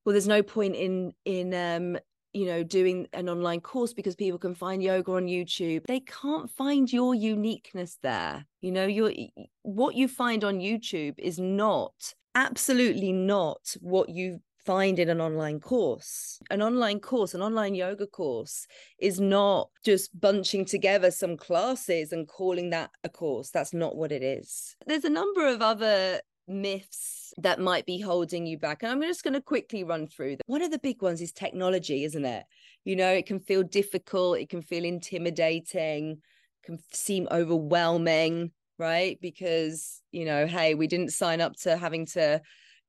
well 0.05 0.13
there's 0.13 0.29
no 0.29 0.43
point 0.43 0.77
in 0.77 1.13
in 1.25 1.55
um 1.55 1.99
you 2.37 2.45
know 2.45 2.63
doing 2.63 3.07
an 3.15 3.31
online 3.31 3.61
course 3.61 3.95
because 3.95 4.15
people 4.15 4.39
can 4.39 4.55
find 4.55 4.83
yoga 4.83 5.13
on 5.13 5.27
youtube. 5.27 5.87
They 5.87 6.01
can't 6.01 6.51
find 6.51 6.93
your 6.93 7.15
uniqueness 7.15 7.99
there. 8.03 8.45
You 8.61 8.73
know 8.73 8.85
your 8.85 9.11
what 9.63 9.95
you 9.95 10.07
find 10.07 10.45
on 10.45 10.59
youtube 10.59 11.15
is 11.19 11.39
not 11.39 11.95
absolutely 12.35 13.13
not 13.13 13.75
what 13.81 14.11
you 14.11 14.41
find 14.67 14.99
in 14.99 15.09
an 15.09 15.21
online 15.21 15.61
course. 15.61 16.41
An 16.51 16.61
online 16.61 17.01
course, 17.01 17.33
an 17.35 17.41
online 17.41 17.75
yoga 17.75 18.07
course, 18.07 18.67
is 18.99 19.21
not 19.21 19.71
just 19.85 20.19
bunching 20.21 20.65
together 20.65 21.11
some 21.11 21.37
classes 21.37 22.13
and 22.13 22.29
calling 22.29 22.71
that 22.71 22.91
a 23.05 23.09
course. 23.09 23.51
That's 23.51 23.73
not 23.73 23.97
what 23.97 24.13
it 24.13 24.23
is. 24.23 24.77
There's 24.87 25.05
a 25.05 25.11
number 25.11 25.47
of 25.47 25.63
other 25.63 26.21
myths 26.49 27.33
that 27.39 27.61
might 27.61 27.87
be 27.87 28.01
holding 28.01 28.47
you 28.47 28.59
back. 28.59 28.83
And 28.83 28.93
I'm 28.93 29.03
just 29.03 29.25
going 29.25 29.35
to 29.35 29.41
quickly 29.41 29.85
run 29.85 30.07
through 30.07 30.37
them. 30.37 30.45
One 30.47 30.63
of 30.63 30.71
the 30.71 30.79
big 30.79 31.03
ones 31.03 31.21
is 31.21 31.33
technology, 31.33 32.05
isn't 32.05 32.25
it? 32.25 32.45
You 32.85 32.97
know, 32.97 33.11
it 33.11 33.27
can 33.27 33.41
feel 33.41 33.63
difficult, 33.63 34.39
it 34.39 34.49
can 34.49 34.63
feel 34.63 34.85
intimidating, 34.85 36.19
can 36.65 36.79
seem 36.93 37.27
overwhelming, 37.31 38.53
right? 38.79 39.19
Because, 39.21 40.03
you 40.13 40.25
know, 40.25 40.47
hey, 40.47 40.75
we 40.75 40.87
didn't 40.87 41.11
sign 41.11 41.41
up 41.41 41.57
to 41.63 41.77
having 41.77 42.07
to 42.07 42.41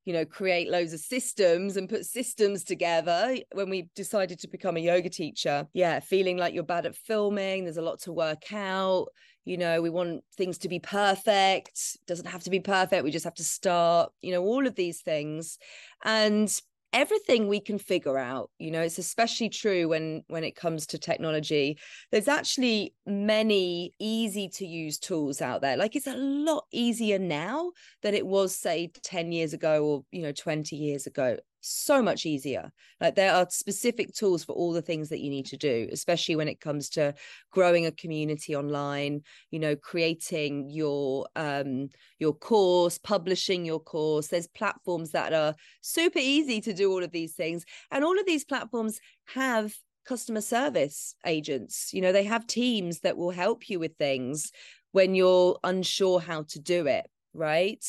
you 0.08 0.14
know 0.14 0.24
create 0.24 0.70
loads 0.70 0.94
of 0.94 1.00
systems 1.00 1.76
and 1.76 1.86
put 1.86 2.06
systems 2.06 2.64
together 2.64 3.36
when 3.52 3.68
we 3.68 3.90
decided 3.94 4.38
to 4.38 4.48
become 4.48 4.78
a 4.78 4.80
yoga 4.80 5.10
teacher. 5.10 5.68
Yeah 5.74 6.00
feeling 6.00 6.38
like 6.38 6.54
you're 6.54 6.62
bad 6.62 6.86
at 6.86 6.96
filming 6.96 7.64
there's 7.64 7.76
a 7.76 7.82
lot 7.82 8.00
to 8.00 8.12
work 8.14 8.50
out. 8.50 9.08
You 9.44 9.58
know 9.58 9.82
we 9.82 9.90
want 9.90 10.24
things 10.34 10.56
to 10.58 10.68
be 10.70 10.78
perfect. 10.78 11.98
Doesn't 12.06 12.26
have 12.26 12.42
to 12.44 12.50
be 12.50 12.60
perfect 12.60 13.04
we 13.04 13.10
just 13.10 13.26
have 13.26 13.34
to 13.34 13.44
start 13.44 14.10
you 14.22 14.32
know 14.32 14.42
all 14.42 14.66
of 14.66 14.76
these 14.76 15.02
things. 15.02 15.58
And 16.02 16.50
everything 16.92 17.48
we 17.48 17.60
can 17.60 17.78
figure 17.78 18.16
out 18.16 18.50
you 18.58 18.70
know 18.70 18.80
it's 18.80 18.98
especially 18.98 19.48
true 19.48 19.88
when 19.88 20.22
when 20.28 20.42
it 20.42 20.56
comes 20.56 20.86
to 20.86 20.98
technology 20.98 21.78
there's 22.10 22.28
actually 22.28 22.94
many 23.06 23.92
easy 23.98 24.48
to 24.48 24.66
use 24.66 24.98
tools 24.98 25.40
out 25.40 25.60
there. 25.60 25.76
Like 25.76 25.96
it's 25.96 26.06
a 26.06 26.16
lot 26.16 26.64
easier 26.72 27.18
now 27.18 27.72
than 28.02 28.14
it 28.14 28.26
was 28.26 28.54
say 28.56 28.90
10 29.02 29.32
years 29.32 29.52
ago 29.52 29.84
or 29.84 30.04
you 30.10 30.22
know 30.22 30.32
20 30.32 30.76
years 30.76 31.06
ago 31.06 31.36
so 31.60 32.02
much 32.02 32.24
easier. 32.24 32.70
Like 33.00 33.14
there 33.14 33.32
are 33.34 33.46
specific 33.50 34.14
tools 34.14 34.44
for 34.44 34.52
all 34.52 34.72
the 34.72 34.82
things 34.82 35.08
that 35.08 35.20
you 35.20 35.30
need 35.30 35.46
to 35.46 35.56
do, 35.56 35.88
especially 35.92 36.36
when 36.36 36.48
it 36.48 36.60
comes 36.60 36.88
to 36.90 37.14
growing 37.50 37.86
a 37.86 37.92
community 37.92 38.54
online, 38.54 39.22
you 39.50 39.58
know, 39.58 39.76
creating 39.76 40.70
your 40.70 41.26
um 41.36 41.88
your 42.18 42.34
course, 42.34 42.98
publishing 42.98 43.64
your 43.64 43.80
course. 43.80 44.28
There's 44.28 44.46
platforms 44.48 45.10
that 45.12 45.32
are 45.32 45.54
super 45.80 46.18
easy 46.20 46.60
to 46.62 46.72
do 46.72 46.90
all 46.90 47.02
of 47.02 47.12
these 47.12 47.34
things. 47.34 47.64
And 47.90 48.04
all 48.04 48.18
of 48.18 48.26
these 48.26 48.44
platforms 48.44 49.00
have 49.34 49.74
customer 50.04 50.40
service 50.40 51.14
agents. 51.26 51.92
You 51.92 52.00
know, 52.00 52.12
they 52.12 52.24
have 52.24 52.46
teams 52.46 53.00
that 53.00 53.16
will 53.16 53.30
help 53.30 53.68
you 53.68 53.78
with 53.78 53.96
things 53.98 54.50
when 54.92 55.14
you're 55.14 55.58
unsure 55.64 56.20
how 56.20 56.42
to 56.44 56.58
do 56.58 56.86
it 56.86 57.10
right? 57.34 57.84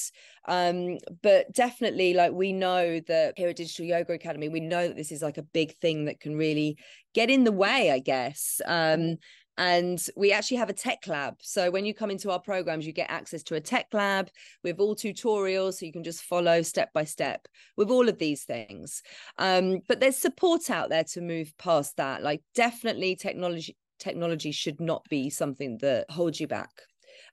Um 0.47 0.97
but 1.21 1.51
definitely 1.53 2.13
like 2.13 2.31
we 2.31 2.53
know 2.53 2.99
that 3.07 3.33
here 3.37 3.49
at 3.49 3.55
digital 3.55 3.85
yoga 3.85 4.13
academy 4.13 4.49
we 4.49 4.59
know 4.59 4.87
that 4.87 4.97
this 4.97 5.11
is 5.11 5.21
like 5.21 5.37
a 5.37 5.43
big 5.43 5.75
thing 5.77 6.05
that 6.05 6.19
can 6.19 6.35
really 6.35 6.77
get 7.13 7.29
in 7.29 7.43
the 7.43 7.51
way 7.51 7.91
i 7.91 7.99
guess. 7.99 8.61
Um 8.65 9.17
and 9.57 10.01
we 10.15 10.31
actually 10.31 10.55
have 10.55 10.69
a 10.69 10.73
tech 10.73 11.05
lab. 11.05 11.35
So 11.41 11.69
when 11.69 11.83
you 11.83 11.93
come 11.93 12.09
into 12.09 12.31
our 12.31 12.39
programs 12.39 12.87
you 12.87 12.93
get 12.93 13.11
access 13.11 13.43
to 13.43 13.55
a 13.55 13.61
tech 13.61 13.87
lab 13.91 14.29
with 14.63 14.79
all 14.79 14.95
tutorials 14.95 15.75
so 15.75 15.85
you 15.85 15.91
can 15.91 16.03
just 16.03 16.23
follow 16.23 16.61
step 16.61 16.93
by 16.93 17.03
step 17.03 17.45
with 17.75 17.91
all 17.91 18.07
of 18.07 18.17
these 18.17 18.43
things. 18.43 19.03
Um 19.37 19.79
but 19.87 19.99
there's 19.99 20.17
support 20.17 20.69
out 20.69 20.89
there 20.89 21.03
to 21.05 21.21
move 21.21 21.53
past 21.57 21.97
that. 21.97 22.23
Like 22.23 22.41
definitely 22.55 23.15
technology 23.15 23.75
technology 23.99 24.51
should 24.51 24.79
not 24.79 25.03
be 25.09 25.29
something 25.29 25.77
that 25.79 26.09
holds 26.09 26.39
you 26.39 26.47
back 26.47 26.71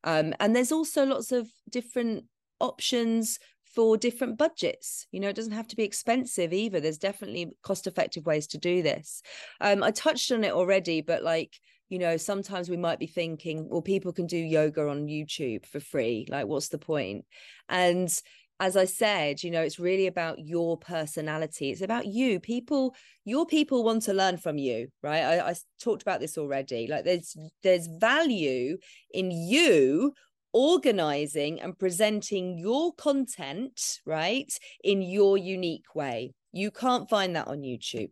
um, 0.05 0.35
and 0.41 0.55
there's 0.55 0.73
also 0.73 1.05
lots 1.05 1.33
of 1.33 1.49
different 1.71 2.25
options 2.61 3.39
for 3.75 3.97
different 3.97 4.39
budgets. 4.39 5.07
You 5.13 5.21
know, 5.21 5.29
it 5.29 5.37
doesn't 5.37 5.53
have 5.53 5.69
to 5.69 5.77
be 5.77 5.85
expensive 5.85 6.53
either. 6.53 6.81
There's 6.81 6.99
definitely 6.99 7.53
cost 7.63 7.87
effective 7.87 8.25
ways 8.25 8.47
to 8.49 8.59
do 8.59 8.83
this. 8.83 9.23
Um, 9.61 9.83
I 9.83 9.91
touched 9.91 10.33
on 10.33 10.45
it 10.45 10.53
already, 10.53 11.03
but 11.03 11.23
like, 11.23 11.59
you 11.89 11.99
know, 11.99 12.17
sometimes 12.17 12.69
we 12.69 12.79
might 12.79 12.99
be 12.99 13.07
thinking, 13.07 13.69
well, 13.69 13.83
people 13.83 14.13
can 14.13 14.27
do 14.27 14.39
yoga 14.39 14.89
on 14.89 15.07
YouTube 15.07 15.67
for 15.67 15.79
free. 15.79 16.27
Like, 16.29 16.47
what's 16.47 16.69
the 16.69 16.79
point? 16.79 17.27
And 17.69 18.11
as 18.59 18.77
I 18.77 18.87
said, 18.87 19.43
you 19.43 19.51
know, 19.51 19.61
it's 19.61 19.79
really 19.79 20.07
about 20.07 20.39
your 20.39 20.79
personality. 20.79 21.71
It's 21.71 21.83
about 21.83 22.07
you. 22.07 22.41
People, 22.41 22.95
your 23.25 23.45
people 23.45 23.85
want 23.85 24.03
to 24.05 24.15
learn 24.15 24.39
from 24.39 24.57
you, 24.57 24.89
right? 25.03 25.23
I, 25.23 25.51
I 25.51 25.55
talked 25.81 26.03
about 26.03 26.21
this 26.21 26.39
already. 26.39 26.87
Like 26.87 27.05
there's 27.05 27.37
there's 27.63 27.87
value 27.87 28.79
in 29.13 29.31
you 29.31 30.15
organizing 30.53 31.61
and 31.61 31.79
presenting 31.79 32.59
your 32.59 32.95
content, 32.95 34.01
right, 34.07 34.51
in 34.83 35.03
your 35.03 35.37
unique 35.37 35.95
way. 35.95 36.33
You 36.53 36.71
can't 36.71 37.11
find 37.11 37.37
that 37.37 37.49
on 37.49 37.59
YouTube. 37.59 38.11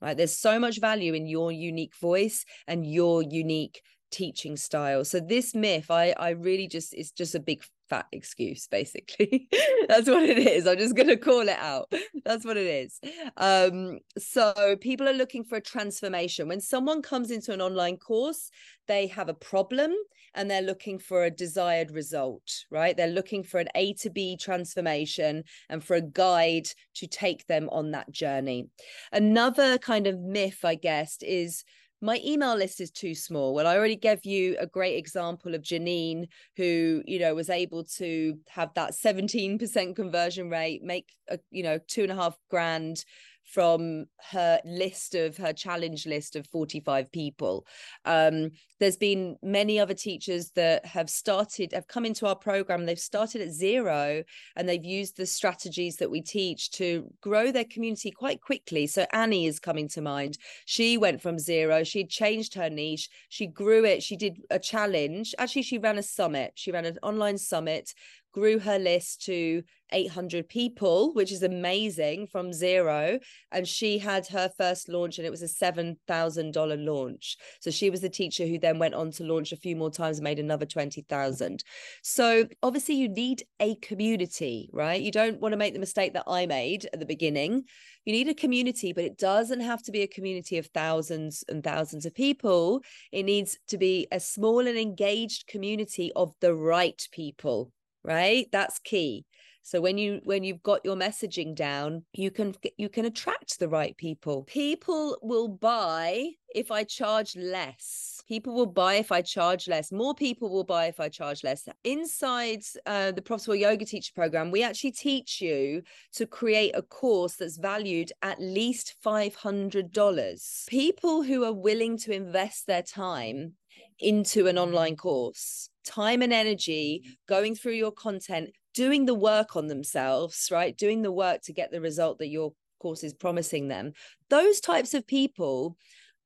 Right. 0.00 0.16
There's 0.16 0.36
so 0.36 0.58
much 0.58 0.78
value 0.78 1.14
in 1.14 1.26
your 1.26 1.50
unique 1.50 1.96
voice 1.96 2.44
and 2.66 2.86
your 2.86 3.22
unique 3.22 3.80
teaching 4.16 4.56
style. 4.56 5.04
So 5.04 5.20
this 5.20 5.54
myth, 5.54 5.90
I 5.90 6.14
I 6.18 6.30
really 6.30 6.68
just 6.68 6.94
it's 6.94 7.10
just 7.10 7.34
a 7.34 7.40
big 7.40 7.62
fat 7.90 8.06
excuse 8.12 8.66
basically. 8.66 9.46
That's 9.88 10.08
what 10.08 10.22
it 10.22 10.38
is. 10.38 10.66
I'm 10.66 10.78
just 10.78 10.96
going 10.96 11.08
to 11.08 11.16
call 11.18 11.42
it 11.42 11.58
out. 11.58 11.92
That's 12.24 12.44
what 12.44 12.56
it 12.56 12.66
is. 12.66 12.98
Um 13.36 13.98
so 14.16 14.76
people 14.80 15.06
are 15.08 15.12
looking 15.12 15.44
for 15.44 15.56
a 15.56 15.60
transformation. 15.60 16.48
When 16.48 16.60
someone 16.60 17.02
comes 17.02 17.30
into 17.30 17.52
an 17.52 17.60
online 17.60 17.98
course 17.98 18.50
they 18.88 19.06
have 19.08 19.28
a 19.28 19.34
problem 19.34 19.92
and 20.34 20.50
they're 20.50 20.62
looking 20.62 20.98
for 20.98 21.24
a 21.24 21.30
desired 21.30 21.90
result 21.90 22.50
right? 22.70 22.96
They're 22.96 23.18
looking 23.18 23.44
for 23.44 23.60
an 23.60 23.68
a 23.74 23.92
to 24.00 24.08
b 24.08 24.38
transformation 24.38 25.44
and 25.68 25.84
for 25.84 25.96
a 25.96 26.00
guide 26.00 26.68
to 26.94 27.06
take 27.06 27.46
them 27.46 27.68
on 27.70 27.90
that 27.90 28.10
journey. 28.10 28.68
Another 29.12 29.76
kind 29.76 30.06
of 30.06 30.18
myth 30.18 30.60
i 30.64 30.74
guess 30.74 31.18
is 31.20 31.64
my 32.02 32.20
email 32.24 32.54
list 32.54 32.80
is 32.80 32.90
too 32.90 33.14
small. 33.14 33.54
Well, 33.54 33.66
I 33.66 33.76
already 33.76 33.96
gave 33.96 34.24
you 34.24 34.56
a 34.58 34.66
great 34.66 34.96
example 34.96 35.54
of 35.54 35.62
Janine, 35.62 36.26
who, 36.56 37.02
you 37.06 37.18
know, 37.18 37.34
was 37.34 37.50
able 37.50 37.84
to 37.96 38.38
have 38.48 38.74
that 38.74 38.92
17% 38.92 39.96
conversion 39.96 40.50
rate, 40.50 40.82
make, 40.82 41.08
a, 41.28 41.38
you 41.50 41.62
know, 41.62 41.78
two 41.88 42.02
and 42.02 42.12
a 42.12 42.16
half 42.16 42.36
grand 42.50 43.04
from 43.46 44.06
her 44.30 44.60
list 44.64 45.14
of 45.14 45.36
her 45.36 45.52
challenge 45.52 46.06
list 46.06 46.36
of 46.36 46.46
45 46.48 47.10
people. 47.12 47.66
Um, 48.04 48.50
there's 48.80 48.96
been 48.96 49.36
many 49.42 49.78
other 49.78 49.94
teachers 49.94 50.50
that 50.50 50.84
have 50.84 51.08
started, 51.08 51.72
have 51.72 51.86
come 51.86 52.04
into 52.04 52.26
our 52.26 52.36
program, 52.36 52.84
they've 52.84 52.98
started 52.98 53.40
at 53.40 53.50
zero 53.50 54.22
and 54.56 54.68
they've 54.68 54.84
used 54.84 55.16
the 55.16 55.26
strategies 55.26 55.96
that 55.96 56.10
we 56.10 56.20
teach 56.20 56.70
to 56.72 57.08
grow 57.20 57.52
their 57.52 57.64
community 57.64 58.10
quite 58.10 58.40
quickly. 58.40 58.86
So 58.86 59.06
Annie 59.12 59.46
is 59.46 59.60
coming 59.60 59.88
to 59.90 60.02
mind. 60.02 60.38
She 60.66 60.98
went 60.98 61.22
from 61.22 61.38
zero, 61.38 61.84
she 61.84 62.04
changed 62.04 62.54
her 62.54 62.68
niche, 62.68 63.08
she 63.28 63.46
grew 63.46 63.84
it, 63.84 64.02
she 64.02 64.16
did 64.16 64.42
a 64.50 64.58
challenge. 64.58 65.34
Actually, 65.38 65.62
she 65.62 65.78
ran 65.78 65.98
a 65.98 66.02
summit, 66.02 66.52
she 66.56 66.72
ran 66.72 66.84
an 66.84 66.98
online 67.02 67.38
summit 67.38 67.94
grew 68.36 68.58
her 68.58 68.78
list 68.78 69.22
to 69.22 69.62
800 69.92 70.46
people, 70.46 71.14
which 71.14 71.32
is 71.32 71.42
amazing 71.42 72.26
from 72.26 72.52
zero. 72.52 73.18
And 73.50 73.66
she 73.66 73.96
had 73.96 74.26
her 74.26 74.50
first 74.58 74.90
launch 74.90 75.16
and 75.16 75.26
it 75.26 75.30
was 75.30 75.40
a 75.40 75.46
$7,000 75.46 76.84
launch. 76.84 77.38
So 77.60 77.70
she 77.70 77.88
was 77.88 78.02
the 78.02 78.10
teacher 78.10 78.46
who 78.46 78.58
then 78.58 78.78
went 78.78 78.92
on 78.92 79.10
to 79.12 79.24
launch 79.24 79.52
a 79.52 79.56
few 79.56 79.74
more 79.74 79.90
times 79.90 80.18
and 80.18 80.24
made 80.24 80.38
another 80.38 80.66
20,000. 80.66 81.64
So 82.02 82.46
obviously 82.62 82.96
you 82.96 83.08
need 83.08 83.44
a 83.58 83.76
community, 83.76 84.68
right? 84.70 85.00
You 85.00 85.12
don't 85.12 85.40
want 85.40 85.52
to 85.54 85.58
make 85.58 85.72
the 85.72 85.80
mistake 85.80 86.12
that 86.12 86.24
I 86.26 86.44
made 86.44 86.86
at 86.92 87.00
the 87.00 87.06
beginning. 87.06 87.64
You 88.04 88.12
need 88.12 88.28
a 88.28 88.34
community, 88.34 88.92
but 88.92 89.04
it 89.04 89.16
doesn't 89.16 89.60
have 89.60 89.82
to 89.84 89.92
be 89.92 90.02
a 90.02 90.06
community 90.06 90.58
of 90.58 90.66
thousands 90.74 91.42
and 91.48 91.64
thousands 91.64 92.04
of 92.04 92.14
people. 92.14 92.82
It 93.12 93.22
needs 93.22 93.56
to 93.68 93.78
be 93.78 94.08
a 94.12 94.20
small 94.20 94.66
and 94.66 94.76
engaged 94.76 95.46
community 95.46 96.12
of 96.14 96.34
the 96.40 96.54
right 96.54 97.00
people 97.12 97.72
right? 98.06 98.46
That's 98.52 98.78
key. 98.78 99.26
So 99.66 99.80
when 99.80 99.98
you 99.98 100.20
when 100.22 100.44
you've 100.44 100.62
got 100.62 100.84
your 100.84 100.94
messaging 100.94 101.52
down 101.52 102.04
you 102.12 102.30
can 102.30 102.54
you 102.76 102.88
can 102.88 103.04
attract 103.04 103.58
the 103.58 103.68
right 103.68 103.96
people. 103.96 104.44
People 104.44 105.18
will 105.22 105.48
buy 105.48 106.28
if 106.54 106.70
i 106.70 106.84
charge 106.84 107.34
less. 107.34 108.22
People 108.28 108.54
will 108.54 108.66
buy 108.66 108.94
if 108.94 109.10
i 109.10 109.20
charge 109.20 109.66
less. 109.66 109.90
More 109.90 110.14
people 110.14 110.50
will 110.50 110.62
buy 110.62 110.86
if 110.86 111.00
i 111.00 111.08
charge 111.08 111.42
less. 111.42 111.68
Inside 111.82 112.62
uh, 112.86 113.10
the 113.10 113.22
profitable 113.22 113.56
yoga 113.56 113.84
teacher 113.84 114.12
program 114.14 114.52
we 114.52 114.62
actually 114.62 114.92
teach 114.92 115.40
you 115.40 115.82
to 116.12 116.26
create 116.26 116.70
a 116.76 116.82
course 116.82 117.34
that's 117.34 117.58
valued 117.58 118.12
at 118.22 118.40
least 118.40 118.94
$500 119.04 120.68
people 120.68 121.24
who 121.24 121.42
are 121.42 121.52
willing 121.52 121.98
to 121.98 122.12
invest 122.12 122.68
their 122.68 122.82
time 122.82 123.54
into 123.98 124.46
an 124.46 124.58
online 124.58 124.94
course 124.94 125.70
time 125.86 126.22
and 126.22 126.32
energy 126.32 127.02
going 127.28 127.54
through 127.54 127.72
your 127.74 127.92
content 127.92 128.50
doing 128.74 129.06
the 129.06 129.14
work 129.14 129.56
on 129.56 129.68
themselves 129.68 130.48
right? 130.52 130.76
Doing 130.76 131.02
the 131.02 131.12
work 131.12 131.40
to 131.42 131.52
get 131.52 131.70
the 131.70 131.80
result 131.80 132.18
that 132.18 132.28
your 132.28 132.52
course 132.80 133.02
is 133.02 133.14
promising 133.14 133.68
them. 133.68 133.92
Those 134.28 134.60
types 134.60 134.94
of 134.94 135.06
people 135.06 135.76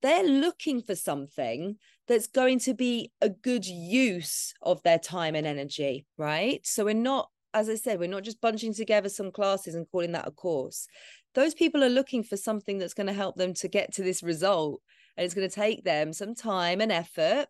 they're 0.03 0.25
looking 0.25 0.81
for 0.81 0.95
something 0.95 1.77
that's 2.09 2.27
going 2.27 2.59
to 2.59 2.73
be 2.73 3.13
a 3.21 3.29
good 3.29 3.67
use 3.67 4.55
of 4.63 4.83
their 4.83 4.99
time 4.99 5.35
and 5.35 5.47
energy 5.47 6.07
right? 6.17 6.61
So 6.65 6.85
we're 6.85 6.95
not 6.95 7.29
as 7.53 7.69
i 7.69 7.75
said 7.75 7.99
we're 7.99 8.09
not 8.09 8.23
just 8.23 8.41
bunching 8.41 8.73
together 8.73 9.09
some 9.09 9.33
classes 9.33 9.75
and 9.75 9.87
calling 9.91 10.13
that 10.13 10.29
a 10.29 10.31
course. 10.31 10.87
Those 11.35 11.55
people 11.55 11.85
are 11.85 11.89
looking 11.89 12.25
for 12.25 12.37
something 12.37 12.79
that's 12.79 12.95
going 12.95 13.07
to 13.07 13.13
help 13.13 13.37
them 13.37 13.55
to 13.55 13.69
get 13.69 13.93
to 13.95 14.03
this 14.03 14.23
result 14.23 14.81
and 15.17 15.25
it's 15.25 15.35
going 15.35 15.49
to 15.49 15.55
take 15.55 15.85
them 15.85 16.13
some 16.13 16.35
time 16.35 16.81
and 16.81 16.91
effort 16.91 17.47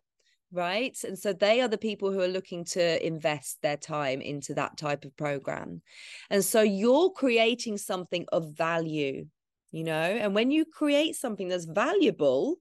right? 0.51 0.97
And 1.03 1.17
so 1.17 1.33
they 1.33 1.61
are 1.61 1.67
the 1.67 1.77
people 1.77 2.11
who 2.11 2.21
are 2.21 2.27
looking 2.27 2.65
to 2.65 3.05
invest 3.05 3.59
their 3.61 3.77
time 3.77 4.21
into 4.21 4.53
that 4.55 4.77
type 4.77 5.05
of 5.05 5.15
program. 5.17 5.81
And 6.29 6.43
so 6.43 6.61
you're 6.61 7.09
creating 7.11 7.77
something 7.77 8.25
of 8.31 8.55
value 8.55 9.25
you 9.71 9.83
know? 9.83 9.93
And 9.93 10.35
when 10.35 10.51
you 10.51 10.65
create 10.65 11.15
something 11.15 11.47
that's 11.47 11.65
valuable 11.65 12.57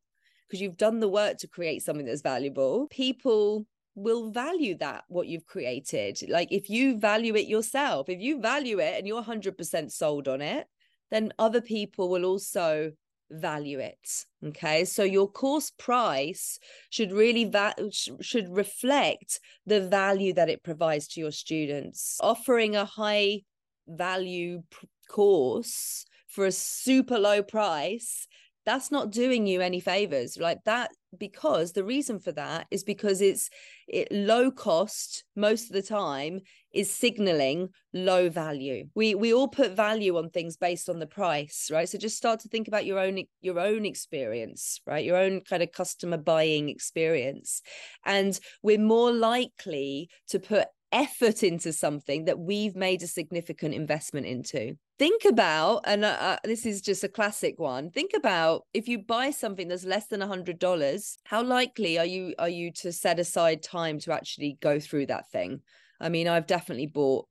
because 0.49 0.61
you've 0.61 0.77
done 0.77 0.99
the 0.99 1.09
work 1.09 1.39
to 1.39 1.49
create 1.49 1.83
something 1.83 2.07
that's 2.07 2.23
valuable 2.23 2.89
people 2.91 3.67
will 3.95 4.31
value 4.31 4.77
that 4.79 5.05
what 5.09 5.27
you've 5.27 5.47
created. 5.47 6.19
Like 6.29 6.51
if 6.51 6.71
you 6.71 6.99
value 6.99 7.35
it 7.37 7.47
yourself 7.47 8.09
if 8.09 8.21
you 8.21 8.41
value 8.41 8.79
it 8.79 8.95
and 8.99 9.07
you're 9.07 9.23
100% 9.23 9.91
sold 9.91 10.29
on 10.29 10.41
it 10.41 10.67
then 11.11 11.33
other 11.39 11.61
people 11.61 12.09
will 12.09 12.25
also 12.25 12.93
value 13.31 13.79
it 13.79 14.25
okay? 14.47 14.85
So 14.85 15.03
your 15.03 15.31
course 15.31 15.71
price 15.79 16.59
should 16.91 17.13
really 17.13 17.45
va- 17.45 17.75
should 18.21 18.49
reflect 18.49 19.41
the 19.67 19.81
value 19.81 20.33
that 20.35 20.49
it 20.49 20.63
provides 20.63 21.09
to 21.09 21.21
your 21.21 21.33
students. 21.33 22.19
Offering 22.21 22.77
a 22.77 22.85
high 22.85 23.43
value 23.87 24.63
p- 24.71 24.89
course 25.09 26.05
for 26.29 26.47
a 26.47 26.53
super 26.53 27.19
low 27.19 27.43
price 27.43 28.27
that's 28.67 28.91
not 28.91 29.11
doing 29.11 29.47
you 29.47 29.61
any 29.61 29.81
favors 29.81 30.37
like 30.39 30.59
that 30.65 30.91
because 31.19 31.73
the 31.73 31.85
reason 31.85 32.21
for 32.21 32.33
that 32.33 32.67
is 32.71 32.85
because 32.85 33.21
it's 33.21 33.49
it 33.89 34.09
low 34.13 34.51
cost 34.51 35.25
most 35.35 35.67
of 35.67 35.73
the 35.73 35.83
time 35.83 36.41
is 36.73 36.95
signaling 36.95 37.69
low 37.93 38.29
value. 38.29 38.87
We 38.95 39.15
we 39.15 39.35
all 39.35 39.49
put 39.49 39.73
value 39.73 40.17
on 40.19 40.31
things 40.31 40.57
based 40.57 40.89
on 40.89 40.99
the 40.99 41.07
price 41.07 41.69
right? 41.73 41.89
So 41.89 41.99
just 41.99 42.17
start 42.17 42.41
to 42.41 42.49
think 42.49 42.69
about 42.69 42.87
your 42.87 42.99
own 42.99 43.25
your 43.41 43.59
own 43.59 43.85
experience 43.85 44.81
right? 44.87 45.05
Your 45.05 45.17
own 45.17 45.41
kind 45.41 45.63
of 45.63 45.73
customer 45.73 46.19
buying 46.19 46.69
experience. 46.69 47.63
And 48.05 48.39
we're 48.63 48.79
more 48.79 49.13
likely 49.13 50.11
to 50.29 50.39
put 50.39 50.69
effort 50.93 51.43
into 51.43 51.73
something 51.73 52.25
that 52.25 52.39
we've 52.39 52.77
made 52.77 53.03
a 53.03 53.07
significant 53.07 53.75
investment 53.75 54.27
into. 54.27 54.77
Think 55.01 55.25
about, 55.25 55.81
and 55.87 56.05
uh, 56.05 56.15
uh 56.21 56.37
this 56.45 56.67
is 56.67 56.83
just 56.83 57.03
a 57.03 57.09
classic 57.09 57.59
one. 57.59 57.89
Think 57.91 58.11
about 58.15 58.67
if 58.75 58.87
you 58.87 58.99
buy 58.99 59.31
something 59.31 59.67
that's 59.67 59.87
less 59.87 60.09
than 60.09 60.21
a 60.21 60.27
hundred 60.27 60.59
dollars, 60.59 61.17
how 61.25 61.43
likely 61.43 61.99
are 61.99 62.05
you 62.05 62.35
are 62.39 62.51
you 62.51 62.71
to 62.83 62.93
set 62.93 63.19
aside 63.19 63.63
time 63.63 63.99
to 64.01 64.13
actually 64.13 64.59
go 64.61 64.79
through 64.79 65.07
that 65.07 65.31
thing? 65.31 65.63
I 66.03 66.11
mean, 66.11 66.29
I've 66.29 66.47
definitely 66.47 66.87
bought 66.87 67.27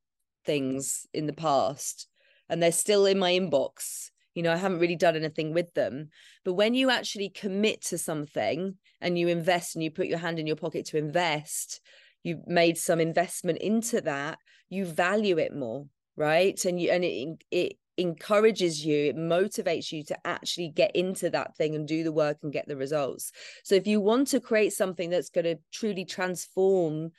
things 0.47 1.05
in 1.13 1.27
the 1.27 1.41
past, 1.47 2.07
and 2.49 2.59
they're 2.59 2.71
still 2.71 3.05
in 3.05 3.19
my 3.19 3.33
inbox. 3.33 4.09
You 4.33 4.41
know, 4.41 4.51
I 4.51 4.57
haven't 4.57 4.79
really 4.79 4.95
done 4.95 5.15
anything 5.15 5.53
with 5.53 5.71
them. 5.75 6.09
But 6.43 6.55
when 6.55 6.73
you 6.73 6.89
actually 6.89 7.29
commit 7.29 7.83
to 7.89 7.99
something 7.99 8.77
and 8.99 9.19
you 9.19 9.27
invest 9.27 9.75
and 9.75 9.83
you 9.83 9.91
put 9.91 10.07
your 10.07 10.17
hand 10.17 10.39
in 10.39 10.47
your 10.47 10.55
pocket 10.55 10.87
to 10.87 10.97
invest, 10.97 11.81
you've 12.23 12.47
made 12.47 12.79
some 12.79 12.99
investment 12.99 13.59
into 13.59 14.01
that 14.01 14.39
you 14.69 14.85
value 14.85 15.37
it 15.37 15.55
more 15.55 15.85
right? 16.19 16.63
And 16.65 16.79
you 16.79 16.91
and 16.91 17.03
it 17.03 17.43
it 17.49 17.77
encourages 17.97 18.85
you 18.85 19.07
it 19.07 19.17
motivates 19.17 19.91
you 19.91 20.03
to 20.05 20.17
actually 20.27 20.69
get 20.69 20.95
into 20.95 21.29
that 21.29 21.55
thing 21.57 21.75
and 21.75 21.87
do 21.87 22.03
the 22.03 22.11
work 22.11 22.37
and 22.43 22.53
get 22.53 22.67
the 22.67 22.77
results. 22.77 23.31
So 23.63 23.73
if 23.75 23.87
you 23.87 23.99
want 23.99 24.27
to 24.29 24.39
create 24.39 24.73
something 24.73 25.09
that's 25.09 25.29
going 25.29 25.45
to 25.45 25.55
truly 25.73 26.05
transform 26.05 27.11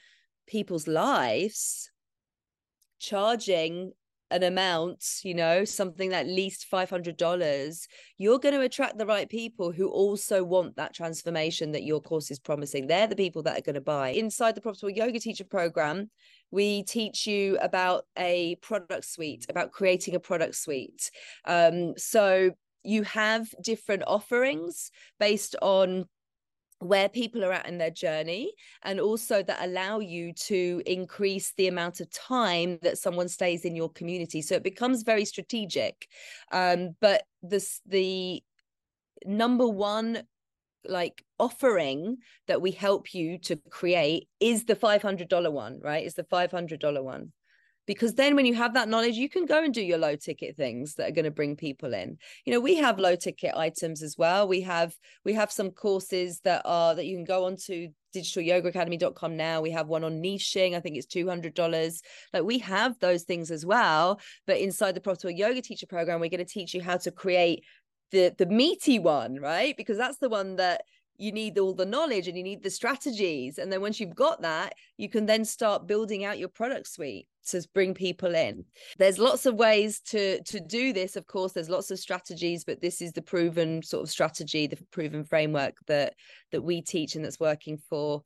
people's 0.46 0.86
lives 0.86 1.90
charging 2.98 3.92
an 4.30 4.42
amount, 4.42 5.04
you 5.22 5.34
know, 5.34 5.64
something 5.64 6.12
at 6.12 6.26
least 6.26 6.66
$500, 6.70 7.86
you're 8.18 8.38
going 8.38 8.54
to 8.54 8.60
attract 8.60 8.98
the 8.98 9.06
right 9.06 9.28
people 9.28 9.72
who 9.72 9.88
also 9.88 10.44
want 10.44 10.76
that 10.76 10.94
transformation 10.94 11.72
that 11.72 11.84
your 11.84 12.00
course 12.00 12.30
is 12.30 12.38
promising. 12.38 12.86
They're 12.86 13.06
the 13.06 13.16
people 13.16 13.42
that 13.44 13.58
are 13.58 13.62
going 13.62 13.74
to 13.74 13.80
buy. 13.80 14.10
Inside 14.10 14.54
the 14.54 14.60
Profitable 14.60 14.90
Yoga 14.90 15.18
Teacher 15.18 15.44
program, 15.44 16.10
we 16.50 16.82
teach 16.82 17.26
you 17.26 17.58
about 17.60 18.04
a 18.16 18.56
product 18.56 19.04
suite, 19.04 19.46
about 19.48 19.72
creating 19.72 20.14
a 20.14 20.20
product 20.20 20.56
suite. 20.56 21.10
Um, 21.44 21.94
so 21.96 22.52
you 22.82 23.02
have 23.04 23.48
different 23.62 24.04
offerings 24.06 24.90
based 25.18 25.56
on 25.60 26.06
where 26.80 27.08
people 27.08 27.44
are 27.44 27.52
at 27.52 27.68
in 27.68 27.78
their 27.78 27.90
journey 27.90 28.52
and 28.82 28.98
also 28.98 29.42
that 29.42 29.62
allow 29.62 30.00
you 30.00 30.32
to 30.32 30.82
increase 30.86 31.52
the 31.56 31.68
amount 31.68 32.00
of 32.00 32.10
time 32.10 32.78
that 32.82 32.98
someone 32.98 33.28
stays 33.28 33.64
in 33.64 33.76
your 33.76 33.90
community. 33.90 34.40
So 34.40 34.54
it 34.54 34.64
becomes 34.64 35.02
very 35.02 35.26
strategic. 35.26 36.08
Um, 36.50 36.96
but 37.00 37.22
this 37.42 37.80
the 37.86 38.42
number 39.26 39.68
one 39.68 40.22
like 40.86 41.22
offering 41.38 42.16
that 42.46 42.62
we 42.62 42.70
help 42.70 43.12
you 43.12 43.36
to 43.36 43.56
create 43.68 44.28
is 44.40 44.64
the 44.64 44.74
$500 44.74 45.52
one 45.52 45.80
right? 45.82 46.06
Is 46.06 46.14
the 46.14 46.24
$500 46.24 47.04
one 47.04 47.32
because 47.90 48.14
then 48.14 48.36
when 48.36 48.46
you 48.46 48.54
have 48.54 48.74
that 48.74 48.88
knowledge 48.88 49.16
you 49.16 49.28
can 49.28 49.46
go 49.46 49.64
and 49.64 49.74
do 49.74 49.82
your 49.82 49.98
low 49.98 50.14
ticket 50.14 50.56
things 50.56 50.94
that 50.94 51.08
are 51.08 51.12
going 51.12 51.24
to 51.24 51.30
bring 51.32 51.56
people 51.56 51.92
in. 51.92 52.16
You 52.44 52.52
know 52.52 52.60
we 52.60 52.76
have 52.76 53.00
low 53.00 53.16
ticket 53.16 53.52
items 53.56 54.00
as 54.00 54.16
well. 54.16 54.46
We 54.46 54.60
have 54.60 54.94
we 55.24 55.32
have 55.32 55.50
some 55.50 55.72
courses 55.72 56.38
that 56.44 56.62
are 56.64 56.94
that 56.94 57.06
you 57.06 57.16
can 57.16 57.24
go 57.24 57.46
on 57.46 57.56
to 57.66 57.88
digitalyogaacademy.com 58.14 59.36
now. 59.36 59.60
We 59.60 59.72
have 59.72 59.88
one 59.88 60.04
on 60.04 60.22
niching. 60.22 60.76
I 60.76 60.80
think 60.80 60.98
it's 60.98 61.12
$200 61.12 62.00
like 62.32 62.44
we 62.44 62.58
have 62.58 62.96
those 63.00 63.24
things 63.24 63.50
as 63.50 63.66
well 63.66 64.20
but 64.46 64.58
inside 64.58 64.94
the 64.94 65.00
profitable 65.00 65.32
yoga 65.32 65.60
teacher 65.60 65.86
program 65.86 66.20
we're 66.20 66.30
going 66.30 66.46
to 66.46 66.52
teach 66.52 66.74
you 66.74 66.82
how 66.82 66.96
to 66.98 67.10
create 67.10 67.64
the 68.12 68.32
the 68.38 68.46
meaty 68.46 69.00
one 69.00 69.40
right? 69.40 69.76
Because 69.76 69.98
that's 69.98 70.18
the 70.18 70.28
one 70.28 70.54
that 70.56 70.82
you 71.20 71.32
need 71.32 71.58
all 71.58 71.74
the 71.74 71.86
knowledge 71.86 72.28
and 72.28 72.36
you 72.36 72.42
need 72.42 72.62
the 72.62 72.70
strategies. 72.70 73.58
And 73.58 73.70
then 73.70 73.80
once 73.80 74.00
you've 74.00 74.14
got 74.14 74.42
that 74.42 74.74
you 74.96 75.08
can 75.08 75.26
then 75.26 75.44
start 75.44 75.86
building 75.86 76.24
out 76.24 76.38
your 76.38 76.48
product 76.48 76.88
suite 76.88 77.26
to 77.48 77.62
bring 77.74 77.94
people 77.94 78.34
in. 78.34 78.64
There's 78.98 79.18
lots 79.18 79.46
of 79.46 79.54
ways 79.54 80.00
to 80.06 80.42
to 80.44 80.60
do 80.60 80.92
this 80.92 81.16
of 81.16 81.26
course. 81.26 81.52
There's 81.52 81.70
lots 81.70 81.90
of 81.90 81.98
strategies 81.98 82.64
but 82.64 82.80
this 82.80 83.00
is 83.02 83.12
the 83.12 83.22
proven 83.22 83.82
sort 83.82 84.02
of 84.02 84.10
strategy 84.10 84.66
the 84.66 84.78
proven 84.90 85.24
framework 85.24 85.76
that 85.86 86.14
that 86.52 86.62
we 86.62 86.80
teach 86.80 87.14
and 87.14 87.24
that's 87.24 87.40
working 87.40 87.78
for 87.88 88.22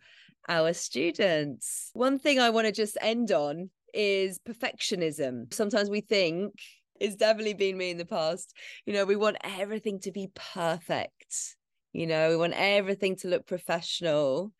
our 0.48 0.72
students. 0.72 1.90
One 1.94 2.18
thing 2.18 2.38
i 2.38 2.50
want 2.50 2.66
to 2.66 2.72
just 2.72 2.98
end 3.00 3.32
on 3.32 3.70
is 3.92 4.38
perfectionism. 4.38 5.52
Sometimes 5.52 5.88
we 5.88 6.00
think 6.00 6.52
it's 7.00 7.16
definitely 7.16 7.54
been 7.54 7.76
me 7.76 7.90
in 7.90 7.98
the 7.98 8.04
past 8.04 8.54
you 8.86 8.92
know 8.92 9.04
we 9.04 9.16
want 9.16 9.36
everything 9.42 9.98
to 9.98 10.12
be 10.12 10.30
perfect 10.34 11.56
you 11.94 12.06
know 12.06 12.28
we 12.28 12.36
want 12.36 12.54
everything 12.54 13.16
to 13.16 13.28
look 13.28 13.46
professional. 13.46 14.52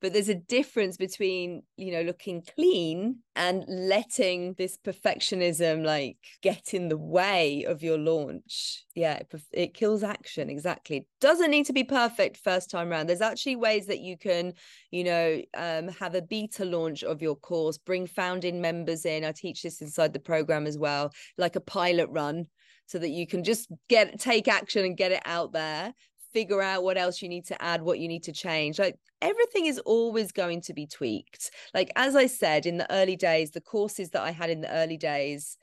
But 0.00 0.12
there's 0.12 0.28
a 0.28 0.34
difference 0.34 0.98
between 0.98 1.62
you 1.78 1.90
know 1.90 2.02
looking 2.02 2.42
clean 2.42 3.20
and 3.36 3.64
letting 3.66 4.52
this 4.58 4.76
perfectionism 4.76 5.82
like 5.82 6.18
get 6.42 6.74
in 6.74 6.88
the 6.88 6.98
way 6.98 7.64
of 7.64 7.82
your 7.82 7.96
launch. 7.96 8.84
Yeah 8.94 9.14
it, 9.14 9.32
it 9.52 9.74
kills 9.74 10.02
action 10.02 10.50
exactly. 10.50 11.06
Doesn't 11.22 11.50
need 11.50 11.64
to 11.66 11.72
be 11.72 11.84
perfect 11.84 12.36
first 12.36 12.70
time 12.70 12.90
around 12.90 13.06
there's 13.06 13.22
actually 13.22 13.56
ways 13.56 13.86
that 13.86 14.00
you 14.00 14.18
can 14.18 14.52
you 14.90 15.04
know 15.04 15.40
um, 15.56 15.88
have 15.88 16.14
a 16.14 16.22
beta 16.22 16.66
launch 16.66 17.02
of 17.02 17.22
your 17.22 17.36
course 17.36 17.78
bring 17.78 18.06
founding 18.06 18.60
members 18.60 19.06
in. 19.06 19.24
I 19.24 19.32
teach 19.32 19.62
this 19.62 19.80
inside 19.80 20.12
the 20.12 20.20
program 20.20 20.66
as 20.66 20.76
well 20.76 21.12
like 21.38 21.56
a 21.56 21.60
pilot 21.60 22.10
run 22.10 22.46
so 22.86 22.98
that 22.98 23.10
you 23.10 23.26
can 23.26 23.42
just 23.42 23.68
get 23.88 24.20
take 24.20 24.48
action 24.48 24.84
and 24.84 24.96
get 24.96 25.12
it 25.12 25.22
out 25.24 25.52
there 25.52 25.94
figure 26.34 26.60
out 26.60 26.82
what 26.82 26.98
else 26.98 27.22
you 27.22 27.28
need 27.28 27.46
to 27.46 27.62
add, 27.62 27.80
what 27.80 27.98
you 27.98 28.08
need 28.08 28.24
to 28.24 28.32
change. 28.32 28.78
Like 28.78 28.98
everything 29.22 29.66
is 29.66 29.78
always 29.78 30.32
going 30.32 30.60
to 30.62 30.74
be 30.74 30.86
tweaked. 30.86 31.50
Like, 31.72 31.90
as 31.96 32.14
I 32.14 32.26
said 32.26 32.66
in 32.66 32.76
the 32.76 32.92
early 32.92 33.16
days, 33.16 33.52
the 33.52 33.60
courses 33.60 34.10
that 34.10 34.22
I 34.22 34.32
had 34.32 34.50
in 34.50 34.60
the 34.60 34.70
early 34.70 34.98
days, 34.98 35.56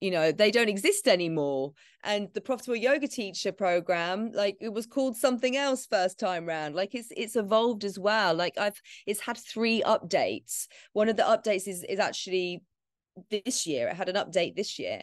you 0.00 0.10
know, 0.10 0.30
they 0.30 0.50
don't 0.50 0.68
exist 0.68 1.08
anymore. 1.08 1.72
And 2.04 2.28
the 2.34 2.40
profitable 2.40 2.76
yoga 2.76 3.08
teacher 3.08 3.50
program, 3.52 4.30
like 4.32 4.56
it 4.60 4.72
was 4.72 4.86
called 4.86 5.16
something 5.16 5.56
else 5.56 5.86
first 5.86 6.18
time 6.18 6.46
round. 6.46 6.74
Like 6.74 6.94
it's 6.94 7.08
it's 7.16 7.36
evolved 7.36 7.84
as 7.84 7.98
well. 7.98 8.34
Like 8.34 8.56
I've 8.56 8.80
it's 9.06 9.20
had 9.20 9.36
three 9.36 9.82
updates. 9.82 10.68
One 10.92 11.08
of 11.08 11.16
the 11.16 11.24
updates 11.24 11.66
is 11.66 11.84
is 11.88 11.98
actually 11.98 12.62
this 13.30 13.66
year. 13.66 13.88
It 13.88 13.96
had 13.96 14.08
an 14.08 14.16
update 14.16 14.56
this 14.56 14.78
year. 14.78 15.02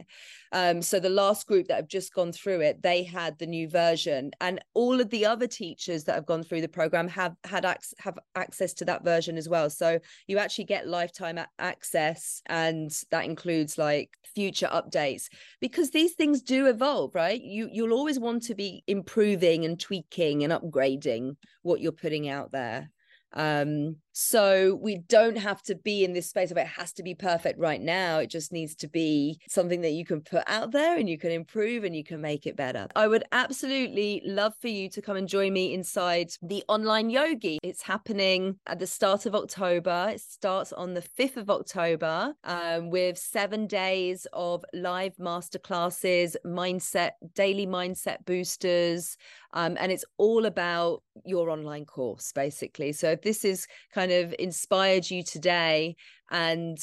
Um, 0.51 0.81
so 0.81 0.99
the 0.99 1.09
last 1.09 1.47
group 1.47 1.67
that 1.67 1.77
have 1.77 1.87
just 1.87 2.13
gone 2.13 2.31
through 2.31 2.61
it, 2.61 2.81
they 2.81 3.03
had 3.03 3.37
the 3.37 3.47
new 3.47 3.67
version, 3.67 4.31
and 4.39 4.63
all 4.73 5.01
of 5.01 5.09
the 5.09 5.25
other 5.25 5.47
teachers 5.47 6.03
that 6.03 6.15
have 6.15 6.25
gone 6.25 6.43
through 6.43 6.61
the 6.61 6.67
program 6.67 7.07
have 7.07 7.35
had 7.43 7.65
ac- 7.65 7.95
have 7.99 8.19
access 8.35 8.73
to 8.75 8.85
that 8.85 9.03
version 9.03 9.37
as 9.37 9.49
well. 9.49 9.69
So 9.69 9.99
you 10.27 10.37
actually 10.37 10.65
get 10.65 10.87
lifetime 10.87 11.37
a- 11.37 11.47
access, 11.59 12.41
and 12.45 12.91
that 13.11 13.25
includes 13.25 13.77
like 13.77 14.11
future 14.35 14.69
updates 14.71 15.25
because 15.59 15.91
these 15.91 16.13
things 16.13 16.41
do 16.41 16.67
evolve, 16.67 17.15
right? 17.15 17.41
You 17.41 17.69
you'll 17.71 17.93
always 17.93 18.19
want 18.19 18.43
to 18.43 18.55
be 18.55 18.83
improving 18.87 19.65
and 19.65 19.79
tweaking 19.79 20.43
and 20.43 20.53
upgrading 20.53 21.35
what 21.61 21.81
you're 21.81 21.91
putting 21.91 22.29
out 22.29 22.51
there. 22.51 22.91
Um, 23.33 23.97
so 24.13 24.79
we 24.81 24.97
don't 24.97 25.37
have 25.37 25.61
to 25.63 25.75
be 25.75 26.05
in 26.05 26.13
this 26.13 26.29
space 26.29 26.51
of 26.51 26.57
it 26.57 26.67
has 26.67 26.93
to 26.93 27.03
be 27.03 27.15
perfect 27.15 27.59
right 27.59 27.81
now. 27.81 28.19
It 28.19 28.27
just 28.27 28.51
needs 28.51 28.75
to 28.75 28.87
be 28.87 29.39
something 29.49 29.81
that 29.81 29.91
you 29.91 30.05
can 30.05 30.21
put 30.21 30.43
out 30.47 30.71
there 30.71 30.97
and 30.97 31.09
you 31.09 31.17
can 31.17 31.31
improve 31.31 31.83
and 31.83 31.95
you 31.95 32.03
can 32.03 32.21
make 32.21 32.45
it 32.45 32.55
better. 32.55 32.87
I 32.95 33.07
would 33.07 33.23
absolutely 33.31 34.21
love 34.23 34.53
for 34.61 34.67
you 34.67 34.87
to 34.89 35.01
come 35.01 35.17
and 35.17 35.27
join 35.27 35.51
me 35.51 35.73
inside 35.73 36.31
the 36.43 36.63
online 36.67 37.09
yogi. 37.09 37.57
It's 37.63 37.81
happening 37.81 38.57
at 38.67 38.79
the 38.79 38.87
start 38.87 39.25
of 39.25 39.33
October. 39.33 40.11
It 40.13 40.21
starts 40.21 40.71
on 40.71 40.93
the 40.93 41.01
5th 41.01 41.37
of 41.37 41.49
October 41.49 42.33
um, 42.43 42.91
with 42.91 43.17
seven 43.17 43.65
days 43.65 44.27
of 44.31 44.63
live 44.73 45.15
masterclasses, 45.17 46.35
mindset, 46.45 47.11
daily 47.33 47.65
mindset 47.65 48.25
boosters. 48.25 49.17
Um, 49.53 49.77
and 49.79 49.91
it's 49.91 50.05
all 50.17 50.45
about 50.45 51.03
your 51.25 51.49
online 51.49 51.85
course, 51.85 52.31
basically. 52.31 52.91
So 52.91 53.11
if 53.11 53.21
this 53.21 53.45
is 53.45 53.67
kind 53.93 54.02
kind 54.03 54.11
of 54.25 54.35
inspired 54.37 55.09
you 55.09 55.23
today 55.23 55.95
and 56.29 56.77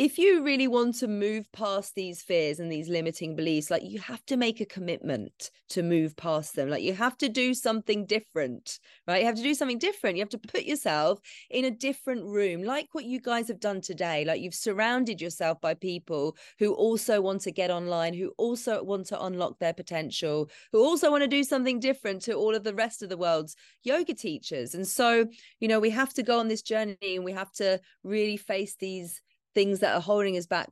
if 0.00 0.16
you 0.16 0.42
really 0.42 0.66
want 0.66 0.94
to 0.94 1.06
move 1.06 1.44
past 1.52 1.94
these 1.94 2.22
fears 2.22 2.58
and 2.58 2.72
these 2.72 2.88
limiting 2.88 3.36
beliefs, 3.36 3.70
like 3.70 3.82
you 3.84 3.98
have 3.98 4.24
to 4.24 4.38
make 4.38 4.58
a 4.58 4.64
commitment 4.64 5.50
to 5.68 5.82
move 5.82 6.16
past 6.16 6.56
them. 6.56 6.70
Like 6.70 6.82
you 6.82 6.94
have 6.94 7.18
to 7.18 7.28
do 7.28 7.52
something 7.52 8.06
different, 8.06 8.78
right? 9.06 9.20
You 9.20 9.26
have 9.26 9.36
to 9.36 9.42
do 9.42 9.52
something 9.52 9.76
different. 9.76 10.16
You 10.16 10.22
have 10.22 10.30
to 10.30 10.38
put 10.38 10.62
yourself 10.62 11.20
in 11.50 11.66
a 11.66 11.70
different 11.70 12.24
room, 12.24 12.62
like 12.62 12.88
what 12.92 13.04
you 13.04 13.20
guys 13.20 13.48
have 13.48 13.60
done 13.60 13.82
today. 13.82 14.24
Like 14.24 14.40
you've 14.40 14.54
surrounded 14.54 15.20
yourself 15.20 15.60
by 15.60 15.74
people 15.74 16.34
who 16.58 16.72
also 16.72 17.20
want 17.20 17.42
to 17.42 17.52
get 17.52 17.70
online, 17.70 18.14
who 18.14 18.32
also 18.38 18.82
want 18.82 19.04
to 19.08 19.22
unlock 19.22 19.58
their 19.58 19.74
potential, 19.74 20.48
who 20.72 20.82
also 20.82 21.10
want 21.10 21.24
to 21.24 21.28
do 21.28 21.44
something 21.44 21.78
different 21.78 22.22
to 22.22 22.32
all 22.32 22.54
of 22.54 22.64
the 22.64 22.74
rest 22.74 23.02
of 23.02 23.10
the 23.10 23.18
world's 23.18 23.54
yoga 23.82 24.14
teachers. 24.14 24.74
And 24.74 24.88
so, 24.88 25.26
you 25.58 25.68
know, 25.68 25.78
we 25.78 25.90
have 25.90 26.14
to 26.14 26.22
go 26.22 26.38
on 26.38 26.48
this 26.48 26.62
journey 26.62 26.96
and 27.02 27.22
we 27.22 27.32
have 27.32 27.52
to 27.56 27.78
really 28.02 28.38
face 28.38 28.76
these 28.76 29.20
things 29.54 29.80
that 29.80 29.94
are 29.94 30.00
holding 30.00 30.36
us 30.36 30.46
back 30.46 30.68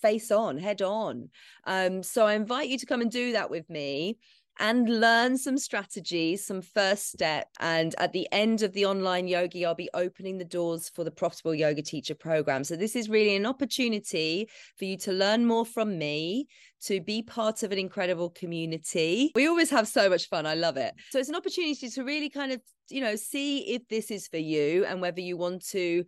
face 0.00 0.30
on 0.30 0.56
head 0.58 0.80
on 0.80 1.28
um 1.66 2.02
so 2.02 2.26
i 2.26 2.32
invite 2.32 2.68
you 2.68 2.78
to 2.78 2.86
come 2.86 3.02
and 3.02 3.10
do 3.10 3.32
that 3.32 3.50
with 3.50 3.68
me 3.68 4.16
and 4.60 5.00
learn 5.00 5.38
some 5.38 5.56
strategies, 5.56 6.44
some 6.44 6.60
first 6.60 7.10
step. 7.10 7.48
And 7.60 7.94
at 7.98 8.12
the 8.12 8.28
end 8.30 8.62
of 8.62 8.74
the 8.74 8.84
online 8.84 9.26
yogi, 9.26 9.64
I'll 9.64 9.74
be 9.74 9.88
opening 9.94 10.36
the 10.36 10.44
doors 10.44 10.90
for 10.94 11.02
the 11.02 11.10
Profitable 11.10 11.54
Yoga 11.54 11.80
Teacher 11.82 12.14
Program. 12.14 12.62
So, 12.62 12.76
this 12.76 12.94
is 12.94 13.08
really 13.08 13.34
an 13.34 13.46
opportunity 13.46 14.48
for 14.76 14.84
you 14.84 14.98
to 14.98 15.12
learn 15.12 15.46
more 15.46 15.64
from 15.64 15.98
me, 15.98 16.46
to 16.82 17.00
be 17.00 17.22
part 17.22 17.62
of 17.62 17.72
an 17.72 17.78
incredible 17.78 18.30
community. 18.30 19.32
We 19.34 19.48
always 19.48 19.70
have 19.70 19.88
so 19.88 20.10
much 20.10 20.28
fun. 20.28 20.46
I 20.46 20.54
love 20.54 20.76
it. 20.76 20.94
So, 21.10 21.18
it's 21.18 21.30
an 21.30 21.36
opportunity 21.36 21.88
to 21.88 22.04
really 22.04 22.28
kind 22.28 22.52
of, 22.52 22.60
you 22.90 23.00
know, 23.00 23.16
see 23.16 23.74
if 23.74 23.88
this 23.88 24.10
is 24.10 24.28
for 24.28 24.38
you 24.38 24.84
and 24.84 25.00
whether 25.00 25.22
you 25.22 25.38
want 25.38 25.64
to 25.68 26.04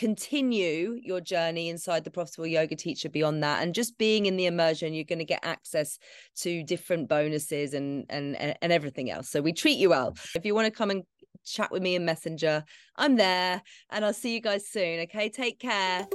continue 0.00 0.98
your 1.02 1.20
journey 1.20 1.68
inside 1.68 2.04
the 2.04 2.10
profitable 2.10 2.46
yoga 2.46 2.74
teacher 2.74 3.10
beyond 3.10 3.42
that 3.42 3.62
and 3.62 3.74
just 3.74 3.98
being 3.98 4.24
in 4.24 4.38
the 4.38 4.46
immersion 4.46 4.94
you're 4.94 5.04
going 5.04 5.18
to 5.18 5.26
get 5.26 5.40
access 5.42 5.98
to 6.34 6.62
different 6.62 7.06
bonuses 7.06 7.74
and 7.74 8.06
and 8.08 8.34
and 8.34 8.72
everything 8.72 9.10
else. 9.10 9.28
So 9.28 9.42
we 9.42 9.52
treat 9.52 9.76
you 9.76 9.90
well. 9.90 10.16
If 10.34 10.46
you 10.46 10.54
want 10.54 10.64
to 10.64 10.70
come 10.70 10.88
and 10.88 11.02
chat 11.44 11.70
with 11.70 11.82
me 11.82 11.94
in 11.94 12.04
messenger 12.04 12.62
i'm 12.96 13.16
there 13.16 13.62
and 13.88 14.04
i'll 14.04 14.12
see 14.12 14.34
you 14.34 14.40
guys 14.40 14.68
soon 14.68 15.00
okay? 15.00 15.28
Take 15.30 15.58
care. 15.58 16.06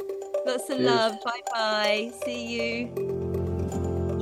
Lots 0.45 0.69
of 0.69 0.77
Cheers. 0.77 0.81
love. 0.81 1.17
Bye 1.23 1.41
bye 1.51 2.11
see 2.23 2.43
you 2.55 3.34